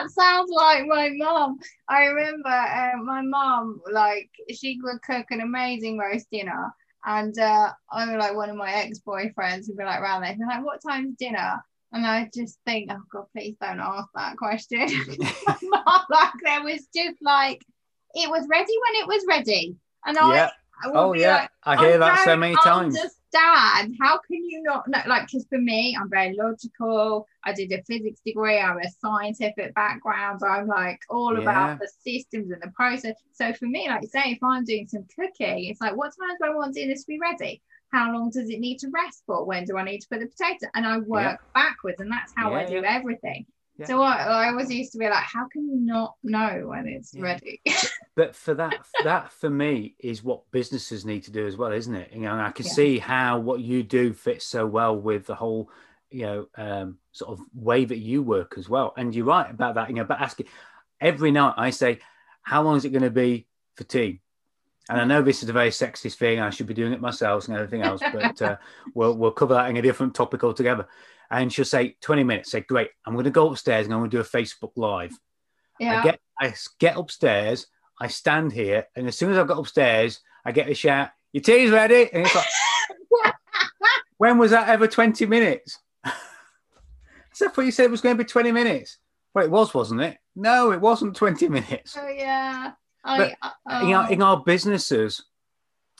That 0.00 0.10
sounds 0.10 0.50
like 0.50 0.86
my 0.86 1.10
mom. 1.12 1.58
I 1.88 2.04
remember 2.04 2.48
uh, 2.48 3.02
my 3.02 3.22
mom, 3.22 3.80
like, 3.92 4.30
she 4.50 4.78
would 4.82 5.02
cook 5.02 5.26
an 5.30 5.40
amazing 5.40 5.98
roast 5.98 6.26
dinner. 6.30 6.72
And 7.04 7.38
uh, 7.38 7.72
I 7.90 8.06
was 8.06 8.16
like, 8.16 8.34
one 8.34 8.50
of 8.50 8.56
my 8.56 8.72
ex 8.72 9.00
boyfriends 9.00 9.68
would 9.68 9.76
be 9.76 9.84
like, 9.84 10.00
around 10.00 10.22
there, 10.22 10.36
like, 10.48 10.64
what 10.64 10.80
time's 10.86 11.16
dinner? 11.16 11.62
And 11.92 12.06
I 12.06 12.30
just 12.34 12.58
think, 12.66 12.90
oh 12.92 13.00
God, 13.10 13.24
please 13.36 13.56
don't 13.60 13.80
ask 13.80 14.08
that 14.14 14.36
question. 14.36 14.80
like, 16.10 16.32
there 16.44 16.62
was 16.62 16.86
just 16.94 17.18
like, 17.22 17.62
it 18.14 18.30
was 18.30 18.46
ready 18.48 18.72
when 18.72 19.02
it 19.02 19.06
was 19.08 19.24
ready. 19.28 19.76
And 20.06 20.16
I, 20.16 20.34
yeah. 20.34 20.50
I 20.82 20.90
Oh, 20.94 21.12
yeah. 21.12 21.34
like, 21.34 21.50
I 21.64 21.76
hear 21.76 21.98
that 21.98 22.24
so 22.24 22.36
many 22.36 22.56
times. 22.56 22.96
Understand? 23.34 23.96
How 24.00 24.18
can 24.18 24.44
you 24.44 24.62
not 24.62 24.88
know? 24.88 25.00
Like, 25.06 25.26
because 25.26 25.46
for 25.48 25.58
me, 25.58 25.96
I'm 25.98 26.10
very 26.10 26.34
logical. 26.36 27.26
I 27.44 27.52
did 27.52 27.72
a 27.72 27.82
physics 27.84 28.20
degree. 28.24 28.58
I'm 28.58 28.78
a 28.78 28.90
scientific 28.90 29.74
background. 29.74 30.40
I'm 30.46 30.66
like 30.66 31.00
all 31.08 31.36
Yeah. 31.36 31.42
about 31.42 31.78
the 31.78 31.88
systems 31.88 32.50
and 32.50 32.62
the 32.62 32.70
process. 32.70 33.16
So 33.32 33.52
for 33.54 33.66
me, 33.66 33.88
like 33.88 34.04
say, 34.04 34.32
if 34.32 34.42
I'm 34.42 34.64
doing 34.64 34.88
some 34.88 35.06
cooking, 35.16 35.64
it's 35.66 35.80
like, 35.80 35.96
what 35.96 36.12
time 36.18 36.36
do 36.40 36.46
I 36.50 36.54
want 36.54 36.74
dinner 36.74 36.94
to 36.94 37.04
be 37.06 37.18
ready? 37.20 37.62
How 37.92 38.12
long 38.12 38.30
does 38.30 38.48
it 38.50 38.60
need 38.60 38.78
to 38.78 38.88
rest 38.90 39.22
for? 39.26 39.44
When 39.44 39.64
do 39.64 39.76
I 39.76 39.84
need 39.84 40.00
to 40.00 40.08
put 40.08 40.20
the 40.20 40.26
potato? 40.26 40.66
And 40.74 40.86
I 40.86 40.98
work 40.98 41.40
backwards, 41.54 42.00
and 42.00 42.10
that's 42.10 42.32
how 42.36 42.54
I 42.54 42.60
Yeah, 42.62 42.66
do 42.66 42.84
everything. 42.84 43.46
Yeah. 43.80 43.86
So 43.86 44.02
I, 44.02 44.16
I 44.24 44.48
always 44.48 44.70
used 44.70 44.92
to 44.92 44.98
be 44.98 45.06
like, 45.06 45.24
how 45.24 45.48
can 45.48 45.66
you 45.66 45.80
not 45.80 46.14
know 46.22 46.64
when 46.66 46.86
it's 46.86 47.14
Yeah. 47.14 47.22
ready? 47.22 47.62
but 48.16 48.36
for 48.36 48.52
that 48.54 48.84
that 49.02 49.32
for 49.32 49.48
me 49.48 49.94
is 49.98 50.22
what 50.22 50.50
businesses 50.50 51.06
need 51.06 51.22
to 51.22 51.30
do 51.30 51.46
as 51.46 51.56
well 51.56 51.72
isn't 51.72 51.94
it 51.94 52.12
you 52.12 52.20
know 52.20 52.32
and 52.32 52.42
i 52.42 52.50
can 52.50 52.66
Yeah. 52.66 52.72
see 52.72 52.98
how 52.98 53.38
what 53.38 53.60
you 53.60 53.82
do 53.82 54.12
fits 54.12 54.44
so 54.44 54.66
well 54.66 54.96
with 54.96 55.26
the 55.26 55.34
whole 55.34 55.70
you 56.10 56.22
know 56.22 56.46
um, 56.56 56.98
sort 57.12 57.30
of 57.30 57.40
way 57.54 57.84
that 57.84 57.98
you 57.98 58.22
work 58.22 58.54
as 58.58 58.68
well 58.68 58.92
and 58.96 59.14
you're 59.14 59.24
right 59.24 59.48
about 59.48 59.76
that 59.76 59.88
you 59.88 59.94
know 59.94 60.04
but 60.04 60.20
asking 60.20 60.46
every 61.00 61.30
night 61.30 61.54
i 61.56 61.70
say 61.70 62.00
how 62.42 62.62
long 62.62 62.76
is 62.76 62.84
it 62.84 62.90
going 62.90 63.02
to 63.02 63.10
be 63.10 63.46
for 63.76 63.84
tea 63.84 64.20
and 64.90 65.00
I 65.00 65.04
know 65.04 65.22
this 65.22 65.42
is 65.44 65.48
a 65.48 65.52
very 65.52 65.70
sexist 65.70 66.16
thing. 66.16 66.40
I 66.40 66.50
should 66.50 66.66
be 66.66 66.74
doing 66.74 66.92
it 66.92 67.00
myself 67.00 67.46
and 67.46 67.56
everything 67.56 67.82
else, 67.82 68.02
but 68.12 68.42
uh, 68.42 68.56
we'll 68.94 69.16
we'll 69.16 69.30
cover 69.30 69.54
that 69.54 69.70
in 69.70 69.76
a 69.76 69.82
different 69.82 70.14
topic 70.16 70.42
altogether. 70.42 70.88
And 71.30 71.52
she'll 71.52 71.64
say 71.64 71.96
20 72.00 72.24
minutes. 72.24 72.50
Say, 72.50 72.62
great. 72.62 72.90
I'm 73.06 73.12
going 73.12 73.24
to 73.24 73.30
go 73.30 73.50
upstairs 73.50 73.86
and 73.86 73.94
I'm 73.94 74.00
going 74.00 74.10
to 74.10 74.16
do 74.16 74.20
a 74.20 74.24
Facebook 74.24 74.72
Live. 74.74 75.12
yeah. 75.78 76.00
I 76.00 76.02
get 76.02 76.20
I 76.40 76.54
get 76.80 76.96
upstairs, 76.96 77.68
I 78.00 78.08
stand 78.08 78.52
here, 78.52 78.88
and 78.96 79.06
as 79.06 79.16
soon 79.16 79.30
as 79.30 79.38
I 79.38 79.44
got 79.44 79.58
upstairs, 79.58 80.20
I 80.44 80.50
get 80.50 80.68
a 80.68 80.74
shout, 80.74 81.10
"Your 81.32 81.42
tea's 81.42 81.70
ready!" 81.70 82.12
And 82.12 82.26
it's 82.26 82.34
like, 82.34 83.34
when 84.18 84.38
was 84.38 84.50
that 84.50 84.68
ever 84.68 84.88
twenty 84.88 85.24
minutes? 85.24 85.78
I 86.04 86.12
thought 87.32 87.60
you 87.62 87.70
said 87.70 87.84
it 87.84 87.90
was 87.92 88.00
going 88.00 88.16
to 88.16 88.24
be 88.24 88.28
twenty 88.28 88.50
minutes. 88.50 88.98
Well, 89.34 89.44
it 89.44 89.50
was, 89.52 89.72
wasn't 89.72 90.00
it? 90.00 90.18
No, 90.34 90.72
it 90.72 90.80
wasn't 90.80 91.14
twenty 91.14 91.48
minutes. 91.48 91.96
oh 91.96 92.08
yeah. 92.08 92.72
I, 93.04 93.18
But, 93.18 93.52
uh, 93.70 93.80
In, 93.84 93.94
our, 93.94 94.12
in 94.12 94.22
our 94.22 94.42
businesses, 94.42 95.22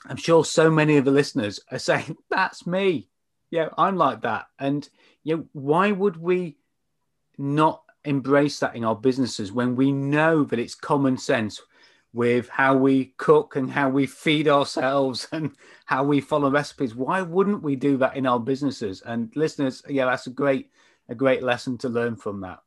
I'm 0.07 0.17
sure 0.17 0.45
so 0.45 0.71
many 0.71 0.97
of 0.97 1.05
the 1.05 1.11
listeners 1.11 1.61
are 1.71 1.79
saying, 1.91 2.17
"That's 2.31 2.67
me." 2.67 3.09
Yeah, 3.51 3.69
I'm 3.77 3.97
like 3.97 4.23
that, 4.23 4.47
and 4.59 4.89
you 5.25 5.37
know, 5.37 5.45
why 5.53 5.91
would 5.91 6.17
we 6.17 6.57
not 7.37 7.83
embrace 8.05 8.61
that 8.61 8.77
in 8.77 8.85
our 8.85 8.95
businesses 8.97 9.53
when 9.53 9.77
we 9.77 9.93
know 9.93 10.45
that 10.45 10.59
it's 10.59 10.75
common 10.75 11.19
sense 11.19 11.61
with 12.13 12.49
how 12.49 12.77
we 12.77 13.13
cook 13.19 13.57
and 13.57 13.71
how 13.71 13.89
we 13.89 14.07
feed 14.07 14.49
ourselves 14.49 15.29
and 15.33 15.53
how 15.85 16.05
we 16.05 16.21
follow 16.21 16.51
recipes? 16.51 16.95
Why 16.95 17.23
wouldn't 17.23 17.63
we 17.63 17.77
do 17.77 17.97
that 17.99 18.17
in 18.17 18.27
our 18.27 18.41
businesses? 18.41 19.03
And 19.03 19.35
listeners 19.37 19.83
yeah 19.89 20.07
that's 20.07 20.27
a 20.27 20.31
great 20.31 20.71
a 21.09 21.15
great 21.15 21.43
lesson 21.43 21.77
to 21.79 21.89
learn 21.89 22.17
from 22.17 22.41
that 22.41 22.61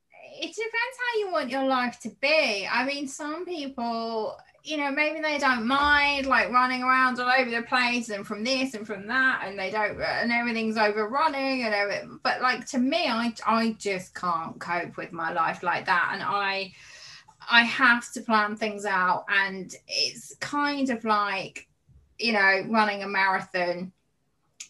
it 0.44 0.54
depends 0.54 0.98
how 1.00 1.20
you 1.20 1.32
want 1.32 1.50
your 1.50 1.66
life 1.66 2.00
to 2.02 2.10
be. 2.22 2.68
I 2.70 2.84
mean, 2.86 3.08
some 3.08 3.46
people, 3.46 4.38
you 4.62 4.76
know, 4.76 4.92
maybe 4.92 5.22
they 5.22 5.38
don't 5.38 5.66
mind 5.66 6.26
like 6.26 6.52
running 6.52 6.84
around 6.84 7.18
all 7.18 7.32
over 7.32 7.50
the 7.50 7.62
place 7.62 8.10
and 8.10 8.28
from 8.28 8.44
this 8.44 8.74
and 8.74 8.86
from 8.86 9.08
that, 9.08 9.44
and 9.46 9.58
they 9.58 9.72
don't, 9.72 10.02
and 10.02 10.34
everything's 10.34 10.76
overrunning 10.76 11.64
and 11.64 11.74
everything. 11.74 12.20
But 12.24 12.42
like 12.42 12.66
to 12.72 12.78
me, 12.78 13.08
I 13.08 13.34
I 13.46 13.72
just 13.80 14.16
can't 14.16 14.60
cope 14.60 14.98
with 14.98 15.14
my 15.14 15.32
life 15.32 15.64
like 15.64 15.86
that, 15.86 16.10
and 16.14 16.22
I 16.22 16.74
I 17.50 17.64
have 17.64 18.12
to 18.12 18.22
plan 18.22 18.58
things 18.58 18.84
out, 18.84 19.24
and 19.30 19.74
it's 19.88 20.36
kind 20.42 20.90
of 20.90 21.06
like, 21.06 21.70
you 22.20 22.34
know, 22.34 22.66
running 22.68 23.04
a 23.04 23.08
marathon. 23.08 23.94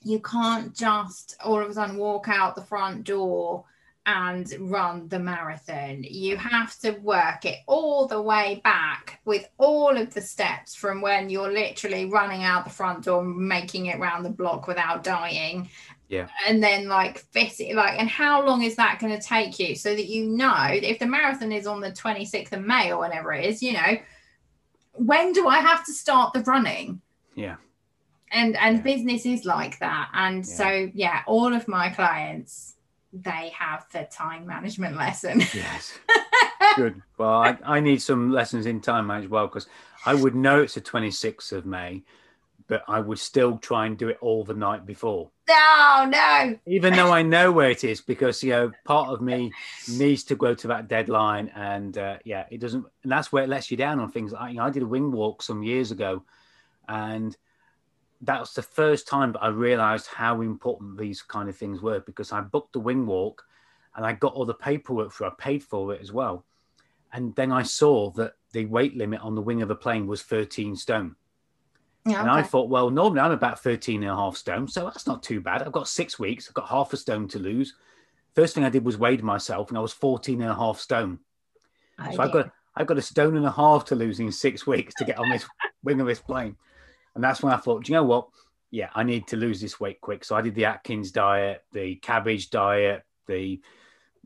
You 0.03 0.19
can't 0.19 0.75
just 0.75 1.35
all 1.43 1.59
of 1.59 1.67
a 1.67 1.73
sudden 1.73 1.97
walk 1.97 2.27
out 2.29 2.55
the 2.55 2.61
front 2.61 3.05
door 3.05 3.65
and 4.05 4.53
run 4.59 5.07
the 5.07 5.19
marathon. 5.19 6.03
You 6.03 6.35
have 6.37 6.77
to 6.79 6.91
work 6.91 7.45
it 7.45 7.59
all 7.67 8.05
the 8.05 8.21
way 8.21 8.59
back 8.63 9.21
with 9.25 9.47
all 9.57 9.95
of 9.97 10.13
the 10.13 10.21
steps 10.21 10.75
from 10.75 11.01
when 11.01 11.29
you're 11.29 11.51
literally 11.51 12.05
running 12.05 12.43
out 12.43 12.65
the 12.65 12.69
front 12.69 13.05
door, 13.05 13.23
making 13.23 13.85
it 13.85 13.99
round 13.99 14.25
the 14.25 14.29
block 14.29 14.67
without 14.67 15.03
dying. 15.03 15.69
Yeah. 16.09 16.27
And 16.47 16.61
then 16.61 16.87
like 16.87 17.19
fit 17.19 17.59
it 17.59 17.75
like 17.75 17.97
and 17.99 18.09
how 18.09 18.45
long 18.45 18.61
is 18.63 18.75
that 18.75 18.99
going 18.99 19.17
to 19.17 19.25
take 19.25 19.57
you 19.57 19.73
so 19.75 19.95
that 19.95 20.05
you 20.07 20.25
know 20.27 20.67
if 20.69 20.99
the 20.99 21.05
marathon 21.07 21.51
is 21.51 21.65
on 21.65 21.79
the 21.79 21.91
26th 21.91 22.51
of 22.51 22.61
May 22.61 22.91
or 22.91 22.99
whenever 22.99 23.33
it 23.33 23.45
is, 23.45 23.63
you 23.63 23.73
know, 23.73 23.97
when 24.93 25.31
do 25.33 25.47
I 25.47 25.57
have 25.59 25.85
to 25.85 25.93
start 25.93 26.33
the 26.33 26.41
running? 26.41 27.01
yeah 27.35 27.55
And 28.31 28.57
and 28.57 28.77
Yeah. 28.77 28.83
business 28.83 29.25
is 29.25 29.45
like 29.45 29.79
that. 29.79 30.09
And 30.13 30.37
Yeah. 30.39 30.43
so 30.43 30.91
yeah, 30.93 31.21
all 31.25 31.53
of 31.53 31.67
my 31.67 31.89
clients 31.89 32.72
they 33.13 33.51
have 33.57 33.85
the 33.91 34.03
time 34.05 34.45
management 34.45 34.97
lesson. 34.97 35.39
yes 35.53 35.97
good 36.75 37.01
well 37.17 37.29
I, 37.29 37.57
I 37.63 37.79
need 37.79 38.01
some 38.01 38.31
lessons 38.31 38.65
in 38.65 38.81
time 38.81 39.07
management 39.07 39.25
as 39.25 39.31
well 39.31 39.47
because 39.47 39.67
i 40.05 40.13
would 40.13 40.35
know 40.35 40.61
it's 40.61 40.73
the 40.73 40.81
26th 40.81 41.51
of 41.51 41.65
may 41.65 42.01
but 42.67 42.83
i 42.87 42.99
would 42.99 43.19
still 43.19 43.57
try 43.59 43.85
and 43.85 43.97
do 43.97 44.09
it 44.09 44.17
all 44.21 44.43
the 44.43 44.55
night 44.55 44.85
before 44.85 45.29
no, 45.47 46.09
no. 46.09 46.57
even 46.65 46.93
though 46.93 47.11
I 47.11 47.21
know 47.21 47.51
where 47.51 47.69
it 47.69 47.83
is, 47.83 47.99
because 47.99 48.41
you 48.43 48.51
know 48.51 48.71
part 48.85 49.09
of 49.09 49.21
me 49.21 49.51
needs 49.89 50.23
to 50.25 50.35
go 50.35 50.53
to 50.53 50.67
that 50.67 50.87
deadline, 50.87 51.51
and 51.53 51.97
uh, 51.97 52.17
yeah, 52.23 52.45
it 52.49 52.61
doesn't, 52.61 52.85
and 53.03 53.11
that's 53.11 53.31
where 53.31 53.43
it 53.43 53.49
lets 53.49 53.69
you 53.69 53.75
down 53.75 53.99
on 53.99 54.09
things. 54.09 54.31
Like 54.31 54.51
you 54.51 54.57
know, 54.57 54.63
I 54.63 54.69
did 54.69 54.83
a 54.83 54.87
wing 54.87 55.11
walk 55.11 55.41
some 55.41 55.61
years 55.61 55.91
ago, 55.91 56.23
and 56.87 57.35
that 58.23 58.39
was 58.39 58.53
the 58.53 58.61
first 58.61 59.07
time 59.07 59.33
that 59.33 59.43
I 59.43 59.49
realised 59.49 60.07
how 60.07 60.41
important 60.41 60.97
these 60.97 61.21
kind 61.21 61.49
of 61.49 61.57
things 61.57 61.81
were 61.81 61.99
because 61.99 62.31
I 62.31 62.41
booked 62.41 62.73
the 62.73 62.79
wing 62.79 63.05
walk, 63.05 63.43
and 63.95 64.05
I 64.05 64.13
got 64.13 64.33
all 64.33 64.45
the 64.45 64.53
paperwork 64.53 65.11
for, 65.11 65.25
it, 65.25 65.33
I 65.37 65.41
paid 65.41 65.63
for 65.63 65.93
it 65.93 66.01
as 66.01 66.11
well, 66.11 66.45
and 67.11 67.35
then 67.35 67.51
I 67.51 67.63
saw 67.63 68.11
that 68.11 68.33
the 68.53 68.65
weight 68.65 68.95
limit 68.95 69.21
on 69.21 69.35
the 69.35 69.41
wing 69.41 69.61
of 69.61 69.67
the 69.67 69.75
plane 69.75 70.07
was 70.07 70.23
13 70.23 70.75
stone. 70.75 71.15
Yeah, 72.05 72.21
And 72.21 72.29
I 72.29 72.41
thought, 72.41 72.69
well, 72.69 72.89
normally 72.89 73.21
I'm 73.21 73.31
about 73.31 73.61
13 73.61 74.03
and 74.03 74.11
a 74.11 74.15
half 74.15 74.35
stone, 74.35 74.67
so 74.67 74.85
that's 74.85 75.07
not 75.07 75.23
too 75.23 75.39
bad. 75.39 75.61
I've 75.61 75.71
got 75.71 75.87
six 75.87 76.19
weeks, 76.19 76.47
I've 76.47 76.53
got 76.53 76.67
half 76.67 76.91
a 76.93 76.97
stone 76.97 77.27
to 77.29 77.39
lose. 77.39 77.75
First 78.35 78.55
thing 78.55 78.63
I 78.63 78.69
did 78.69 78.83
was 78.83 78.97
weighed 78.97 79.23
myself, 79.23 79.69
and 79.69 79.77
I 79.77 79.81
was 79.81 79.93
14 79.93 80.41
and 80.41 80.51
a 80.51 80.55
half 80.55 80.79
stone. 80.79 81.19
I 81.97 82.15
So 82.15 82.23
I've 82.23 82.31
got 82.31 82.51
I've 82.75 82.87
got 82.87 82.97
a 82.97 83.03
stone 83.03 83.37
and 83.37 83.45
a 83.45 83.51
half 83.51 83.85
to 83.85 83.95
lose 83.95 84.19
in 84.19 84.31
six 84.31 84.65
weeks 84.65 84.95
to 84.95 85.05
get 85.05 85.19
on 85.19 85.29
this 85.29 85.45
wing 85.83 86.01
of 86.01 86.07
this 86.07 86.19
plane. 86.19 86.55
And 87.15 87.23
that's 87.23 87.41
when 87.43 87.53
I 87.53 87.57
thought, 87.57 87.83
do 87.85 87.91
you 87.91 87.97
know 87.97 88.03
what? 88.03 88.27
Yeah, 88.71 88.89
I 88.95 89.03
need 89.03 89.27
to 89.27 89.37
lose 89.37 89.61
this 89.61 89.79
weight 89.79 90.01
quick. 90.01 90.23
So 90.23 90.35
I 90.35 90.41
did 90.41 90.55
the 90.55 90.65
Atkins 90.65 91.11
diet, 91.11 91.63
the 91.73 91.95
cabbage 91.95 92.49
diet, 92.49 93.03
the 93.27 93.61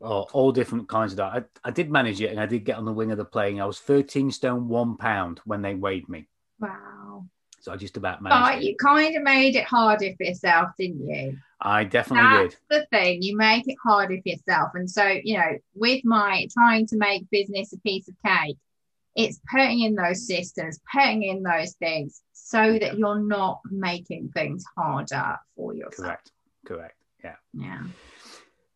oh, 0.02 0.22
all 0.32 0.52
different 0.52 0.88
kinds 0.88 1.12
of 1.12 1.18
diet. 1.18 1.46
I, 1.64 1.68
I 1.68 1.70
did 1.70 1.90
manage 1.90 2.20
it 2.22 2.30
and 2.30 2.40
I 2.40 2.46
did 2.46 2.64
get 2.64 2.78
on 2.78 2.84
the 2.86 2.92
wing 2.92 3.10
of 3.10 3.18
the 3.18 3.24
plane. 3.26 3.60
I 3.60 3.66
was 3.66 3.78
13 3.80 4.30
stone, 4.30 4.68
one 4.68 4.96
pound 4.96 5.40
when 5.44 5.60
they 5.60 5.74
weighed 5.74 6.08
me. 6.08 6.28
wow. 6.60 7.26
So 7.60 7.72
I 7.72 7.76
just 7.76 7.96
about 7.96 8.22
managed 8.22 8.40
But 8.40 8.58
it. 8.62 8.64
you 8.68 8.76
kind 8.76 9.16
of 9.16 9.22
made 9.24 9.56
it 9.56 9.64
harder 9.64 10.12
for 10.16 10.22
yourself, 10.24 10.70
didn't 10.78 11.06
you? 11.08 11.36
I 11.60 11.82
definitely 11.82 12.28
That's 12.48 12.54
did. 12.54 12.60
the 12.70 12.86
thing. 12.96 13.20
You 13.20 13.36
make 13.36 13.66
it 13.68 13.76
harder 13.82 14.16
for 14.22 14.28
yourself. 14.28 14.70
And 14.74 14.88
so, 14.88 15.04
you 15.24 15.36
know, 15.36 15.58
with 15.74 16.04
my 16.04 16.46
trying 16.52 16.86
to 16.86 16.96
make 16.96 17.28
business 17.30 17.72
a 17.72 17.78
piece 17.80 18.08
of 18.08 18.14
cake, 18.24 18.56
it's 19.18 19.40
putting 19.50 19.80
in 19.80 19.94
those 19.96 20.26
systems, 20.26 20.78
putting 20.90 21.24
in 21.24 21.42
those 21.42 21.72
things 21.74 22.22
so 22.32 22.78
that 22.78 22.96
you're 22.96 23.20
not 23.20 23.60
making 23.70 24.30
things 24.32 24.64
harder 24.76 25.36
for 25.56 25.74
yourself. 25.74 25.96
Correct. 25.96 26.32
Correct. 26.64 26.94
Yeah. 27.22 27.34
Yeah. 27.52 27.82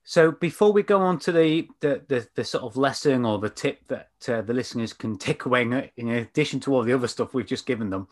So 0.02 0.32
before 0.32 0.72
we 0.72 0.82
go 0.82 1.00
on 1.00 1.20
to 1.20 1.32
the 1.32 1.68
the, 1.80 2.02
the, 2.08 2.28
the 2.34 2.44
sort 2.44 2.64
of 2.64 2.76
lesson 2.76 3.24
or 3.24 3.38
the 3.38 3.48
tip 3.48 3.86
that 3.86 4.10
uh, 4.28 4.42
the 4.42 4.52
listeners 4.52 4.92
can 4.92 5.16
take 5.16 5.44
away 5.44 5.62
in 5.96 6.08
addition 6.08 6.58
to 6.60 6.74
all 6.74 6.82
the 6.82 6.92
other 6.92 7.08
stuff 7.08 7.34
we've 7.34 7.46
just 7.46 7.64
given 7.64 7.88
them, 7.88 8.08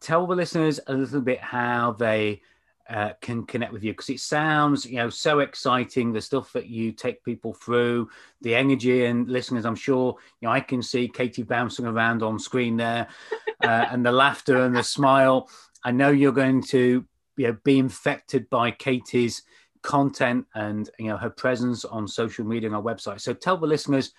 tell 0.00 0.26
the 0.26 0.36
listeners 0.36 0.78
a 0.86 0.94
little 0.94 1.20
bit 1.20 1.40
how 1.40 1.92
they 1.98 2.40
uh, 2.88 3.12
can 3.20 3.44
connect 3.44 3.72
with 3.72 3.84
you 3.84 3.92
because 3.92 4.08
it 4.08 4.20
sounds 4.20 4.86
you 4.86 4.96
know 4.96 5.10
so 5.10 5.40
exciting 5.40 6.12
the 6.12 6.20
stuff 6.20 6.52
that 6.52 6.68
you 6.68 6.90
take 6.90 7.22
people 7.22 7.52
through 7.52 8.08
the 8.40 8.54
energy 8.54 9.04
and 9.04 9.28
listeners 9.28 9.66
i'm 9.66 9.74
sure 9.74 10.14
you 10.40 10.48
know 10.48 10.52
i 10.52 10.60
can 10.60 10.80
see 10.80 11.06
katy 11.06 11.42
bouncing 11.42 11.84
around 11.84 12.22
on 12.22 12.38
screen 12.38 12.78
there 12.78 13.06
uh, 13.62 13.86
and 13.90 14.04
the 14.04 14.12
laughter 14.12 14.64
and 14.64 14.74
the 14.74 14.82
smile. 14.82 15.48
I 15.84 15.90
know 15.90 16.10
you're 16.10 16.32
going 16.32 16.62
to 16.64 17.04
you 17.36 17.46
know, 17.46 17.56
be 17.64 17.78
infected 17.78 18.48
by 18.50 18.70
katy's 18.70 19.42
content 19.82 20.44
and 20.54 20.90
you 20.98 21.06
know 21.06 21.16
her 21.16 21.30
presence 21.30 21.84
on 21.84 22.08
social 22.08 22.44
media 22.44 22.68
and 22.68 22.76
our 22.76 22.82
website. 22.82 23.20
So 23.20 23.32
tell 23.32 23.56
the 23.56 23.66
listeners 23.66 24.12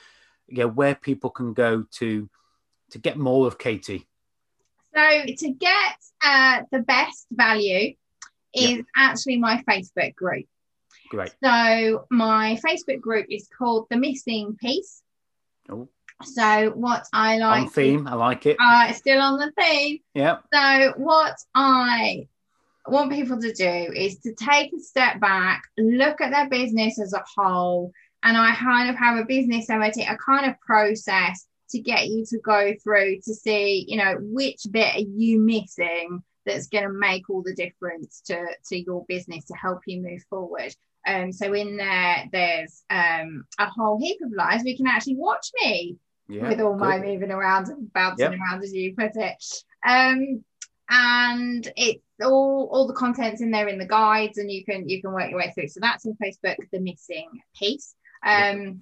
you 0.47 0.59
know 0.59 0.67
where 0.67 0.95
people 0.95 1.29
can 1.29 1.53
go 1.53 1.85
to 1.91 2.29
to 2.91 2.97
get 2.97 3.17
more 3.17 3.47
of 3.47 3.57
katy. 3.57 4.07
So 4.95 5.25
to 5.37 5.49
get 5.51 5.95
uh, 6.23 6.61
the 6.71 6.79
best 6.79 7.27
value 7.31 7.93
is 8.53 8.83
actually 8.95 9.37
my 9.37 9.63
Facebook 9.67 10.15
group. 10.15 10.45
great 11.09 11.33
So 11.43 12.05
my 12.09 12.59
Facebook 12.65 13.01
group 13.01 13.27
is 13.29 13.47
called 13.57 13.87
The 13.89 13.97
Missing 13.97 14.57
Piece. 14.59 15.01
Oh. 15.69 15.87
So 16.23 16.71
what 16.71 17.05
I 17.13 17.37
like 17.37 17.61
on 17.61 17.69
theme 17.69 18.05
i 18.05 18.13
like 18.13 18.45
it 18.45 18.57
uh, 18.59 18.87
it's 18.89 18.97
still 18.97 19.21
on 19.21 19.39
the 19.39 19.51
theme. 19.57 19.99
yeah 20.13 20.39
So 20.53 20.93
what 20.97 21.35
I 21.55 22.27
want 22.87 23.11
people 23.11 23.39
to 23.39 23.53
do 23.53 23.93
is 23.95 24.19
to 24.19 24.33
take 24.33 24.73
a 24.73 24.79
step 24.79 25.19
back, 25.19 25.63
look 25.77 26.19
at 26.21 26.31
their 26.31 26.49
business 26.49 26.99
as 26.99 27.13
a 27.13 27.23
whole, 27.35 27.93
and 28.23 28.37
I 28.37 28.53
kind 28.55 28.89
of 28.89 28.97
have 28.97 29.17
a 29.17 29.25
business 29.25 29.69
MOT, 29.69 29.97
a 29.97 30.17
kind 30.17 30.45
of 30.45 30.59
process 30.59 31.45
to 31.69 31.79
get 31.79 32.07
you 32.07 32.25
to 32.25 32.39
go 32.39 32.73
through 32.83 33.17
to 33.21 33.33
see, 33.33 33.85
you 33.87 33.97
know, 33.97 34.17
which 34.19 34.61
bit 34.69 34.95
are 34.95 34.99
you 34.99 35.39
missing 35.39 36.23
that's 36.49 36.67
going 36.67 36.83
to 36.83 36.91
make 36.91 37.29
all 37.29 37.43
the 37.43 37.55
difference 37.55 38.21
to 38.25 38.45
to 38.69 38.77
your 38.77 39.05
business 39.07 39.45
to 39.45 39.53
help 39.55 39.79
you 39.85 40.01
move 40.01 40.23
forward. 40.29 40.75
Um, 41.07 41.31
so 41.31 41.53
in 41.53 41.77
there, 41.77 42.25
there's 42.31 42.83
um, 42.89 43.45
a 43.57 43.67
whole 43.67 43.99
heap 43.99 44.19
of 44.21 44.31
lives. 44.33 44.63
We 44.63 44.75
can 44.75 44.87
actually 44.87 45.15
watch 45.15 45.47
me 45.61 45.97
Yeah, 46.27 46.49
with 46.49 46.59
all 46.61 46.75
my 46.75 46.99
moving 46.99 47.31
around 47.31 47.69
and 47.69 47.91
bouncing 47.93 48.31
Yep. 48.31 48.39
around, 48.39 48.63
as 48.63 48.73
you 48.73 48.93
put 48.95 49.15
it. 49.15 49.43
Um, 49.87 50.43
and 50.89 51.71
it's 51.77 52.01
all 52.21 52.67
all 52.71 52.87
the 52.87 52.93
contents 52.93 53.41
in 53.41 53.51
there 53.51 53.67
in 53.67 53.79
the 53.79 53.85
guides, 53.87 54.37
and 54.39 54.51
you 54.51 54.65
can 54.65 54.89
you 54.89 55.01
can 55.01 55.13
work 55.13 55.29
your 55.29 55.39
way 55.39 55.51
through. 55.53 55.69
So 55.69 55.79
that's 55.81 56.05
on 56.05 56.17
Facebook, 56.21 56.57
the 56.71 56.79
missing 56.79 57.29
piece. 57.57 57.95
Um, 58.23 58.81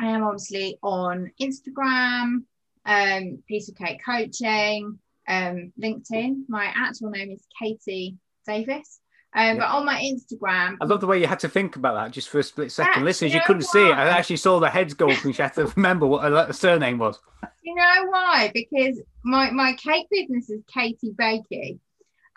I 0.00 0.06
am 0.08 0.24
obviously 0.24 0.78
on 0.82 1.30
Instagram, 1.40 2.44
um, 2.84 3.42
Piece 3.46 3.68
of 3.68 3.76
Cake 3.76 4.00
Coaching, 4.04 4.98
um, 5.28 5.72
LinkedIn. 5.80 6.42
My 6.48 6.72
actual 6.74 7.10
name 7.10 7.30
is 7.30 7.42
Katy 7.58 8.16
Davis. 8.46 9.00
Um, 9.34 9.46
Yep. 9.46 9.58
But 9.58 9.68
on 9.68 9.84
my 9.84 10.00
Instagram, 10.00 10.76
I 10.80 10.86
love 10.86 11.00
the 11.00 11.06
way 11.06 11.20
you 11.20 11.26
had 11.26 11.40
to 11.40 11.48
think 11.48 11.76
about 11.76 11.94
that 11.94 12.10
just 12.12 12.30
for 12.30 12.38
a 12.38 12.42
split 12.42 12.72
second. 12.72 13.04
Listeners, 13.04 13.32
you 13.32 13.36
you 13.36 13.40
know 13.40 13.46
couldn't 13.46 13.62
see 13.64 13.86
it. 13.86 13.92
I 13.92 14.08
actually 14.08 14.36
saw 14.36 14.58
the 14.60 14.70
heads 14.70 14.94
go 14.94 15.10
up 15.10 15.24
and 15.24 15.34
she 15.36 15.42
had 15.42 15.52
to 15.54 15.66
remember 15.76 16.06
what 16.06 16.22
her 16.22 16.52
surname 16.54 16.96
was. 16.98 17.18
You 17.62 17.74
know 17.74 18.06
why? 18.08 18.50
Because 18.54 18.98
my, 19.24 19.50
my 19.50 19.74
cake 19.74 20.06
business 20.10 20.48
is 20.48 20.62
Katy 20.72 21.10
Bakey. 21.12 21.78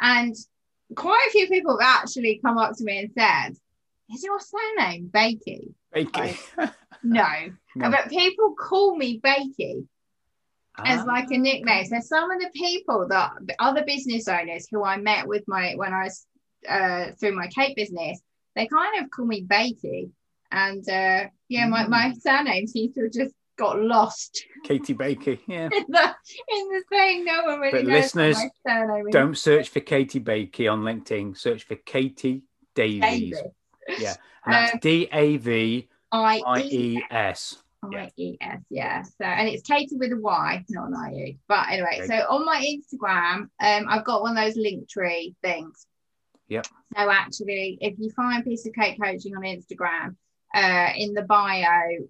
And 0.01 0.35
quite 0.95 1.25
a 1.29 1.31
few 1.31 1.47
people 1.47 1.77
have 1.79 2.01
actually 2.03 2.41
come 2.43 2.57
up 2.57 2.75
to 2.75 2.83
me 2.83 2.97
and 2.99 3.11
said, 3.17 3.51
Is 4.13 4.23
your 4.23 4.39
surname 4.39 5.09
Bakey? 5.09 5.73
Bakey. 5.95 6.37
No. 7.03 7.25
No. 7.75 7.91
But 7.91 8.09
people 8.09 8.55
call 8.59 8.97
me 8.97 9.21
Bakey 9.21 9.85
as 10.85 11.01
Ah, 11.01 11.03
like 11.03 11.29
a 11.31 11.37
nickname. 11.37 11.85
So 11.85 11.99
some 12.01 12.31
of 12.31 12.39
the 12.39 12.49
people 12.53 13.07
that 13.09 13.31
the 13.45 13.55
other 13.59 13.83
business 13.85 14.27
owners 14.27 14.67
who 14.71 14.83
I 14.83 14.97
met 14.97 15.27
with 15.27 15.43
my 15.47 15.73
when 15.75 15.93
I 15.93 16.03
was 16.05 16.25
uh, 16.67 17.11
through 17.19 17.35
my 17.35 17.47
cake 17.47 17.75
business, 17.75 18.19
they 18.55 18.67
kind 18.67 19.03
of 19.03 19.09
call 19.11 19.25
me 19.25 19.43
Bakey. 19.45 20.11
And 20.51 20.81
uh, 20.89 21.27
yeah, 21.47 21.67
my, 21.67 21.85
Mm. 21.85 21.89
my 21.89 22.13
surname 22.19 22.67
seems 22.67 22.95
to 22.95 23.03
have 23.03 23.11
just 23.13 23.33
got 23.57 23.79
lost 23.79 24.43
Katy 24.65 24.93
Bakey. 24.95 25.39
Yeah. 25.47 25.65
in 25.73 25.85
the 25.89 26.15
in 26.57 26.69
the 26.69 26.83
thing. 26.89 27.25
No 27.25 27.43
one 27.43 27.59
really 27.59 27.71
But 27.83 27.87
knows 27.87 28.15
listeners, 28.15 28.37
my 28.37 28.49
surname. 28.67 29.05
Don't 29.11 29.37
search 29.37 29.69
for 29.69 29.79
Katy 29.81 30.19
Bakey 30.21 30.71
on 30.71 30.81
LinkedIn. 30.81 31.37
Search 31.37 31.63
for 31.63 31.75
Katy 31.75 32.43
Davies. 32.75 33.01
Davis. 33.37 33.41
Yeah. 33.99 34.15
And 34.45 34.53
that's 34.53 34.73
Um, 34.73 34.79
D 34.81 35.07
A 35.11 35.35
V 35.37 35.87
I 36.13 36.41
E 36.71 37.03
S. 37.11 37.57
I 37.81 38.11
E 38.17 38.37
S, 38.41 38.59
yeah. 38.69 39.03
So 39.03 39.23
and 39.23 39.47
it's 39.47 39.63
Katy 39.63 39.95
with 39.95 40.11
a 40.11 40.19
Y, 40.19 40.65
not 40.69 40.89
an 40.89 40.95
I 40.95 41.13
E. 41.13 41.37
But 41.47 41.67
anyway, 41.69 42.01
so 42.05 42.15
on 42.29 42.45
my 42.45 42.63
Instagram, 42.63 43.49
um, 43.59 43.85
I've 43.87 44.03
got 44.03 44.21
one 44.21 44.37
of 44.37 44.43
those 44.43 44.57
Linktree 44.57 45.35
things. 45.41 45.87
Yep. 46.49 46.67
So 46.67 47.09
actually, 47.11 47.77
if 47.79 47.97
you 47.99 48.09
find 48.11 48.43
piece 48.43 48.65
of 48.65 48.73
cake 48.73 48.97
coaching 49.01 49.35
on 49.35 49.43
Instagram, 49.43 50.15
uh, 50.53 50.91
in 50.97 51.13
the 51.13 51.21
bio, 51.21 51.63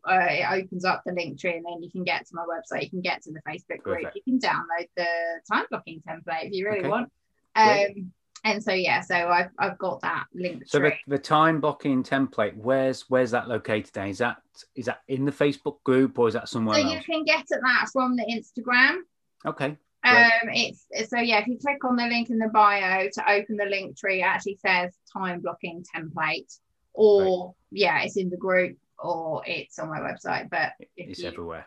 uh, 0.10 0.28
it 0.30 0.46
opens 0.50 0.86
up 0.86 1.04
the 1.06 1.12
Linktree, 1.12 1.58
and 1.58 1.66
then 1.66 1.84
you 1.84 1.92
can 1.92 2.04
get 2.04 2.26
to 2.28 2.36
my 2.36 2.46
website. 2.46 2.84
You 2.84 2.90
can 2.90 3.02
get 3.02 3.22
to 3.24 3.32
the 3.32 3.42
Facebook 3.42 3.84
group. 3.84 3.98
Perfect. 4.04 4.16
You 4.16 4.22
can 4.24 4.40
download 4.40 4.88
the 4.96 5.08
time 5.52 5.66
blocking 5.70 6.02
template 6.08 6.46
if 6.46 6.54
you 6.54 6.66
really 6.66 6.80
Okay. 6.80 6.90
want. 6.90 7.12
Um, 7.56 8.14
and 8.44 8.64
so 8.64 8.72
yeah, 8.72 9.02
so 9.02 9.16
I've 9.16 9.50
I've 9.58 9.78
got 9.78 10.02
that 10.02 10.26
link 10.34 10.64
So 10.66 10.80
the, 10.80 10.94
the 11.08 11.18
time 11.20 11.60
blocking 11.60 12.04
template, 12.04 12.56
where's 12.56 13.10
where's 13.10 13.32
that 13.32 13.48
located? 13.48 13.92
Then? 13.94 14.08
Is 14.08 14.20
that 14.20 14.38
is 14.76 14.86
that 14.86 15.02
in 15.08 15.26
the 15.26 15.32
Facebook 15.32 15.84
group 15.84 16.18
or 16.20 16.28
is 16.28 16.34
that 16.34 16.50
somewhere 16.50 16.76
So 16.76 16.90
you 16.90 17.02
can 17.02 17.24
get 17.24 17.42
at 17.52 17.62
that 17.62 17.90
from 17.92 18.16
the 18.16 18.24
Instagram. 18.24 19.00
Okay. 19.46 19.78
Um, 20.04 20.30
Great. 20.44 20.78
it's 20.92 21.10
so 21.10 21.20
yeah. 21.20 21.40
If 21.40 21.48
you 21.48 21.58
click 21.58 21.84
on 21.84 21.98
the 21.98 22.06
link 22.06 22.30
in 22.30 22.38
the 22.38 22.48
bio 22.48 23.10
to 23.12 23.32
open 23.32 23.58
the 23.58 23.66
Linktree, 23.66 24.20
it 24.20 24.22
actually 24.22 24.58
says 24.66 24.94
time 25.12 25.42
blocking 25.42 25.84
template, 25.94 26.58
or 26.94 27.54
yeah, 27.72 28.02
it's 28.02 28.16
in 28.16 28.30
the 28.30 28.38
group 28.38 28.78
or 28.98 29.42
it's 29.46 29.78
on 29.80 29.90
my 29.90 30.00
website. 30.00 30.50
But 30.50 30.72
It's 30.96 31.20
you, 31.20 31.28
everywhere. 31.28 31.66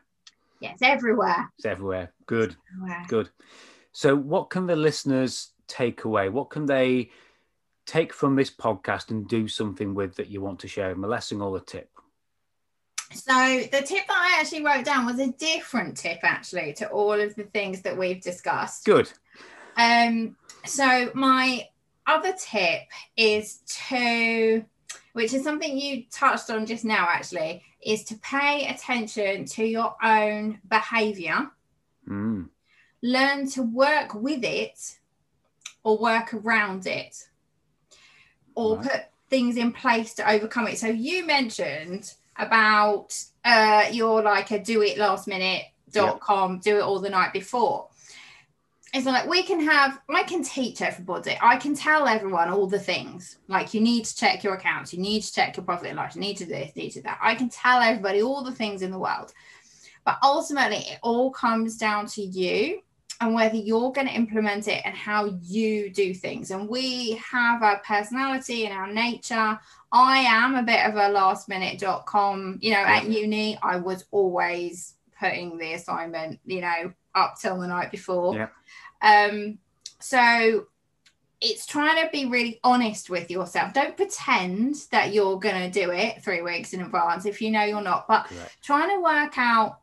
yeah, 0.61 0.73
it's 0.73 0.83
everywhere. 0.83 1.51
It's 1.59 1.67
everywhere. 1.67 2.13
Good. 2.27 2.57
Everywhere. 2.75 3.05
Good. 3.09 3.31
So, 3.93 4.17
what 4.17 4.49
can 4.49 4.67
the 4.67 4.77
listeners 4.77 5.52
take 5.69 6.05
away? 6.05 6.29
What 6.29 6.51
can 6.51 6.67
they 6.67 7.11
take 7.87 8.13
from 8.13 8.37
this 8.37 8.51
podcast 8.51 9.11
and 9.11 9.27
do 9.29 9.49
something 9.49 9.95
with 9.95 10.17
that 10.17 10.29
you 10.29 10.41
want 10.41 10.61
to 10.61 10.69
share? 10.69 10.91
them? 10.91 11.05
A 11.05 11.09
lesson 11.09 11.41
or 11.41 11.57
a 11.57 11.61
tip? 11.61 11.91
So 13.13 13.33
the 13.71 13.83
tip 13.83 14.07
that 14.07 14.37
I 14.37 14.41
actually 14.41 14.65
wrote 14.65 14.85
down 14.85 15.05
was 15.05 15.19
a 15.19 15.33
different 15.33 15.97
tip 15.97 16.21
actually 16.23 16.73
to 16.75 16.89
all 16.89 17.13
of 17.13 17.35
the 17.35 17.45
things 17.45 17.83
that 17.83 17.97
we've 17.97 18.23
discussed. 18.23 18.87
Good. 18.87 19.13
Um, 19.77 20.37
so 20.65 21.11
my 21.15 21.69
other 22.07 22.33
tip 22.39 22.83
is 23.17 23.59
to, 23.89 24.65
which 25.13 25.35
is 25.35 25.45
something 25.45 25.79
you 25.79 26.05
touched 26.11 26.51
on 26.51 26.65
just 26.67 26.85
now, 26.85 27.07
actually, 27.11 27.63
is 27.85 28.05
to 28.05 28.17
pay 28.19 28.67
attention 28.69 29.45
to 29.45 29.65
your 29.65 29.95
own 30.03 30.61
behavior, 30.69 31.51
Mm. 32.09 32.49
learn 33.03 33.49
to 33.51 33.63
work 33.63 34.15
with 34.15 34.43
it 34.43 34.99
or 35.85 35.99
work 35.99 36.35
around 36.35 36.87
it, 36.87 37.17
or 38.55 38.77
Right. 38.77 38.91
put 38.91 39.01
things 39.31 39.57
in 39.57 39.73
place 39.73 40.15
to 40.15 40.31
overcome 40.31 40.69
it. 40.69 40.79
So 40.79 40.89
you 40.89 41.27
mentioned 41.27 42.15
about 42.37 43.09
uh 43.45 43.87
you're 43.91 44.23
like 44.23 44.51
a 44.51 44.59
do 44.59 44.83
it 44.83 44.99
last 44.99 45.27
minute 45.29 45.65
dot 45.91 46.21
com, 46.21 46.59
do 46.59 46.79
it 46.79 46.83
all 46.83 46.99
the 46.99 47.11
night 47.11 47.33
before. 47.33 47.89
It's 48.95 49.07
like 49.07 49.27
we 49.27 49.43
can 49.43 49.61
have, 49.61 49.99
I 50.11 50.23
can 50.23 50.45
teach 50.45 50.83
everybody, 50.83 51.39
I 51.41 51.57
can 51.57 51.75
tell 51.75 52.07
everyone 52.07 52.51
all 52.51 52.67
the 52.67 52.79
things. 52.79 53.39
Like 53.49 53.73
you 53.73 53.81
need 53.81 54.05
to 54.05 54.15
check 54.15 54.45
your 54.45 54.53
accounts, 54.53 54.93
you 54.93 55.01
need 55.01 55.23
to 55.23 55.33
check 55.33 55.57
your 55.57 55.65
profit 55.65 55.89
and 55.89 55.97
loss, 55.97 56.15
you 56.15 56.21
need 56.21 56.37
to 56.37 56.45
do 56.45 56.51
this, 56.51 56.77
need 56.77 56.91
to 56.91 56.99
do 56.99 57.05
that. 57.05 57.19
I 57.23 57.35
can 57.35 57.49
tell 57.49 57.81
everybody 57.81 58.23
all 58.23 58.45
the 58.45 58.53
things 58.53 58.83
in 58.83 58.91
the 58.91 58.99
world. 58.99 59.33
But 60.05 60.19
ultimately, 60.23 60.79
it 60.79 60.99
all 61.03 61.31
comes 61.31 61.79
down 61.79 62.07
to 62.09 62.23
you 62.23 62.83
and 63.21 63.35
whether 63.35 63.57
you're 63.57 63.93
going 63.93 64.09
to 64.09 64.13
implement 64.15 64.69
it 64.69 64.83
and 64.85 64.95
how 64.95 65.27
you 65.43 65.91
do 65.91 66.13
things. 66.13 66.51
And 66.51 66.69
we 66.69 67.13
have 67.31 67.63
our 67.63 67.79
personality 67.87 68.67
and 68.67 68.75
our 68.75 68.93
nature. 68.93 69.59
I 69.93 70.19
am 70.19 70.57
a 70.57 70.63
bit 70.63 70.85
of 70.87 70.97
a 70.97 71.09
last 71.09 71.49
minute.com, 71.49 72.59
you 72.61 72.73
know, 72.73 72.79
at 72.79 73.09
uni, 73.09 73.59
I 73.63 73.77
was 73.77 74.07
always 74.11 74.95
putting 75.19 75.59
the 75.59 75.75
assignment, 75.75 76.41
you 76.45 76.63
know, 76.63 76.93
up 77.15 77.37
till 77.41 77.61
the 77.61 77.67
night 77.67 77.91
before. 77.91 78.35
Yeah. 78.35 78.49
Um, 79.03 79.59
so 80.01 80.67
it's 81.41 81.67
trying 81.67 82.05
to 82.05 82.11
be 82.11 82.27
really 82.27 82.61
honest 82.65 83.11
with 83.11 83.31
yourself. 83.31 83.73
Don't 83.73 83.97
pretend 83.97 84.77
that 84.91 85.13
you're 85.13 85.39
going 85.39 85.71
to 85.71 85.81
do 85.81 85.91
it 85.91 86.23
three 86.23 86.41
weeks 86.41 86.73
in 86.73 86.81
advance 86.81 87.27
if 87.27 87.43
you 87.43 87.51
know 87.51 87.65
you're 87.65 87.83
not, 87.83 88.07
but 88.07 88.27
Correct. 88.27 88.57
trying 88.63 88.91
to 88.91 89.03
work 89.03 89.37
out 89.37 89.81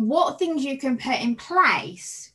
what 0.00 0.38
things 0.38 0.64
you 0.64 0.78
can 0.78 0.96
put 0.96 1.20
in 1.20 1.36
place 1.36 2.32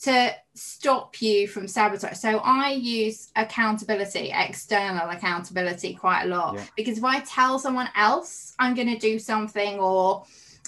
to 0.00 0.32
stop 0.54 1.20
you 1.20 1.48
from 1.48 1.66
sabotage. 1.66 2.16
So 2.18 2.38
I 2.38 2.70
use 2.72 3.32
accountability, 3.34 4.30
external 4.32 5.08
accountability 5.10 5.94
quite 5.94 6.22
a 6.24 6.28
lot 6.28 6.54
Yeah. 6.54 6.64
because 6.76 6.98
if 6.98 7.04
I 7.04 7.20
tell 7.20 7.58
someone 7.58 7.88
else 7.96 8.54
I'm 8.58 8.74
going 8.74 8.88
to 8.88 8.98
do 8.98 9.18
something 9.18 9.78
or 9.80 10.24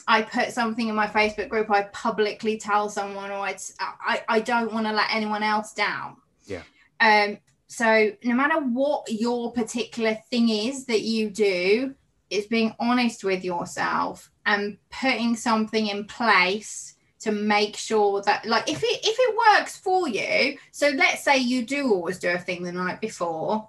I 0.09 0.22
put 0.22 0.51
something 0.53 0.88
in 0.88 0.97
my 0.97 1.07
Facebook 1.07 1.49
group, 1.49 1.70
I 1.70 1.82
publicly 1.93 2.59
tell 2.59 2.88
someone 2.88 3.30
or 3.30 3.47
it's, 3.49 3.74
I, 3.78 4.22
I 4.28 4.41
don't 4.41 4.72
want 4.72 4.86
to 4.86 4.93
let 4.93 5.14
anyone 5.14 5.45
else 5.45 5.72
down. 5.74 6.16
Yeah. 6.47 6.62
Um, 6.99 7.38
so 7.68 8.11
no 8.24 8.34
matter 8.34 8.59
what 8.61 9.07
your 9.12 9.53
particular 9.53 10.18
thing 10.28 10.49
is 10.49 10.86
that 10.86 11.03
you 11.03 11.30
do, 11.30 11.95
is 12.30 12.46
being 12.46 12.74
honest 12.78 13.24
with 13.24 13.44
yourself 13.44 14.30
and 14.46 14.78
putting 14.90 15.36
something 15.36 15.88
in 15.88 16.04
place 16.04 16.94
to 17.20 17.32
make 17.32 17.76
sure 17.76 18.22
that 18.22 18.46
like 18.46 18.68
if 18.70 18.82
it 18.82 19.00
if 19.04 19.16
it 19.18 19.36
works 19.58 19.76
for 19.76 20.08
you 20.08 20.56
so 20.70 20.88
let's 20.96 21.22
say 21.22 21.36
you 21.36 21.66
do 21.66 21.92
always 21.92 22.18
do 22.18 22.30
a 22.30 22.38
thing 22.38 22.62
the 22.62 22.72
night 22.72 23.00
before 23.00 23.68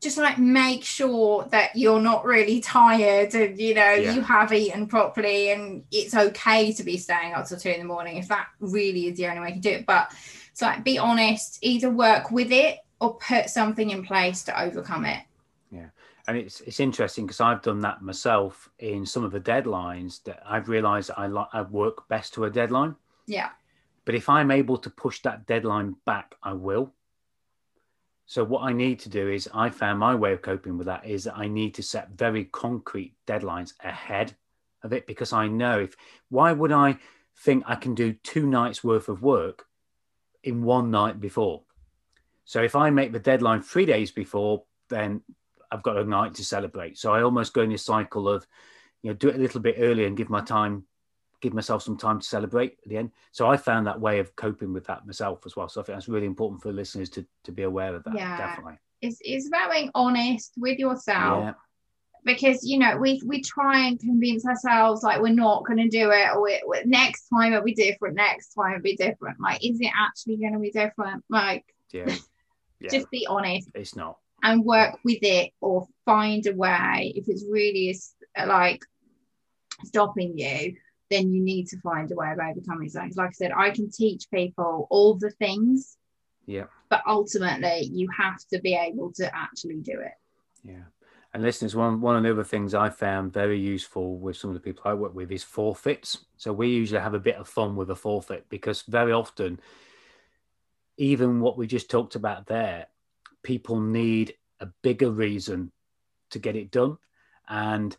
just 0.00 0.16
like 0.16 0.38
make 0.38 0.84
sure 0.84 1.44
that 1.50 1.74
you're 1.74 2.00
not 2.00 2.24
really 2.24 2.60
tired 2.78 3.34
and 3.34 3.58
you 3.58 3.74
know 3.74 3.92
Yeah. 3.92 4.14
you 4.14 4.20
have 4.22 4.52
eaten 4.52 4.86
properly 4.86 5.50
and 5.50 5.84
it's 5.90 6.14
okay 6.14 6.72
to 6.72 6.82
be 6.82 6.96
staying 6.96 7.34
up 7.34 7.46
till 7.46 7.58
two 7.58 7.70
in 7.70 7.80
the 7.80 7.84
morning 7.84 8.16
if 8.16 8.28
that 8.28 8.46
really 8.60 9.08
is 9.08 9.18
the 9.18 9.26
only 9.26 9.40
way 9.40 9.52
to 9.52 9.58
do 9.60 9.70
it 9.70 9.86
but 9.86 10.10
it's 10.50 10.62
like 10.62 10.82
be 10.82 10.98
honest 10.98 11.58
either 11.62 11.90
work 11.90 12.30
with 12.30 12.52
it 12.52 12.78
or 13.00 13.16
put 13.16 13.50
something 13.50 13.90
in 13.90 14.02
place 14.04 14.44
to 14.44 14.60
overcome 14.62 15.04
it 15.04 15.20
And 16.28 16.36
it's 16.36 16.60
it's 16.60 16.78
interesting 16.78 17.24
because 17.26 17.40
I've 17.40 17.62
done 17.62 17.80
that 17.80 18.02
myself 18.02 18.68
in 18.78 19.06
some 19.06 19.24
of 19.24 19.32
the 19.32 19.40
deadlines 19.40 20.22
that 20.24 20.42
I've 20.46 20.68
realised 20.68 21.10
I 21.16 21.26
like 21.26 21.48
I 21.54 21.62
work 21.62 22.06
best 22.08 22.34
to 22.34 22.44
a 22.44 22.50
deadline. 22.50 22.94
yeah 23.26 23.48
But 24.04 24.14
if 24.14 24.28
I'm 24.28 24.50
able 24.50 24.76
to 24.76 24.90
push 24.90 25.22
that 25.22 25.46
deadline 25.46 25.96
back, 26.04 26.34
I 26.42 26.52
will. 26.52 26.92
So 28.26 28.44
what 28.44 28.62
I 28.62 28.74
need 28.74 28.98
to 29.00 29.08
do 29.08 29.30
is 29.30 29.48
I 29.54 29.70
found 29.70 29.98
my 29.98 30.14
way 30.14 30.34
of 30.34 30.42
coping 30.42 30.76
with 30.76 30.86
that 30.86 31.06
is 31.06 31.24
that 31.24 31.38
I 31.38 31.48
need 31.48 31.72
to 31.76 31.82
set 31.82 32.10
very 32.10 32.44
concrete 32.44 33.14
deadlines 33.26 33.72
ahead 33.82 34.36
of 34.82 34.92
it 34.92 35.06
because 35.06 35.32
I 35.32 35.48
know 35.48 35.80
if 35.80 35.96
why 36.28 36.52
would 36.52 36.72
I 36.72 36.98
think 37.38 37.64
I 37.66 37.74
can 37.74 37.94
do 37.94 38.12
two 38.12 38.46
nights 38.46 38.84
worth 38.84 39.08
of 39.08 39.22
work 39.22 39.64
in 40.42 40.62
one 40.62 40.90
night 40.90 41.22
before? 41.22 41.62
So 42.44 42.62
if 42.62 42.76
I 42.76 42.90
make 42.90 43.12
the 43.12 43.18
deadline 43.18 43.62
three 43.62 43.86
days 43.86 44.10
before, 44.10 44.64
then 44.90 45.22
I've 45.70 45.82
got 45.82 45.96
a 45.96 46.04
night 46.04 46.34
to 46.34 46.44
celebrate. 46.44 46.98
So 46.98 47.12
I 47.12 47.22
almost 47.22 47.52
go 47.52 47.62
in 47.62 47.70
this 47.70 47.84
cycle 47.84 48.28
of, 48.28 48.46
you 49.02 49.10
know, 49.10 49.14
do 49.14 49.28
it 49.28 49.36
a 49.36 49.38
little 49.38 49.60
bit 49.60 49.76
early 49.78 50.04
and 50.06 50.16
give 50.16 50.30
my 50.30 50.40
time, 50.40 50.84
give 51.40 51.52
myself 51.54 51.82
some 51.82 51.96
time 51.96 52.20
to 52.20 52.26
celebrate 52.26 52.78
at 52.82 52.88
the 52.88 52.96
end. 52.96 53.10
So 53.32 53.46
I 53.48 53.56
found 53.56 53.86
that 53.86 54.00
way 54.00 54.18
of 54.18 54.34
coping 54.36 54.72
with 54.72 54.86
that 54.86 55.06
myself 55.06 55.42
as 55.46 55.56
well. 55.56 55.68
So 55.68 55.80
I 55.80 55.84
think 55.84 55.96
that's 55.96 56.08
really 56.08 56.26
important 56.26 56.62
for 56.62 56.72
listeners 56.72 57.10
to 57.10 57.26
to 57.44 57.52
be 57.52 57.62
aware 57.62 57.94
of 57.94 58.04
that. 58.04 58.14
Yeah. 58.14 58.36
Definitely. 58.36 58.78
It's, 59.00 59.18
it's 59.20 59.46
about 59.46 59.70
being 59.70 59.90
honest 59.94 60.52
with 60.56 60.78
yourself. 60.78 61.44
Yeah. 61.44 61.52
because 62.24 62.64
you 62.64 62.78
know 62.78 62.96
we 62.96 63.22
we 63.24 63.40
try 63.40 63.86
and 63.86 64.00
convince 64.00 64.44
ourselves 64.44 65.04
like 65.04 65.20
we're 65.20 65.32
not 65.32 65.64
going 65.64 65.78
to 65.78 65.88
do 65.88 66.10
it 66.10 66.28
or 66.34 66.42
we, 66.42 66.60
we- 66.66 66.82
next 66.84 67.28
time 67.28 67.52
it'll 67.52 67.64
be 67.64 67.74
different 67.74 68.16
next 68.16 68.54
time 68.54 68.72
it'll 68.72 68.82
be 68.82 68.96
different 68.96 69.38
like 69.40 69.64
is 69.64 69.78
it 69.80 69.92
actually 69.96 70.36
going 70.36 70.52
to 70.52 70.58
be 70.58 70.72
different 70.72 71.22
like 71.30 71.64
Yeah. 71.92 72.12
Yeah. 72.80 72.90
just 72.90 73.10
be 73.10 73.26
honest 73.28 73.68
it's 73.74 73.94
not. 73.96 74.18
And 74.42 74.64
work 74.64 74.98
with 75.04 75.18
it 75.22 75.52
or 75.60 75.86
find 76.04 76.46
a 76.46 76.54
way 76.54 77.12
if 77.16 77.28
it's 77.28 77.44
really 77.50 77.96
like 78.46 78.82
stopping 79.84 80.36
you 80.36 80.74
then 81.10 81.32
you 81.32 81.42
need 81.42 81.66
to 81.66 81.80
find 81.80 82.10
a 82.12 82.14
way 82.14 82.30
of 82.32 82.38
overcoming 82.38 82.88
things 82.88 83.16
like 83.16 83.30
i 83.30 83.32
said 83.32 83.52
i 83.56 83.70
can 83.70 83.90
teach 83.90 84.24
people 84.32 84.86
all 84.90 85.14
the 85.14 85.30
things 85.30 85.96
Yeah. 86.46 86.64
but 86.90 87.02
ultimately 87.06 87.88
you 87.92 88.08
have 88.16 88.38
to 88.52 88.60
be 88.60 88.74
able 88.74 89.12
to 89.14 89.34
actually 89.34 89.76
do 89.76 90.00
it 90.00 90.12
Yeah. 90.64 90.84
And 91.34 91.42
listeners, 91.42 91.76
one 91.76 92.00
one 92.00 92.16
of 92.16 92.22
the 92.22 92.30
other 92.30 92.42
things 92.42 92.72
I 92.74 92.88
found 92.88 93.34
very 93.34 93.58
useful 93.60 94.18
with 94.18 94.36
some 94.36 94.48
of 94.50 94.54
the 94.54 94.60
people 94.60 94.82
I 94.86 94.94
work 94.94 95.14
with 95.14 95.30
is 95.30 95.44
forfeits. 95.44 96.24
So 96.38 96.54
we 96.54 96.68
usually 96.68 97.02
have 97.02 97.12
a 97.12 97.18
bit 97.18 97.36
of 97.36 97.46
fun 97.46 97.76
with 97.76 97.90
a 97.90 97.94
forfeit 97.94 98.46
because 98.48 98.82
very 98.82 99.12
often, 99.12 99.60
even 100.96 101.40
what 101.40 101.58
we 101.58 101.66
just 101.66 101.90
talked 101.90 102.14
about 102.14 102.46
there, 102.46 102.86
people 103.42 103.80
need 103.80 104.34
a 104.60 104.66
bigger 104.82 105.10
reason 105.10 105.72
to 106.30 106.38
get 106.38 106.56
it 106.56 106.70
done, 106.70 106.98
and 107.48 107.96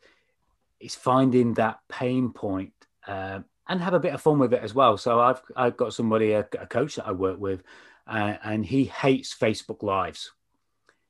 it's 0.80 0.96
finding 0.96 1.54
that 1.56 1.80
pain 1.90 2.32
point 2.32 2.74
um, 3.08 3.46
and 3.68 3.82
have 3.82 3.94
a 3.94 4.00
bit 4.00 4.14
of 4.14 4.22
fun 4.22 4.40
with 4.40 4.54
it 4.54 4.64
as 4.64 4.74
well. 4.74 4.98
So 4.98 5.20
I've 5.20 5.42
I've 5.56 5.78
got 5.78 5.94
somebody 5.94 6.34
a, 6.34 6.48
a 6.60 6.68
coach 6.68 6.96
that 6.96 7.08
I 7.08 7.12
work 7.12 7.40
with, 7.40 7.64
uh, 8.08 8.36
and 8.44 8.66
he 8.66 8.86
hates 8.86 9.36
Facebook 9.36 9.84
Lives. 9.84 10.32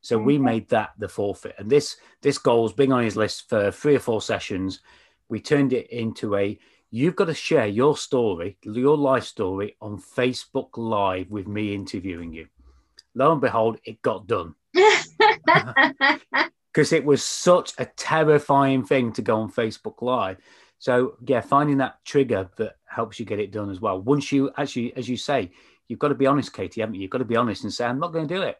So 0.01 0.17
we 0.17 0.37
made 0.37 0.69
that 0.69 0.91
the 0.97 1.09
forfeit, 1.09 1.55
and 1.57 1.69
this 1.69 1.97
this 2.21 2.37
goal's 2.37 2.73
been 2.73 2.91
on 2.91 3.03
his 3.03 3.17
list 3.17 3.49
for 3.49 3.71
three 3.71 3.95
or 3.95 3.99
four 3.99 4.21
sessions. 4.21 4.81
We 5.27 5.39
turned 5.39 5.73
it 5.73 5.89
into 5.89 6.35
a 6.35 6.57
you've 6.91 7.15
got 7.15 7.25
to 7.25 7.33
share 7.33 7.67
your 7.67 7.97
story, 7.97 8.57
your 8.63 8.97
life 8.97 9.25
story 9.25 9.75
on 9.81 10.01
Facebook 10.01 10.69
Live 10.75 11.29
with 11.29 11.47
me 11.47 11.75
interviewing 11.75 12.33
you. 12.33 12.47
Lo 13.15 13.31
and 13.31 13.41
behold, 13.41 13.77
it 13.83 14.01
got 14.01 14.27
done 14.27 14.55
because 16.73 16.93
it 16.93 17.03
was 17.03 17.23
such 17.23 17.73
a 17.77 17.85
terrifying 17.85 18.85
thing 18.85 19.11
to 19.13 19.21
go 19.21 19.41
on 19.41 19.51
Facebook 19.51 20.01
Live. 20.01 20.37
So 20.77 21.15
yeah, 21.25 21.41
finding 21.41 21.77
that 21.77 22.03
trigger 22.05 22.49
that 22.57 22.75
helps 22.85 23.19
you 23.19 23.25
get 23.25 23.39
it 23.39 23.51
done 23.51 23.69
as 23.69 23.81
well. 23.81 23.99
Once 24.01 24.31
you 24.31 24.51
actually, 24.57 24.95
as 24.95 25.09
you 25.09 25.17
say, 25.17 25.51
you've 25.87 25.99
got 25.99 26.09
to 26.09 26.15
be 26.15 26.27
honest, 26.27 26.53
Katy, 26.53 26.81
haven't 26.81 26.95
you? 26.95 27.01
You've 27.01 27.11
got 27.11 27.17
to 27.17 27.25
be 27.25 27.35
honest 27.35 27.63
and 27.63 27.73
say, 27.73 27.85
I'm 27.85 27.99
not 27.99 28.13
going 28.13 28.27
to 28.27 28.33
do 28.33 28.41
it. 28.43 28.57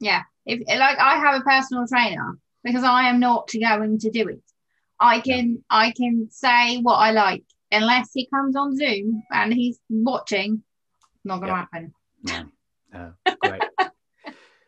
Yeah. 0.00 0.22
If 0.44 0.60
like 0.68 0.98
I 0.98 1.16
have 1.16 1.40
a 1.40 1.44
personal 1.44 1.86
trainer 1.86 2.36
because 2.64 2.84
I 2.84 3.08
am 3.08 3.20
not 3.20 3.48
going 3.52 3.98
to 4.00 4.10
do 4.10 4.28
it. 4.28 4.42
I 4.98 5.20
can 5.20 5.64
I 5.70 5.92
can 5.92 6.28
say 6.30 6.78
what 6.78 6.96
I 6.96 7.12
like 7.12 7.44
unless 7.70 8.10
he 8.12 8.26
comes 8.26 8.56
on 8.56 8.76
Zoom 8.76 9.22
and 9.32 9.52
he's 9.54 9.78
watching. 9.88 10.62
Not 11.24 11.40
gonna 11.40 11.52
Yeah. 11.52 11.58
happen. 11.58 11.94
No, 12.24 12.44
no, 12.92 13.12
great. 13.42 13.62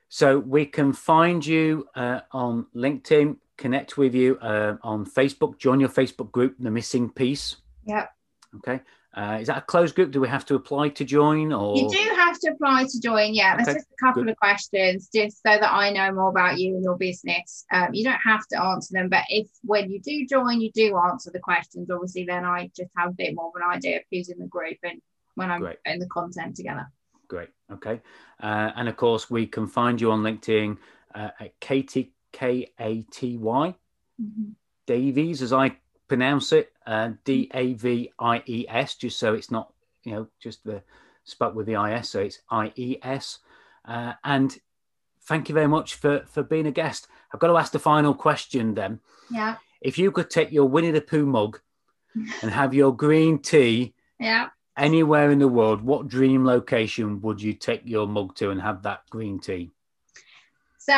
so 0.09 0.39
we 0.39 0.67
can 0.67 0.93
find 0.93 1.45
you 1.45 1.87
uh, 1.95 2.21
on 2.33 2.67
LinkedIn, 2.75 3.37
connect 3.57 3.97
with 3.97 4.15
you 4.15 4.39
uh, 4.39 4.77
on 4.83 5.05
Facebook, 5.07 5.59
join 5.59 5.81
your 5.81 5.89
Facebook 5.89 6.31
group, 6.33 6.57
The 6.59 6.71
Missing 6.71 7.11
Piece. 7.11 7.57
Yep. 7.87 8.11
Okay. 8.57 8.81
Uh, 9.17 9.39
is 9.41 9.47
that 9.47 9.59
a 9.59 9.61
closed 9.61 9.95
group? 9.95 10.11
Do 10.11 10.21
we 10.21 10.29
have 10.29 10.45
to 10.47 10.57
apply 10.57 10.89
to 10.89 11.05
join 11.05 11.53
or? 11.53 11.77
You 11.77 11.89
do 11.89 12.15
have 12.17 12.39
to 12.41 12.51
apply 12.51 12.85
to 12.85 13.01
join, 13.01 13.33
yeah. 13.33 13.57
There's 13.57 13.77
just 13.77 13.87
a 13.93 14.05
couple 14.05 14.25
good. 14.25 14.33
of 14.33 14.37
questions 14.39 15.09
just 15.15 15.37
so 15.37 15.57
that 15.57 15.73
I 15.73 15.91
know 15.91 16.13
more 16.13 16.31
about 16.31 16.59
you 16.59 16.75
and 16.75 16.83
your 16.83 16.97
business. 16.97 17.65
Um, 17.73 17.91
you 17.93 18.03
don't 18.03 18.21
have 18.25 18.45
to 18.49 18.61
answer 18.61 18.93
them, 18.93 19.09
but 19.09 19.23
if 19.29 19.47
when 19.63 19.89
you 19.91 20.01
do 20.01 20.27
join, 20.27 20.61
you 20.61 20.73
do 20.73 20.99
answer 20.99 21.31
the 21.31 21.39
questions, 21.39 21.89
obviously, 21.91 22.25
then 22.25 22.45
I 22.45 22.71
just 22.77 22.91
have 22.97 23.11
a 23.11 23.15
bit 23.15 23.37
more 23.37 23.49
of 23.49 23.53
an 23.55 23.77
idea 23.77 23.99
of 23.99 24.03
who's 24.11 24.31
in 24.31 24.39
the 24.39 24.47
group 24.47 24.79
and 24.83 25.01
when 25.37 25.51
I'm 25.51 25.61
Great. 25.61 25.77
putting 25.85 26.01
the 26.01 26.07
content 26.07 26.57
together. 26.57 26.91
Great. 27.29 27.49
Okay. 27.73 28.01
Uh, 28.43 28.71
and 28.77 28.89
of 28.89 28.97
course, 28.97 29.31
we 29.31 29.47
can 29.47 29.67
find 29.67 30.01
you 30.01 30.11
on 30.11 30.23
LinkedIn 30.23 30.77
uh, 31.15 31.31
at 31.41 31.59
Katy, 31.61 32.13
K 32.33 32.71
A 32.81 33.03
T 33.11 33.37
Y, 33.37 33.75
Davies, 34.87 35.43
as 35.43 35.53
I 35.53 35.77
pronounce 36.09 36.53
it, 36.53 36.73
uh, 36.87 37.11
D 37.25 37.51
A 37.55 37.75
V 37.75 38.11
I 38.19 38.43
E 38.47 38.67
S, 38.69 38.95
just 38.97 39.19
so 39.19 39.35
it's 39.35 39.51
not, 39.51 39.73
you 40.05 40.13
know, 40.13 40.29
just 40.41 40.65
the 40.65 40.83
spelt 41.25 41.55
with 41.55 41.67
the 41.67 41.77
I 41.77 41.93
S. 41.93 42.11
So 42.11 42.21
it's 42.21 42.41
I 42.51 42.73
E 42.77 42.99
S. 43.03 43.39
Uh, 43.87 44.13
and 44.25 44.57
thank 45.23 45.49
you 45.49 45.55
very 45.55 45.69
much 45.69 45.95
for, 45.95 46.25
for 46.27 46.43
being 46.43 46.67
a 46.67 46.71
guest. 46.71 47.09
I've 47.33 47.41
got 47.41 47.49
to 47.49 47.57
ask 47.57 47.73
the 47.73 47.79
final 47.79 48.15
question 48.15 48.75
then. 48.75 49.01
Yeah. 49.31 49.57
If 49.81 49.99
you 49.99 50.11
could 50.11 50.31
take 50.31 50.53
your 50.53 50.67
Winnie 50.69 50.91
the 50.91 51.01
Pooh 51.01 51.27
mug 51.27 51.61
and 52.43 52.51
have 52.51 52.75
your 52.75 52.95
green 52.95 53.39
tea 53.39 53.95
Yeah. 54.19 54.49
Anywhere 54.77 55.31
in 55.31 55.39
the 55.39 55.49
world, 55.49 55.83
what 55.83 56.09
dream 56.09 56.45
location 56.45 57.21
would 57.23 57.41
you 57.41 57.55
take 57.55 57.83
your 57.85 58.07
mug 58.07 58.35
to 58.37 58.51
and 58.51 58.61
have 58.61 58.83
that 58.83 59.03
green 59.11 59.39
tea? 59.39 59.71
So 60.79 60.95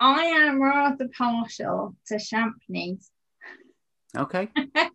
I 0.00 0.24
am 0.24 0.60
rather 0.60 1.08
partial 1.16 1.96
to 2.06 2.14
Champneys. 2.14 3.08
Okay. 4.16 4.48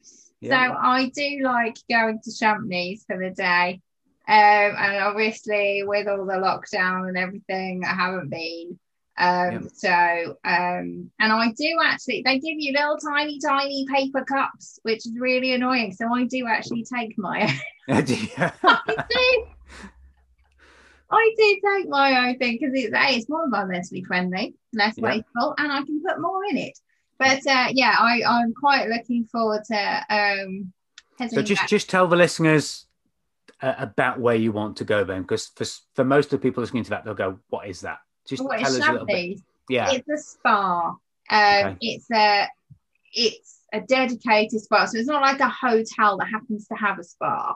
So 0.44 0.54
I 0.54 1.12
do 1.16 1.40
like 1.44 1.78
going 1.90 2.20
to 2.24 2.30
Champneys 2.30 3.06
for 3.08 3.18
the 3.18 3.32
day. 3.32 3.82
Um, 4.28 4.36
and 4.78 5.04
obviously 5.04 5.84
with 5.84 6.08
all 6.08 6.26
the 6.26 6.34
lockdown 6.34 7.08
and 7.08 7.18
everything, 7.18 7.84
I 7.86 7.94
haven't 7.96 8.30
been. 8.30 8.78
Um, 9.18 9.68
so 9.74 10.38
um, 10.44 11.12
and 11.20 11.34
I 11.34 11.52
do 11.58 11.78
actually 11.84 12.22
they 12.24 12.40
give 12.40 12.56
you 12.58 12.74
little 12.74 12.98
tiny, 12.98 13.40
tiny 13.40 13.86
paper 13.92 14.24
cups, 14.24 14.80
which 14.84 15.06
is 15.08 15.18
really 15.20 15.54
annoying. 15.54 15.94
So 15.94 16.14
I 16.14 16.26
do 16.26 16.46
actually 16.48 16.84
take 16.84 17.18
my 17.18 17.52
I 17.90 18.02
do. 18.02 18.16
I 21.10 21.34
do 21.38 21.60
take 21.66 21.90
my 21.90 22.28
own 22.28 22.38
thing 22.38 22.58
because 22.60 22.74
it's 22.76 22.94
it's 22.94 23.30
more 23.30 23.48
environmentally 23.48 24.06
friendly, 24.06 24.56
less 24.74 24.98
Yeah. 24.98 25.04
wasteful, 25.04 25.56
and 25.58 25.72
I 25.72 25.82
can 25.84 26.02
put 26.06 26.20
more 26.20 26.44
in 26.50 26.58
it. 26.58 26.78
But 27.18 27.46
uh, 27.48 27.68
yeah, 27.72 27.96
I, 27.98 28.22
I'm 28.28 28.54
quite 28.54 28.90
looking 28.90 29.26
forward 29.26 29.64
to 29.72 30.06
um 30.10 30.74
so 31.30 31.42
just 31.42 31.62
back. 31.62 31.70
just 31.70 31.90
tell 31.90 32.08
the 32.08 32.16
listeners 32.16 32.86
uh, 33.62 33.74
about 33.80 34.20
where 34.20 34.36
you 34.36 34.52
want 34.52 34.78
to 34.78 34.84
go 34.84 35.04
then, 35.04 35.24
because 35.24 35.48
for, 35.48 35.66
for 35.96 36.04
most 36.04 36.26
of 36.26 36.32
the 36.32 36.40
people 36.40 36.62
listening 36.62 36.84
to 36.84 36.90
that, 36.92 37.06
they'll 37.06 37.16
go, 37.16 37.40
"What 37.50 37.68
is 37.68 37.82
that?" 37.82 38.00
Just 38.28 38.44
What 38.44 38.60
tell 38.60 38.68
us 38.68 38.78
a 38.88 38.92
little 38.92 39.06
bit. 39.06 39.40
Yeah. 39.70 39.92
It's 39.92 40.08
a 40.10 40.18
spa. 40.18 40.90
Um, 40.90 40.98
Okay. 41.30 41.78
It's 41.82 42.10
a 42.12 42.48
it's 43.14 43.62
a 43.74 43.82
dedicated 43.82 44.62
spa, 44.62 44.86
so 44.86 44.98
it's 44.98 45.08
not 45.08 45.22
like 45.22 45.40
a 45.40 45.50
hotel 45.50 46.18
that 46.18 46.28
happens 46.30 46.68
to 46.68 46.76
have 46.76 47.00
a 47.00 47.04
spa. 47.04 47.56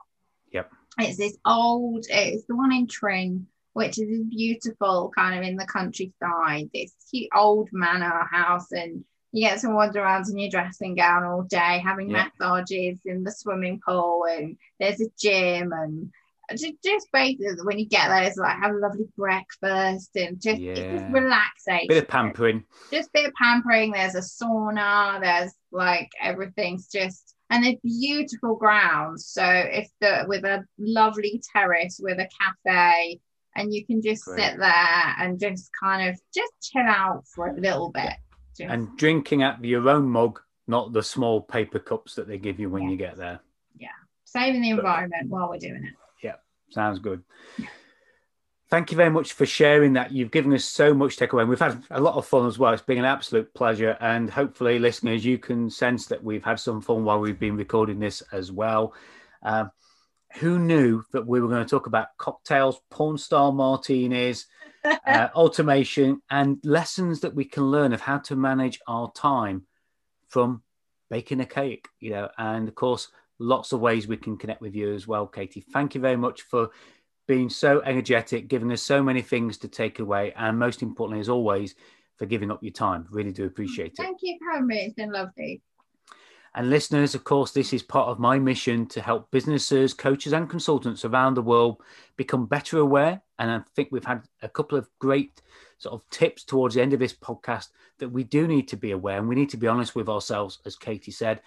Yep. 0.52 0.72
It's 1.00 1.18
this 1.18 1.38
old. 1.46 2.06
It's 2.10 2.46
the 2.48 2.56
one 2.56 2.74
in 2.74 2.88
Tring, 2.88 3.48
which 3.74 3.98
is 4.00 4.24
beautiful 4.30 5.12
kind 5.16 5.38
of 5.40 5.48
in 5.48 5.56
the 5.56 5.66
countryside. 5.66 6.70
This 6.74 6.94
cute 7.10 7.30
old 7.36 7.70
manor 7.72 8.28
house, 8.30 8.72
and 8.74 9.06
you 9.32 9.48
get 9.48 9.60
to 9.62 9.70
wander 9.70 10.02
around 10.02 10.28
in 10.30 10.38
your 10.38 10.50
dressing 10.50 10.96
gown 10.96 11.24
all 11.24 11.44
day, 11.44 11.80
having 11.84 12.10
Yeah. 12.10 12.28
massages 12.40 13.00
in 13.06 13.24
the 13.24 13.32
swimming 13.32 13.80
pool, 13.86 14.26
and 14.30 14.58
there's 14.80 15.00
a 15.00 15.10
gym 15.18 15.72
and 15.72 16.12
just, 16.52 16.74
just 16.84 17.08
basically 17.12 17.48
when 17.64 17.80
you 17.80 17.88
get 17.88 18.08
there, 18.08 18.24
it's 18.24 18.38
like 18.38 18.58
have 18.58 18.72
a 18.72 18.78
lovely 18.78 19.08
breakfast 19.18 20.12
and 20.16 20.42
just 20.42 20.62
it's 20.62 20.80
just 20.80 21.06
relaxation. 21.12 21.88
Bit 21.88 22.04
of 22.04 22.08
pampering. 22.10 22.64
Just 22.92 23.10
a 23.10 23.12
bit 23.14 23.28
of 23.28 23.34
pampering. 23.34 23.92
There's 23.92 24.16
a 24.16 24.20
sauna. 24.20 25.22
There's 25.22 25.54
like 25.72 26.10
everything's 26.22 26.88
just 26.88 27.36
and 27.50 27.64
they're 27.66 27.76
beautiful 27.84 28.56
grounds. 28.56 29.28
So 29.28 29.44
if 29.44 29.90
the 30.00 30.26
with 30.28 30.46
a 30.46 30.64
lovely 30.78 31.42
terrace 31.54 32.00
with 32.02 32.20
a 32.20 32.30
cafe, 32.40 33.20
and 33.56 33.74
you 33.74 33.86
can 33.86 34.02
just 34.02 34.24
Great. 34.24 34.40
sit 34.42 34.58
there 34.60 35.16
and 35.20 35.40
just 35.40 35.70
kind 35.82 36.10
of 36.10 36.20
just 36.34 36.54
chill 36.62 36.84
out 36.88 37.24
for 37.36 37.48
a 37.48 37.60
little 37.60 37.92
bit. 37.92 38.14
Just- 38.58 38.72
And 38.72 38.98
drinking 38.98 39.44
out 39.44 39.60
of 39.60 39.66
your 39.66 39.90
own 39.90 40.10
mug, 40.10 40.40
not 40.68 40.94
the 40.94 41.04
small 41.04 41.42
paper 41.42 41.80
cups 41.80 42.16
that 42.16 42.28
they 42.28 42.38
give 42.38 42.60
you 42.60 42.70
when 42.70 42.90
you 42.90 42.96
get 42.96 43.18
there. 43.18 43.42
Yeah. 43.78 43.90
Saving 44.24 44.62
the 44.62 44.70
environment 44.70 45.30
while 45.30 45.50
we're 45.50 45.58
doing 45.58 45.84
it. 45.84 45.94
Sounds 46.72 47.00
good. 47.00 47.24
Thank 48.70 48.90
you 48.90 48.96
very 48.96 49.10
much 49.10 49.34
for 49.34 49.46
sharing 49.46 49.94
that. 49.94 50.14
You've 50.14 50.32
given 50.32 50.54
us 50.54 50.64
so 50.64 50.94
much 50.94 51.16
to 51.16 51.20
take 51.20 51.34
away. 51.34 51.44
We've 51.44 51.60
had 51.60 51.84
a 51.92 52.00
lot 52.00 52.16
of 52.16 52.26
fun 52.26 52.48
as 52.48 52.58
well. 52.58 52.74
It's 52.74 52.82
been 52.82 53.00
an 53.00 53.06
absolute 53.06 53.54
pleasure. 53.54 53.98
And 54.00 54.30
hopefully, 54.30 54.80
listeners, 54.80 55.26
you 55.26 55.38
can 55.38 55.70
sense 55.70 56.06
that 56.06 56.24
we've 56.24 56.44
had 56.44 56.58
some 56.58 56.82
fun 56.82 57.04
while 57.04 57.20
we've 57.20 57.40
been 57.40 57.58
recording 57.58 58.00
this 58.00 58.24
as 58.32 58.50
well. 58.50 58.94
Um, 59.44 59.72
who 60.36 60.58
knew 60.58 61.04
that 61.12 61.28
we 61.28 61.42
were 61.42 61.50
going 61.50 61.66
to 61.66 61.70
talk 61.70 61.88
about 61.88 62.16
cocktails, 62.18 62.80
porn 62.90 63.18
star 63.18 63.52
martinis, 63.52 64.46
uh, 64.86 65.28
automation, 65.36 66.22
and 66.30 66.58
lessons 66.64 67.20
that 67.20 67.36
we 67.36 67.44
can 67.44 67.64
learn 67.64 67.92
of 67.92 68.00
how 68.00 68.20
to 68.20 68.38
manage 68.38 68.80
our 68.88 69.12
time 69.12 69.66
from 70.30 70.64
baking 71.10 71.42
a 71.42 71.46
cake, 71.46 71.90
you 72.00 72.12
know, 72.12 72.30
and 72.38 72.70
of 72.70 72.76
course, 72.76 73.10
lots 73.42 73.72
of 73.72 73.80
ways 73.80 74.08
we 74.08 74.18
can 74.18 74.38
connect 74.38 74.62
with 74.62 74.76
you 74.76 74.94
as 74.94 75.08
well, 75.08 75.28
Katy. 75.28 75.62
Thank 75.74 75.96
you 75.96 76.02
very 76.02 76.16
much 76.16 76.44
for 76.44 76.70
being 77.28 77.50
so 77.50 77.82
energetic, 77.82 78.48
giving 78.48 78.72
us 78.72 78.84
so 78.84 79.04
many 79.04 79.22
things 79.22 79.58
to 79.60 79.68
take 79.68 80.00
away, 80.00 80.34
and 80.38 80.58
most 80.58 80.82
importantly, 80.82 81.20
as 81.20 81.30
always, 81.30 81.76
for 82.18 82.26
giving 82.26 82.52
up 82.52 82.62
your 82.62 82.74
time. 82.74 83.08
Really 83.10 83.32
do 83.32 83.46
appreciate 83.46 83.94
it. 83.94 83.98
Thank 83.98 84.20
you 84.22 84.38
for 84.40 84.52
having 84.52 84.68
me. 84.68 84.78
It's 84.86 84.94
been 84.94 85.12
lovely. 85.12 85.62
And 86.54 86.70
listeners, 86.70 87.16
of 87.16 87.24
course, 87.24 87.52
this 87.52 87.72
is 87.72 87.82
part 87.82 88.10
of 88.10 88.20
my 88.20 88.38
mission 88.38 88.86
to 88.88 89.02
help 89.02 89.32
businesses, 89.32 89.94
coaches, 89.94 90.34
and 90.34 90.50
consultants 90.50 91.06
around 91.06 91.36
the 91.36 91.42
world 91.42 91.82
become 92.18 92.46
better 92.46 92.78
aware. 92.80 93.22
And 93.40 93.50
I 93.50 93.62
think 93.76 93.88
we've 93.92 94.04
had 94.04 94.24
a 94.42 94.50
couple 94.50 94.78
of 94.78 94.90
great 95.00 95.42
sort 95.78 95.96
of 95.96 96.08
tips 96.10 96.44
towards 96.44 96.76
the 96.76 96.82
end 96.82 96.92
of 96.92 97.00
this 97.00 97.14
podcast 97.14 97.70
that 98.00 98.10
we 98.10 98.26
do 98.26 98.48
need 98.48 98.68
to 98.68 98.78
be 98.78 98.92
aware 98.92 99.18
and 99.18 99.30
we 99.30 99.36
need 99.36 99.50
to 99.52 99.58
be 99.58 99.68
honest 99.68 99.96
with 99.96 100.10
ourselves, 100.10 100.60
as 100.66 100.76
Katy 100.76 101.12
said. 101.12 101.42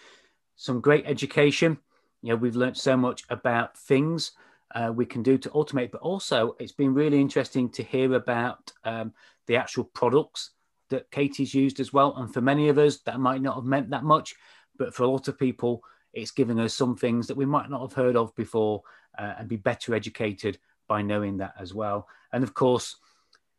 Some 0.57 0.81
great 0.81 1.05
education. 1.07 1.79
You 2.23 2.31
know, 2.31 2.37
we've 2.37 2.57
learned 2.57 2.77
so 2.77 2.97
much 2.97 3.25
about 3.31 3.77
things 3.77 4.33
uh, 4.75 4.93
we 4.95 5.07
can 5.07 5.23
do 5.23 5.39
to 5.39 5.51
automate, 5.51 5.91
but 5.91 6.01
also 6.01 6.57
it's 6.59 6.73
been 6.73 6.95
really 6.95 7.21
interesting 7.21 7.69
to 7.71 7.83
hear 7.83 8.15
about 8.15 8.73
um, 8.85 9.13
the 9.47 9.57
actual 9.57 9.85
products 9.85 10.51
that 10.91 11.11
Katy's 11.11 11.55
used 11.55 11.81
as 11.81 11.93
well. 11.93 12.15
And 12.17 12.33
for 12.33 12.41
many 12.41 12.69
of 12.69 12.79
us, 12.79 12.99
that 13.01 13.21
might 13.21 13.43
not 13.43 13.57
have 13.57 13.65
meant 13.65 13.91
that 13.91 14.05
much 14.05 14.35
but 14.79 14.95
for 14.95 15.05
a 15.05 15.09
lot 15.09 15.29
of 15.29 15.39
people, 15.39 15.83
it's 16.13 16.31
giving 16.31 16.61
us 16.61 16.75
some 16.75 16.97
things 16.97 17.27
that 17.27 17.37
we 17.37 17.47
might 17.47 17.71
not 17.71 17.81
have 17.81 17.93
heard 17.93 18.17
of 18.17 18.35
before 18.35 18.83
uh, 19.19 19.35
and 19.39 19.49
be 19.49 19.57
better 19.57 19.95
educated 19.95 20.59
by 20.89 21.03
knowing 21.03 21.37
that 21.39 21.55
as 21.59 21.75
well. 21.75 22.07
And 22.33 22.45
of 22.45 22.55
course, 22.55 22.97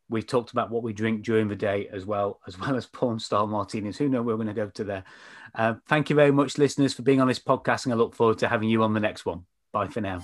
we've 0.08 0.26
talked 0.26 0.52
about 0.52 0.70
what 0.70 0.82
we 0.82 0.92
drink 0.92 1.24
during 1.24 1.48
the 1.48 1.56
day 1.56 1.88
as 1.92 2.06
well, 2.06 2.40
as 2.46 2.58
well 2.58 2.76
as 2.76 2.86
porn 2.86 3.18
star 3.18 3.46
martinis. 3.46 3.96
Who 3.98 4.08
knows 4.08 4.24
we're 4.24 4.36
going 4.36 4.46
to 4.48 4.54
go 4.54 4.68
to 4.68 4.84
there. 4.84 5.04
Uh, 5.54 5.74
thank 5.86 6.10
you 6.10 6.16
very 6.16 6.32
much, 6.32 6.58
listeners, 6.58 6.94
for 6.94 7.02
being 7.02 7.20
on 7.20 7.28
this 7.28 7.38
podcast, 7.38 7.84
and 7.84 7.92
I 7.92 7.96
look 7.96 8.14
forward 8.14 8.38
to 8.38 8.48
having 8.48 8.68
you 8.68 8.82
on 8.82 8.94
the 8.94 9.00
next 9.00 9.26
one. 9.26 9.44
Bye 9.72 9.88
for 9.88 10.00
now. 10.00 10.22